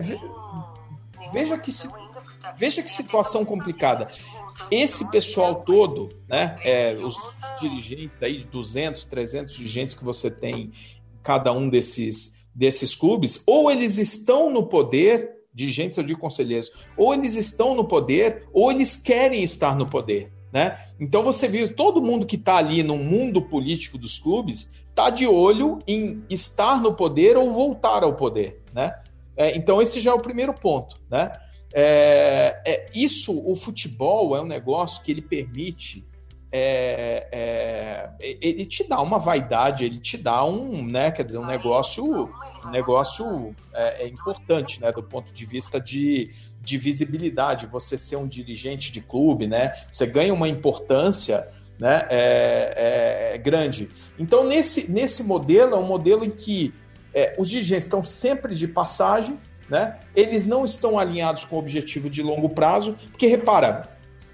veja 1.33 1.59
que 1.59 1.73
veja 2.57 2.83
que 2.83 2.91
situação 2.91 3.45
complicada. 3.45 4.09
Esse 4.71 5.11
pessoal 5.11 5.63
todo, 5.63 6.11
né? 6.29 6.59
É, 6.63 6.95
os, 6.95 7.17
dirigentes 7.61 8.23
aí, 8.23 8.45
200, 8.45 9.05
300 9.05 9.57
dirigentes 9.57 9.95
que 9.95 10.05
você 10.05 10.31
tem 10.31 10.73
cada 11.23 11.53
um 11.53 11.69
desses, 11.69 12.37
desses 12.55 12.95
clubes, 12.95 13.43
ou 13.47 13.71
eles 13.71 13.99
estão 13.99 14.51
no 14.51 14.67
poder, 14.67 15.31
dirigentes 15.53 15.99
eu 15.99 16.05
digo 16.05 16.21
conselheiros, 16.21 16.71
ou 16.97 17.13
eles 17.13 17.37
estão 17.37 17.75
no 17.75 17.85
poder, 17.85 18.47
ou 18.53 18.71
eles 18.71 18.97
querem 18.97 19.43
estar 19.43 19.77
no 19.77 19.87
poder. 19.87 20.33
Né? 20.53 20.79
Então 20.99 21.23
você 21.23 21.47
vê 21.47 21.69
todo 21.69 22.03
mundo 22.03 22.27
que 22.27 22.37
está 22.37 22.57
ali 22.57 22.83
no 22.83 22.97
mundo 22.97 23.41
político 23.43 23.97
dos 23.97 24.19
clubes 24.19 24.75
está 24.89 25.09
de 25.09 25.27
olho 25.27 25.79
em 25.87 26.25
estar 26.29 26.81
no 26.81 26.93
poder 26.93 27.37
ou 27.37 27.53
voltar 27.53 28.03
ao 28.03 28.15
poder. 28.15 28.61
Né? 28.73 28.93
É, 29.37 29.57
então 29.57 29.81
esse 29.81 30.01
já 30.01 30.11
é 30.11 30.15
o 30.15 30.21
primeiro 30.21 30.53
ponto. 30.53 30.97
Né? 31.09 31.31
É, 31.73 32.61
é, 32.67 32.91
isso, 32.95 33.41
o 33.47 33.55
futebol 33.55 34.37
é 34.37 34.41
um 34.41 34.47
negócio 34.47 35.03
que 35.03 35.13
ele 35.13 35.23
permite 35.23 36.05
é, 36.53 37.29
é, 37.31 38.11
ele 38.41 38.65
te 38.65 38.83
dá 38.83 39.01
uma 39.01 39.19
vaidade, 39.19 39.85
ele 39.85 40.01
te 40.01 40.19
dá 40.19 40.45
um, 40.45 40.85
né, 40.85 41.11
quer 41.11 41.25
dizer, 41.25 41.39
um 41.39 41.47
negócio, 41.47 42.29
um 42.65 42.71
negócio 42.71 43.55
é, 43.73 44.05
é, 44.05 44.09
importante, 44.09 44.81
né, 44.81 44.91
do 44.91 45.03
ponto 45.03 45.33
de 45.33 45.47
vista 45.47 45.81
de, 45.81 46.31
de 46.61 46.77
visibilidade. 46.77 47.67
Você 47.67 47.97
ser 47.97 48.17
um 48.17 48.27
dirigente 48.27 48.91
de 48.91 49.01
clube, 49.01 49.47
né, 49.47 49.73
você 49.91 50.07
ganha 50.07 50.35
uma 50.35 50.49
importância, 50.49 51.49
né, 51.79 52.07
é, 52.11 53.39
grande. 53.39 53.89
Então 54.19 54.45
nesse, 54.45 54.91
nesse 54.91 55.23
modelo 55.23 55.75
é 55.75 55.79
um 55.79 55.87
modelo 55.87 56.25
em 56.25 56.31
que 56.31 56.75
os 57.39 57.51
dirigentes 57.51 57.85
estão 57.85 58.05
sempre 58.05 58.55
de 58.55 58.69
passagem, 58.69 59.37
né, 59.71 60.01
eles 60.15 60.45
não 60.45 60.65
estão 60.65 60.99
alinhados 60.99 61.45
com 61.45 61.57
o 61.57 61.59
objetivo 61.59 62.11
de 62.11 62.23
longo 62.23 62.49
prazo, 62.49 62.97
porque 63.11 63.27
repara, 63.27 63.89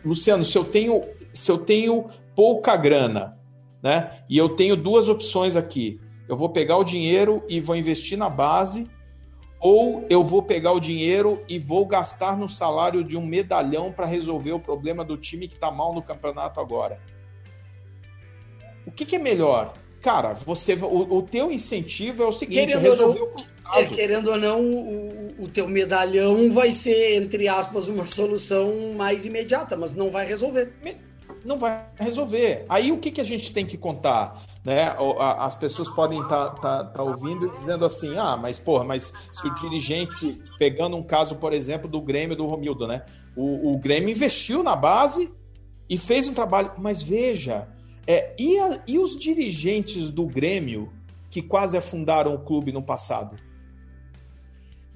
Luciano, 0.05 0.45
se 0.45 0.57
eu 0.57 0.65
tenho 0.65 1.03
se 1.33 1.51
eu 1.51 1.59
tenho 1.59 2.09
pouca 2.35 2.77
grana, 2.77 3.39
né? 3.83 4.23
E 4.29 4.39
eu 4.39 4.49
tenho 4.49 4.75
duas 4.75 5.09
opções 5.09 5.55
aqui. 5.55 6.01
Eu 6.27 6.35
vou 6.35 6.49
pegar 6.49 6.79
o 6.79 6.85
dinheiro 6.85 7.45
e 7.49 7.61
vou 7.61 7.77
investir 7.77 8.17
na 8.17 8.29
base, 8.29 8.91
ou 9.61 10.05
eu 10.09 10.23
vou 10.23 10.43
pegar 10.43 10.73
o 10.73 10.81
dinheiro 10.81 11.43
e 11.49 11.59
vou 11.59 11.87
gastar 11.87 12.37
no 12.37 12.49
salário 12.49 13.05
de 13.05 13.17
um 13.17 13.25
medalhão 13.25 13.93
para 13.93 14.07
resolver 14.07 14.53
o 14.53 14.61
problema 14.61 15.05
do 15.05 15.17
time 15.17 15.47
que 15.47 15.55
está 15.55 15.71
mal 15.71 15.95
no 15.95 16.03
campeonato 16.03 16.59
agora. 16.59 16.99
que, 18.95 19.05
que, 19.05 19.17
é 19.17 19.19
melhor? 19.19 19.75
Cara, 20.01 20.35
você 20.35 20.75
o, 20.75 21.17
o 21.17 21.23
teu 21.23 21.53
incentivo 21.53 22.23
é 22.23 22.27
o 22.27 22.33
seguinte, 22.33 22.77
resolver 22.77 23.23
o 23.23 23.29
caso. 23.67 23.93
É, 23.93 23.97
querendo 23.97 24.31
ou 24.31 24.39
não, 24.39 24.61
o, 24.63 25.45
o 25.45 25.49
teu 25.49 25.69
medalhão 25.69 26.51
vai 26.53 26.73
ser, 26.73 27.17
entre 27.17 27.49
aspas, 27.49 27.89
uma 27.89 28.07
solução 28.07 28.95
mais 28.95 29.25
imediata, 29.27 29.77
mas 29.77 29.95
não 29.95 30.11
vai 30.11 30.27
resolver. 30.27 30.73
Não 31.45 31.59
vai 31.59 31.87
resolver. 31.97 32.65
Aí 32.69 32.91
o 32.91 32.99
que, 32.99 33.11
que 33.11 33.21
a 33.21 33.25
gente 33.25 33.53
tem 33.53 33.65
que 33.65 33.77
contar? 33.77 34.43
Né? 34.65 34.97
As 35.39 35.55
pessoas 35.55 35.89
podem 35.89 36.21
estar 36.21 36.51
tá, 36.51 36.61
tá, 36.61 36.85
tá 36.85 37.03
ouvindo 37.03 37.51
dizendo 37.57 37.85
assim: 37.85 38.17
ah, 38.19 38.37
mas 38.37 38.59
porra, 38.59 38.85
mas 38.85 39.13
se 39.31 39.47
o 39.47 39.55
dirigente, 39.55 40.41
pegando 40.59 40.97
um 40.97 41.03
caso, 41.03 41.37
por 41.37 41.53
exemplo, 41.53 41.89
do 41.89 42.01
Grêmio 42.01 42.37
do 42.37 42.47
Romildo, 42.47 42.87
né? 42.87 43.05
O, 43.37 43.75
o 43.75 43.79
Grêmio 43.79 44.11
investiu 44.11 44.63
na 44.63 44.75
base 44.75 45.33
e 45.89 45.97
fez 45.97 46.29
um 46.29 46.35
trabalho. 46.35 46.73
Mas 46.79 47.01
veja, 47.01 47.69
é, 48.07 48.35
e, 48.39 48.59
a, 48.59 48.83
e 48.87 48.99
os 48.99 49.17
dirigentes 49.17 50.11
do 50.11 50.27
Grêmio 50.27 50.93
que 51.31 51.43
quase 51.43 51.77
afundaram 51.77 52.35
o 52.35 52.39
clube 52.39 52.73
no 52.73 52.83
passado? 52.83 53.37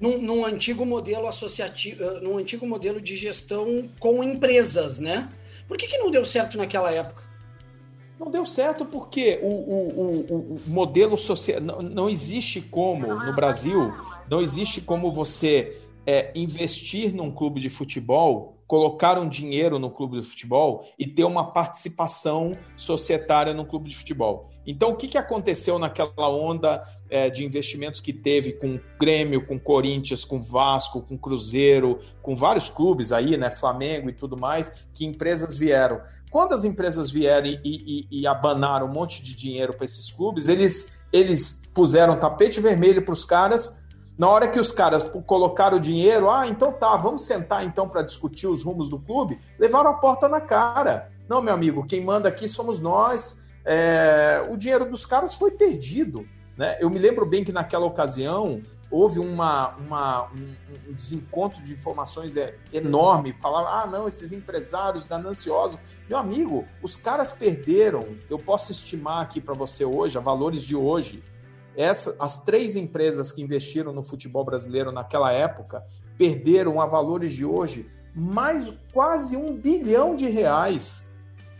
Num, 0.01 0.19
num, 0.19 0.45
antigo 0.45 0.85
modelo 0.85 1.27
associativo, 1.27 2.03
eh, 2.03 2.19
num 2.21 2.37
antigo 2.37 2.65
modelo 2.65 2.99
de 2.99 3.15
gestão 3.15 3.87
com 3.99 4.23
empresas, 4.23 4.99
né? 4.99 5.29
Por 5.67 5.77
que, 5.77 5.87
que 5.87 5.97
não 5.99 6.09
deu 6.09 6.25
certo 6.25 6.57
naquela 6.57 6.91
época? 6.91 7.23
Não 8.19 8.29
deu 8.29 8.45
certo 8.45 8.85
porque 8.85 9.39
o, 9.41 9.47
o, 9.47 9.87
o, 9.97 10.55
o 10.55 10.61
modelo 10.67 11.17
social. 11.17 11.61
Não, 11.61 11.81
não, 11.81 12.09
existe 12.09 12.61
como, 12.61 13.07
no 13.07 13.33
Brasil, 13.33 13.93
não 14.29 14.41
existe 14.41 14.81
como 14.81 15.11
você 15.11 15.77
é, 16.05 16.31
investir 16.35 17.13
num 17.13 17.31
clube 17.31 17.59
de 17.59 17.69
futebol, 17.69 18.60
colocar 18.71 19.19
um 19.19 19.27
dinheiro 19.27 19.77
no 19.77 19.91
clube 19.91 20.17
de 20.17 20.25
futebol 20.25 20.85
e 20.97 21.05
ter 21.05 21.25
uma 21.25 21.51
participação 21.51 22.57
societária 22.73 23.53
no 23.53 23.65
clube 23.65 23.89
de 23.89 23.97
futebol. 23.97 24.49
Então, 24.65 24.91
o 24.91 24.95
que, 24.95 25.09
que 25.09 25.17
aconteceu 25.17 25.77
naquela 25.77 26.29
onda 26.29 26.81
é, 27.09 27.29
de 27.29 27.43
investimentos 27.43 27.99
que 27.99 28.13
teve 28.13 28.53
com 28.53 28.79
Grêmio, 28.97 29.45
com 29.45 29.59
Corinthians, 29.59 30.23
com 30.23 30.39
Vasco, 30.39 31.01
com 31.01 31.17
Cruzeiro, 31.17 31.99
com 32.21 32.33
vários 32.33 32.69
clubes 32.69 33.11
aí, 33.11 33.35
né, 33.35 33.51
Flamengo 33.51 34.09
e 34.09 34.13
tudo 34.13 34.37
mais, 34.37 34.87
que 34.93 35.05
empresas 35.05 35.57
vieram. 35.57 35.99
Quando 36.29 36.53
as 36.53 36.63
empresas 36.63 37.11
vieram 37.11 37.47
e, 37.47 37.59
e, 37.65 38.21
e 38.21 38.25
abanaram 38.25 38.87
um 38.87 38.93
monte 38.93 39.21
de 39.21 39.35
dinheiro 39.35 39.73
para 39.73 39.83
esses 39.83 40.09
clubes, 40.09 40.47
eles, 40.47 41.05
eles 41.11 41.69
puseram 41.73 42.17
tapete 42.17 42.61
vermelho 42.61 43.03
para 43.03 43.11
os 43.11 43.25
caras. 43.25 43.80
Na 44.17 44.29
hora 44.29 44.47
que 44.47 44.59
os 44.59 44.71
caras 44.71 45.03
colocaram 45.25 45.77
o 45.77 45.79
dinheiro, 45.79 46.29
ah, 46.29 46.47
então 46.47 46.71
tá, 46.71 46.95
vamos 46.95 47.23
sentar 47.23 47.65
então 47.65 47.87
para 47.87 48.01
discutir 48.01 48.47
os 48.47 48.63
rumos 48.63 48.89
do 48.89 48.99
clube, 48.99 49.39
levaram 49.57 49.89
a 49.89 49.93
porta 49.95 50.27
na 50.29 50.39
cara. 50.39 51.11
Não, 51.27 51.41
meu 51.41 51.53
amigo, 51.53 51.85
quem 51.85 52.03
manda 52.03 52.29
aqui 52.29 52.47
somos 52.47 52.79
nós 52.79 53.41
é, 53.65 54.45
o 54.49 54.57
dinheiro 54.57 54.85
dos 54.89 55.05
caras 55.05 55.33
foi 55.33 55.51
perdido. 55.51 56.27
Né? 56.57 56.77
Eu 56.79 56.89
me 56.89 56.99
lembro 56.99 57.25
bem 57.25 57.43
que 57.43 57.51
naquela 57.51 57.85
ocasião 57.85 58.61
houve 58.89 59.19
uma, 59.19 59.69
uma 59.77 60.27
um, 60.31 60.55
um, 60.89 60.93
desencontro 60.93 61.63
de 61.63 61.73
informações 61.73 62.35
é, 62.35 62.55
enorme. 62.73 63.33
Falavam, 63.33 63.71
ah, 63.71 63.87
não, 63.87 64.07
esses 64.07 64.31
empresários 64.31 65.05
gananciosos. 65.05 65.79
Meu 66.09 66.17
amigo, 66.17 66.65
os 66.81 66.95
caras 66.95 67.31
perderam. 67.31 68.17
Eu 68.29 68.37
posso 68.37 68.71
estimar 68.71 69.21
aqui 69.21 69.39
para 69.39 69.53
você 69.53 69.85
hoje, 69.85 70.17
a 70.17 70.21
valores 70.21 70.61
de 70.61 70.75
hoje, 70.75 71.23
essa, 71.75 72.15
as 72.19 72.43
três 72.43 72.75
empresas 72.75 73.31
que 73.31 73.41
investiram 73.41 73.93
no 73.93 74.03
futebol 74.03 74.43
brasileiro 74.43 74.91
naquela 74.91 75.31
época 75.31 75.83
perderam 76.17 76.81
a 76.81 76.85
valores 76.85 77.33
de 77.33 77.45
hoje 77.45 77.87
mais 78.13 78.73
quase 78.91 79.37
um 79.37 79.53
bilhão 79.53 80.15
de 80.15 80.27
reais 80.27 81.11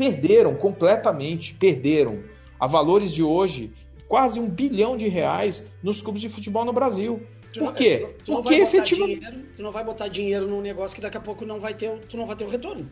perderam 0.01 0.55
completamente, 0.55 1.53
perderam 1.53 2.23
a 2.59 2.65
valores 2.65 3.13
de 3.13 3.23
hoje 3.23 3.71
quase 4.07 4.39
um 4.39 4.49
bilhão 4.49 4.97
de 4.97 5.07
reais 5.07 5.69
nos 5.83 6.01
clubes 6.01 6.21
de 6.21 6.27
futebol 6.27 6.65
no 6.65 6.73
Brasil. 6.73 7.21
Por 7.57 7.73
quê? 7.73 8.15
Tu, 8.19 8.25
tu 8.25 8.33
Porque 8.33 8.55
efetivamente. 8.55 9.45
Tu 9.55 9.61
não 9.61 9.71
vai 9.71 9.83
botar 9.83 10.07
dinheiro 10.07 10.47
num 10.47 10.59
negócio 10.59 10.95
que 10.95 11.01
daqui 11.01 11.17
a 11.17 11.21
pouco 11.21 11.45
não 11.45 11.59
vai 11.59 11.73
ter, 11.73 11.99
tu 12.09 12.17
não 12.17 12.25
vai 12.25 12.35
ter 12.35 12.45
o 12.45 12.49
retorno. 12.49 12.89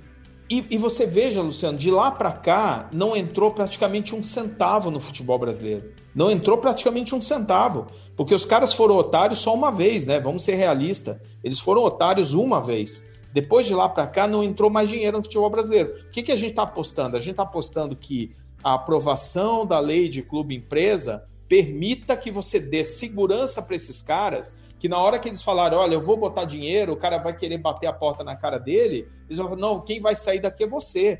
E, 0.49 0.65
e 0.70 0.78
você 0.78 1.05
veja, 1.05 1.41
Luciano, 1.41 1.78
de 1.78 1.91
lá 1.91 2.11
para 2.11 2.32
cá 2.32 2.89
não 2.91 3.15
entrou 3.15 3.51
praticamente 3.51 4.15
um 4.15 4.24
centavo 4.24 4.89
no 4.89 4.99
futebol 4.99 5.38
brasileiro. 5.38 5.91
Não 6.20 6.30
entrou 6.30 6.57
praticamente 6.57 7.15
um 7.15 7.22
centavo. 7.22 7.88
Porque 8.17 8.36
os 8.36 8.45
caras 8.45 8.74
foram 8.74 8.97
otários 8.97 9.39
só 9.39 9.53
uma 9.53 9.72
vez, 9.72 10.05
né? 10.05 10.20
Vamos 10.20 10.43
ser 10.43 10.55
realistas. 10.55 11.15
Eles 11.41 11.61
foram 11.61 11.82
otários 11.82 12.34
uma 12.34 12.59
vez. 12.59 13.09
Depois 13.32 13.65
de 13.65 13.74
lá 13.74 13.88
para 13.88 14.05
cá, 14.05 14.28
não 14.28 14.43
entrou 14.43 14.70
mais 14.70 14.89
dinheiro 14.89 15.15
no 15.15 15.24
futebol 15.24 15.49
brasileiro. 15.49 15.93
O 16.07 16.11
que, 16.11 16.22
que 16.22 16.34
a 16.34 16.36
gente 16.36 16.49
está 16.49 16.63
apostando? 16.63 17.15
A 17.15 17.22
gente 17.22 17.32
está 17.32 17.43
apostando 17.43 17.95
que 17.95 18.36
a 18.61 18.74
aprovação 18.74 19.65
da 19.65 19.80
lei 19.80 20.09
de 20.09 20.22
clube-empresa 20.22 21.26
permita 21.47 22.17
que 22.17 22.30
você 22.30 22.59
dê 22.59 22.84
segurança 22.84 23.61
para 23.61 23.78
esses 23.78 24.01
caras, 24.01 24.53
que 24.78 24.89
na 24.89 24.97
hora 24.97 25.20
que 25.20 25.30
eles 25.30 25.41
falarem, 25.41 25.78
olha, 25.78 25.93
eu 25.93 26.01
vou 26.01 26.17
botar 26.17 26.43
dinheiro, 26.43 26.91
o 26.91 26.97
cara 26.97 27.17
vai 27.17 27.34
querer 27.34 27.59
bater 27.59 27.88
a 27.88 27.93
porta 27.93 28.26
na 28.26 28.36
cara 28.36 28.59
dele, 28.59 29.07
eles 29.26 29.38
vão 29.38 29.47
falar, 29.47 29.61
não, 29.61 29.80
quem 29.80 30.01
vai 30.01 30.17
sair 30.17 30.41
daqui 30.41 30.65
é 30.65 30.67
você. 30.67 31.17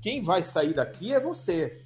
Quem 0.00 0.22
vai 0.22 0.42
sair 0.42 0.72
daqui 0.72 1.12
é 1.12 1.20
você. 1.20 1.76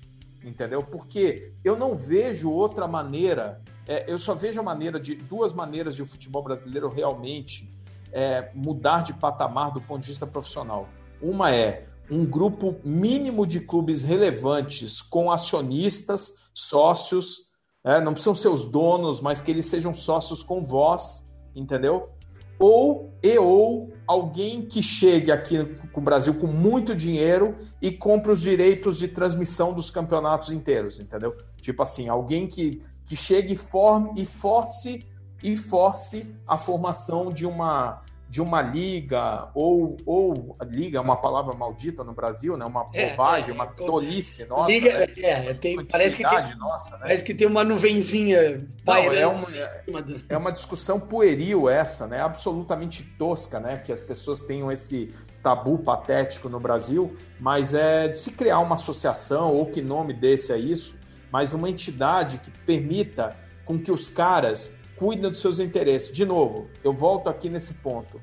Entendeu? 0.44 0.82
Porque 0.82 1.54
eu 1.64 1.74
não 1.74 1.96
vejo 1.96 2.50
outra 2.50 2.86
maneira, 2.86 3.62
é, 3.88 4.10
eu 4.10 4.18
só 4.18 4.34
vejo 4.34 4.60
a 4.60 4.62
maneira 4.62 5.00
de 5.00 5.14
duas 5.14 5.54
maneiras 5.54 5.96
de 5.96 6.02
o 6.02 6.06
futebol 6.06 6.42
brasileiro 6.42 6.88
realmente 6.88 7.72
é, 8.12 8.50
mudar 8.54 9.02
de 9.02 9.14
patamar 9.14 9.72
do 9.72 9.80
ponto 9.80 10.02
de 10.02 10.08
vista 10.08 10.26
profissional. 10.26 10.86
Uma 11.20 11.50
é 11.50 11.86
um 12.10 12.26
grupo 12.26 12.76
mínimo 12.84 13.46
de 13.46 13.60
clubes 13.60 14.04
relevantes 14.04 15.00
com 15.00 15.32
acionistas, 15.32 16.34
sócios, 16.52 17.54
é, 17.82 18.00
não 18.00 18.12
precisam 18.12 18.34
ser 18.34 18.48
os 18.48 18.64
donos, 18.64 19.20
mas 19.20 19.40
que 19.40 19.50
eles 19.50 19.66
sejam 19.66 19.94
sócios 19.94 20.42
com 20.42 20.62
voz, 20.62 21.30
entendeu? 21.54 22.10
Ou 22.58 23.12
e 23.22 23.38
ou 23.38 23.92
alguém 24.06 24.62
que 24.62 24.82
chegue 24.82 25.32
aqui 25.32 25.64
com 25.92 26.00
o 26.00 26.04
Brasil 26.04 26.34
com 26.34 26.46
muito 26.46 26.94
dinheiro 26.94 27.54
e 27.80 27.90
compre 27.90 28.30
os 28.30 28.40
direitos 28.40 28.98
de 28.98 29.08
transmissão 29.08 29.72
dos 29.72 29.90
campeonatos 29.90 30.52
inteiros, 30.52 31.00
entendeu? 31.00 31.34
Tipo 31.60 31.82
assim, 31.82 32.08
alguém 32.08 32.46
que, 32.46 32.80
que 33.06 33.16
chegue 33.16 33.54
e, 33.54 33.56
forme, 33.56 34.20
e 34.20 34.26
force 34.26 35.06
e 35.42 35.56
force 35.56 36.26
a 36.46 36.56
formação 36.56 37.32
de 37.32 37.46
uma 37.46 38.02
de 38.28 38.40
uma 38.40 38.60
liga 38.60 39.48
ou 39.54 39.96
ou 40.04 40.56
liga 40.62 40.98
é 40.98 41.00
uma 41.00 41.16
palavra 41.16 41.54
maldita 41.54 42.02
no 42.02 42.12
Brasil, 42.12 42.56
né? 42.56 42.64
Uma 42.64 42.88
é, 42.92 43.10
bobagem, 43.10 43.50
é, 43.50 43.54
uma 43.54 43.66
tolice 43.66 44.44
nossa. 44.46 44.70
Liga, 44.70 44.98
né? 44.98 45.06
é, 45.18 45.54
tem, 45.54 45.84
parece 45.84 46.16
que 46.16 46.28
tem, 46.28 46.56
nossa, 46.56 46.92
né? 46.96 47.02
parece 47.02 47.24
que 47.24 47.34
tem 47.34 47.46
uma 47.46 47.62
nuvenzinha. 47.62 48.38
É, 48.86 49.26
uma, 49.26 50.04
é 50.28 50.36
uma 50.36 50.50
discussão 50.50 50.98
pueril 50.98 51.68
essa, 51.68 52.06
né? 52.06 52.20
Absolutamente 52.20 53.02
tosca, 53.18 53.60
né? 53.60 53.76
Que 53.76 53.92
as 53.92 54.00
pessoas 54.00 54.40
tenham 54.40 54.72
esse 54.72 55.12
tabu 55.42 55.78
patético 55.78 56.48
no 56.48 56.58
Brasil, 56.58 57.16
mas 57.38 57.74
é 57.74 58.08
de 58.08 58.18
se 58.18 58.32
criar 58.32 58.60
uma 58.60 58.74
associação 58.74 59.52
ou 59.52 59.66
que 59.66 59.82
nome 59.82 60.14
desse 60.14 60.52
é 60.52 60.58
isso, 60.58 60.98
mas 61.30 61.52
uma 61.52 61.68
entidade 61.68 62.38
que 62.38 62.50
permita 62.50 63.36
com 63.64 63.78
que 63.78 63.92
os 63.92 64.08
caras 64.08 64.78
cuidam 64.96 65.30
dos 65.30 65.40
seus 65.40 65.60
interesses. 65.60 66.14
De 66.14 66.24
novo, 66.24 66.68
eu 66.82 66.92
volto 66.92 67.28
aqui 67.28 67.48
nesse 67.48 67.74
ponto. 67.74 68.20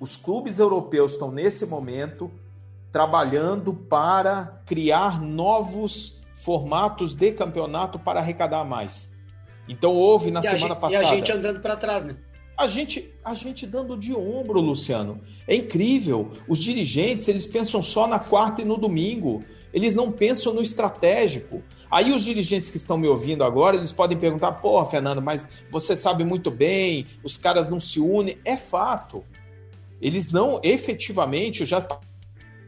Os 0.00 0.16
clubes 0.16 0.58
europeus 0.58 1.12
estão 1.12 1.30
nesse 1.30 1.66
momento 1.66 2.30
trabalhando 2.92 3.74
para 3.74 4.62
criar 4.66 5.20
novos 5.20 6.20
formatos 6.34 7.14
de 7.14 7.32
campeonato 7.32 7.98
para 7.98 8.20
arrecadar 8.20 8.64
mais. 8.64 9.16
Então 9.68 9.92
houve 9.92 10.30
na 10.30 10.40
e 10.40 10.42
semana 10.42 10.74
gente, 10.74 10.80
passada. 10.80 11.02
E 11.02 11.06
a 11.06 11.14
gente 11.16 11.32
andando 11.32 11.60
para 11.60 11.76
trás, 11.76 12.04
né? 12.04 12.16
A 12.56 12.68
gente, 12.68 13.12
a 13.24 13.34
gente 13.34 13.66
dando 13.66 13.96
de 13.96 14.14
ombro, 14.14 14.60
Luciano. 14.60 15.20
É 15.48 15.56
incrível. 15.56 16.30
Os 16.46 16.60
dirigentes, 16.60 17.26
eles 17.26 17.46
pensam 17.46 17.82
só 17.82 18.06
na 18.06 18.18
quarta 18.18 18.62
e 18.62 18.64
no 18.64 18.76
domingo. 18.76 19.42
Eles 19.72 19.94
não 19.94 20.12
pensam 20.12 20.54
no 20.54 20.62
estratégico. 20.62 21.62
Aí 21.94 22.10
os 22.10 22.24
dirigentes 22.24 22.70
que 22.70 22.76
estão 22.76 22.98
me 22.98 23.06
ouvindo 23.06 23.44
agora, 23.44 23.76
eles 23.76 23.92
podem 23.92 24.18
perguntar: 24.18 24.50
pô, 24.54 24.84
Fernando, 24.84 25.22
mas 25.22 25.52
você 25.70 25.94
sabe 25.94 26.24
muito 26.24 26.50
bem, 26.50 27.06
os 27.22 27.36
caras 27.36 27.68
não 27.68 27.78
se 27.78 28.00
unem. 28.00 28.36
É 28.44 28.56
fato. 28.56 29.24
Eles 30.02 30.32
não, 30.32 30.60
efetivamente, 30.64 31.60
eu 31.60 31.66
já 31.68 31.86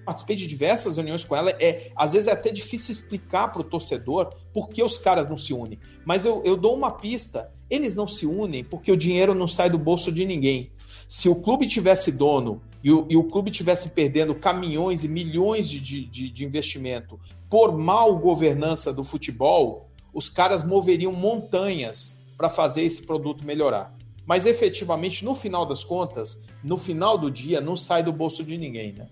participei 0.04 0.36
de 0.36 0.46
diversas 0.46 0.96
reuniões 0.96 1.24
com 1.24 1.34
ela. 1.34 1.50
É, 1.58 1.90
às 1.96 2.12
vezes 2.12 2.28
é 2.28 2.32
até 2.34 2.52
difícil 2.52 2.92
explicar 2.92 3.48
para 3.48 3.62
o 3.62 3.64
torcedor 3.64 4.32
por 4.54 4.68
que 4.68 4.80
os 4.80 4.96
caras 4.96 5.28
não 5.28 5.36
se 5.36 5.52
unem. 5.52 5.80
Mas 6.04 6.24
eu, 6.24 6.40
eu 6.44 6.56
dou 6.56 6.76
uma 6.76 6.92
pista: 6.92 7.52
eles 7.68 7.96
não 7.96 8.06
se 8.06 8.26
unem 8.26 8.62
porque 8.62 8.92
o 8.92 8.96
dinheiro 8.96 9.34
não 9.34 9.48
sai 9.48 9.68
do 9.68 9.76
bolso 9.76 10.12
de 10.12 10.24
ninguém. 10.24 10.70
Se 11.08 11.28
o 11.28 11.34
clube 11.42 11.66
tivesse 11.66 12.12
dono 12.12 12.62
e 12.80 12.92
o, 12.92 13.04
e 13.10 13.16
o 13.16 13.24
clube 13.24 13.50
tivesse 13.50 13.90
perdendo 13.90 14.36
caminhões 14.36 15.02
e 15.02 15.08
milhões 15.08 15.68
de, 15.68 15.80
de, 15.80 16.30
de 16.30 16.44
investimento 16.44 17.18
por 17.48 17.76
mal 17.76 18.18
governança 18.18 18.92
do 18.92 19.04
futebol, 19.04 19.90
os 20.12 20.28
caras 20.28 20.64
moveriam 20.64 21.12
montanhas 21.12 22.22
para 22.36 22.48
fazer 22.48 22.82
esse 22.82 23.06
produto 23.06 23.46
melhorar. 23.46 23.94
Mas 24.24 24.44
efetivamente, 24.44 25.24
no 25.24 25.34
final 25.34 25.64
das 25.64 25.84
contas, 25.84 26.44
no 26.62 26.76
final 26.76 27.16
do 27.16 27.30
dia, 27.30 27.60
não 27.60 27.76
sai 27.76 28.02
do 28.02 28.12
bolso 28.12 28.42
de 28.42 28.58
ninguém, 28.58 28.92
né? 28.92 29.08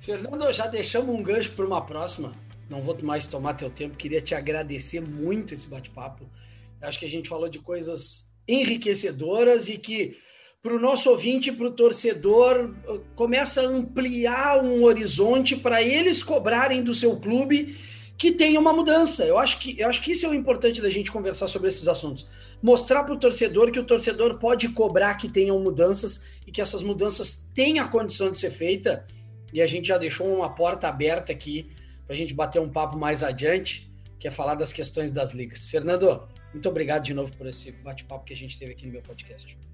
Fernando, 0.00 0.52
já 0.52 0.66
deixamos 0.66 1.14
um 1.14 1.22
gancho 1.22 1.50
para 1.52 1.66
uma 1.66 1.80
próxima. 1.80 2.32
não 2.70 2.82
vou 2.82 2.96
mais 3.02 3.26
tomar 3.26 3.54
teu 3.54 3.68
tempo, 3.70 3.96
queria 3.96 4.20
te 4.20 4.34
agradecer 4.34 5.00
muito 5.00 5.54
esse 5.54 5.66
bate-papo. 5.66 6.24
Acho 6.80 6.98
que 6.98 7.06
a 7.06 7.10
gente 7.10 7.28
falou 7.28 7.48
de 7.48 7.58
coisas 7.58 8.28
enriquecedoras 8.46 9.68
e 9.68 9.76
que 9.76 10.16
para 10.62 10.74
o 10.74 10.80
nosso 10.80 11.08
ouvinte, 11.10 11.52
para 11.52 11.66
o 11.66 11.70
torcedor, 11.70 12.74
começa 13.14 13.62
a 13.62 13.66
ampliar 13.66 14.62
um 14.62 14.82
horizonte 14.82 15.56
para 15.56 15.82
eles 15.82 16.22
cobrarem 16.22 16.82
do 16.82 16.92
seu 16.92 17.16
clube 17.18 17.76
que 18.16 18.32
tenha 18.32 18.58
uma 18.58 18.72
mudança. 18.72 19.24
Eu 19.24 19.38
acho 19.38 19.60
que, 19.60 19.78
eu 19.78 19.88
acho 19.88 20.02
que 20.02 20.10
isso 20.10 20.26
é 20.26 20.28
o 20.28 20.34
importante 20.34 20.82
da 20.82 20.90
gente 20.90 21.12
conversar 21.12 21.46
sobre 21.46 21.68
esses 21.68 21.86
assuntos. 21.86 22.26
Mostrar 22.60 23.04
para 23.04 23.14
o 23.14 23.18
torcedor 23.18 23.70
que 23.70 23.78
o 23.78 23.84
torcedor 23.84 24.38
pode 24.38 24.68
cobrar 24.70 25.14
que 25.14 25.28
tenham 25.28 25.60
mudanças 25.60 26.26
e 26.44 26.50
que 26.50 26.60
essas 26.60 26.82
mudanças 26.82 27.48
têm 27.54 27.78
a 27.78 27.86
condição 27.86 28.32
de 28.32 28.38
ser 28.40 28.50
feita. 28.50 29.06
E 29.52 29.62
a 29.62 29.66
gente 29.66 29.86
já 29.86 29.96
deixou 29.96 30.26
uma 30.26 30.52
porta 30.52 30.88
aberta 30.88 31.30
aqui 31.30 31.70
para 32.04 32.16
a 32.16 32.18
gente 32.18 32.34
bater 32.34 32.60
um 32.60 32.68
papo 32.68 32.98
mais 32.98 33.22
adiante, 33.22 33.88
que 34.18 34.26
é 34.26 34.30
falar 34.32 34.56
das 34.56 34.72
questões 34.72 35.12
das 35.12 35.32
ligas. 35.32 35.68
Fernando, 35.68 36.28
muito 36.52 36.68
obrigado 36.68 37.04
de 37.04 37.14
novo 37.14 37.30
por 37.36 37.46
esse 37.46 37.70
bate-papo 37.70 38.24
que 38.24 38.34
a 38.34 38.36
gente 38.36 38.58
teve 38.58 38.72
aqui 38.72 38.86
no 38.86 38.92
meu 38.92 39.02
podcast. 39.02 39.67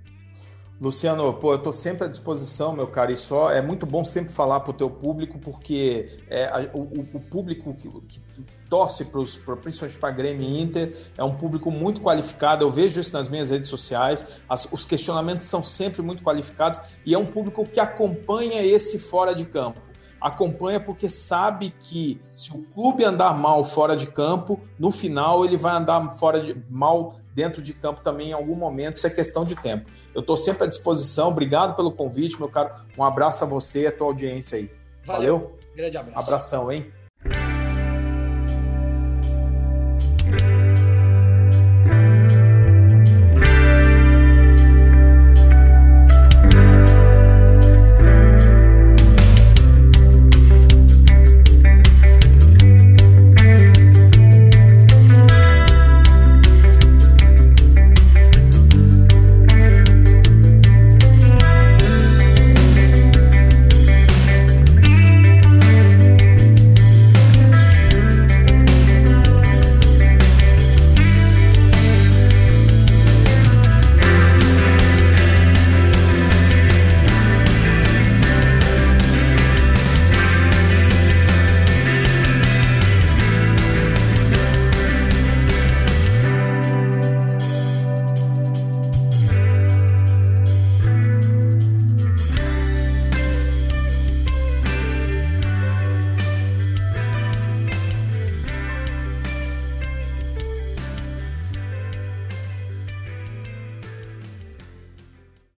Luciano, 0.84 1.32
pô, 1.32 1.52
eu 1.52 1.56
estou 1.56 1.72
sempre 1.72 2.04
à 2.04 2.06
disposição, 2.06 2.74
meu 2.74 2.86
cara, 2.86 3.10
e 3.10 3.16
só 3.16 3.50
é 3.50 3.62
muito 3.62 3.86
bom 3.86 4.04
sempre 4.04 4.30
falar 4.30 4.60
para 4.60 4.70
o 4.70 4.74
teu 4.74 4.90
público, 4.90 5.38
porque 5.38 6.10
é, 6.28 6.44
a, 6.44 6.68
o, 6.74 6.82
o, 7.14 7.20
público 7.20 7.72
que, 7.72 7.88
que, 7.88 8.20
que 8.20 8.56
torce 8.68 9.06
pros, 9.06 9.34
pro, 9.38 9.56
principalmente 9.56 9.98
para 9.98 10.10
Grêmio 10.10 10.46
e 10.46 10.60
Inter 10.60 10.94
é 11.16 11.24
um 11.24 11.34
público 11.34 11.70
muito 11.70 12.02
qualificado, 12.02 12.62
eu 12.62 12.68
vejo 12.68 13.00
isso 13.00 13.14
nas 13.14 13.28
minhas 13.28 13.48
redes 13.48 13.70
sociais, 13.70 14.28
as, 14.46 14.70
os 14.70 14.84
questionamentos 14.84 15.46
são 15.46 15.62
sempre 15.62 16.02
muito 16.02 16.22
qualificados 16.22 16.78
e 17.06 17.14
é 17.14 17.18
um 17.18 17.24
público 17.24 17.64
que 17.64 17.80
acompanha 17.80 18.62
esse 18.62 18.98
fora 18.98 19.34
de 19.34 19.46
campo. 19.46 19.80
Acompanha 20.20 20.80
porque 20.80 21.08
sabe 21.08 21.74
que 21.80 22.20
se 22.34 22.50
o 22.52 22.62
clube 22.62 23.04
andar 23.04 23.34
mal 23.34 23.64
fora 23.64 23.96
de 23.96 24.06
campo, 24.06 24.60
no 24.78 24.90
final 24.90 25.46
ele 25.46 25.56
vai 25.56 25.76
andar 25.76 26.12
fora 26.14 26.42
de 26.42 26.54
mal 26.68 27.16
dentro 27.34 27.60
de 27.60 27.72
campo 27.72 28.00
também 28.00 28.30
em 28.30 28.32
algum 28.32 28.54
momento, 28.54 28.96
isso 28.96 29.06
é 29.06 29.10
questão 29.10 29.44
de 29.44 29.56
tempo. 29.56 29.90
Eu 30.14 30.20
estou 30.20 30.36
sempre 30.36 30.64
à 30.64 30.66
disposição, 30.66 31.28
obrigado 31.28 31.74
pelo 31.74 31.90
convite, 31.90 32.38
meu 32.38 32.48
caro. 32.48 32.70
Um 32.96 33.02
abraço 33.02 33.44
a 33.44 33.46
você 33.46 33.82
e 33.82 33.86
a 33.88 33.92
tua 33.92 34.06
audiência 34.06 34.58
aí. 34.58 34.70
Valeu. 35.04 35.38
Valeu. 35.38 35.58
Grande 35.74 35.96
abraço. 35.96 36.18
Abração, 36.18 36.72
hein? 36.72 36.92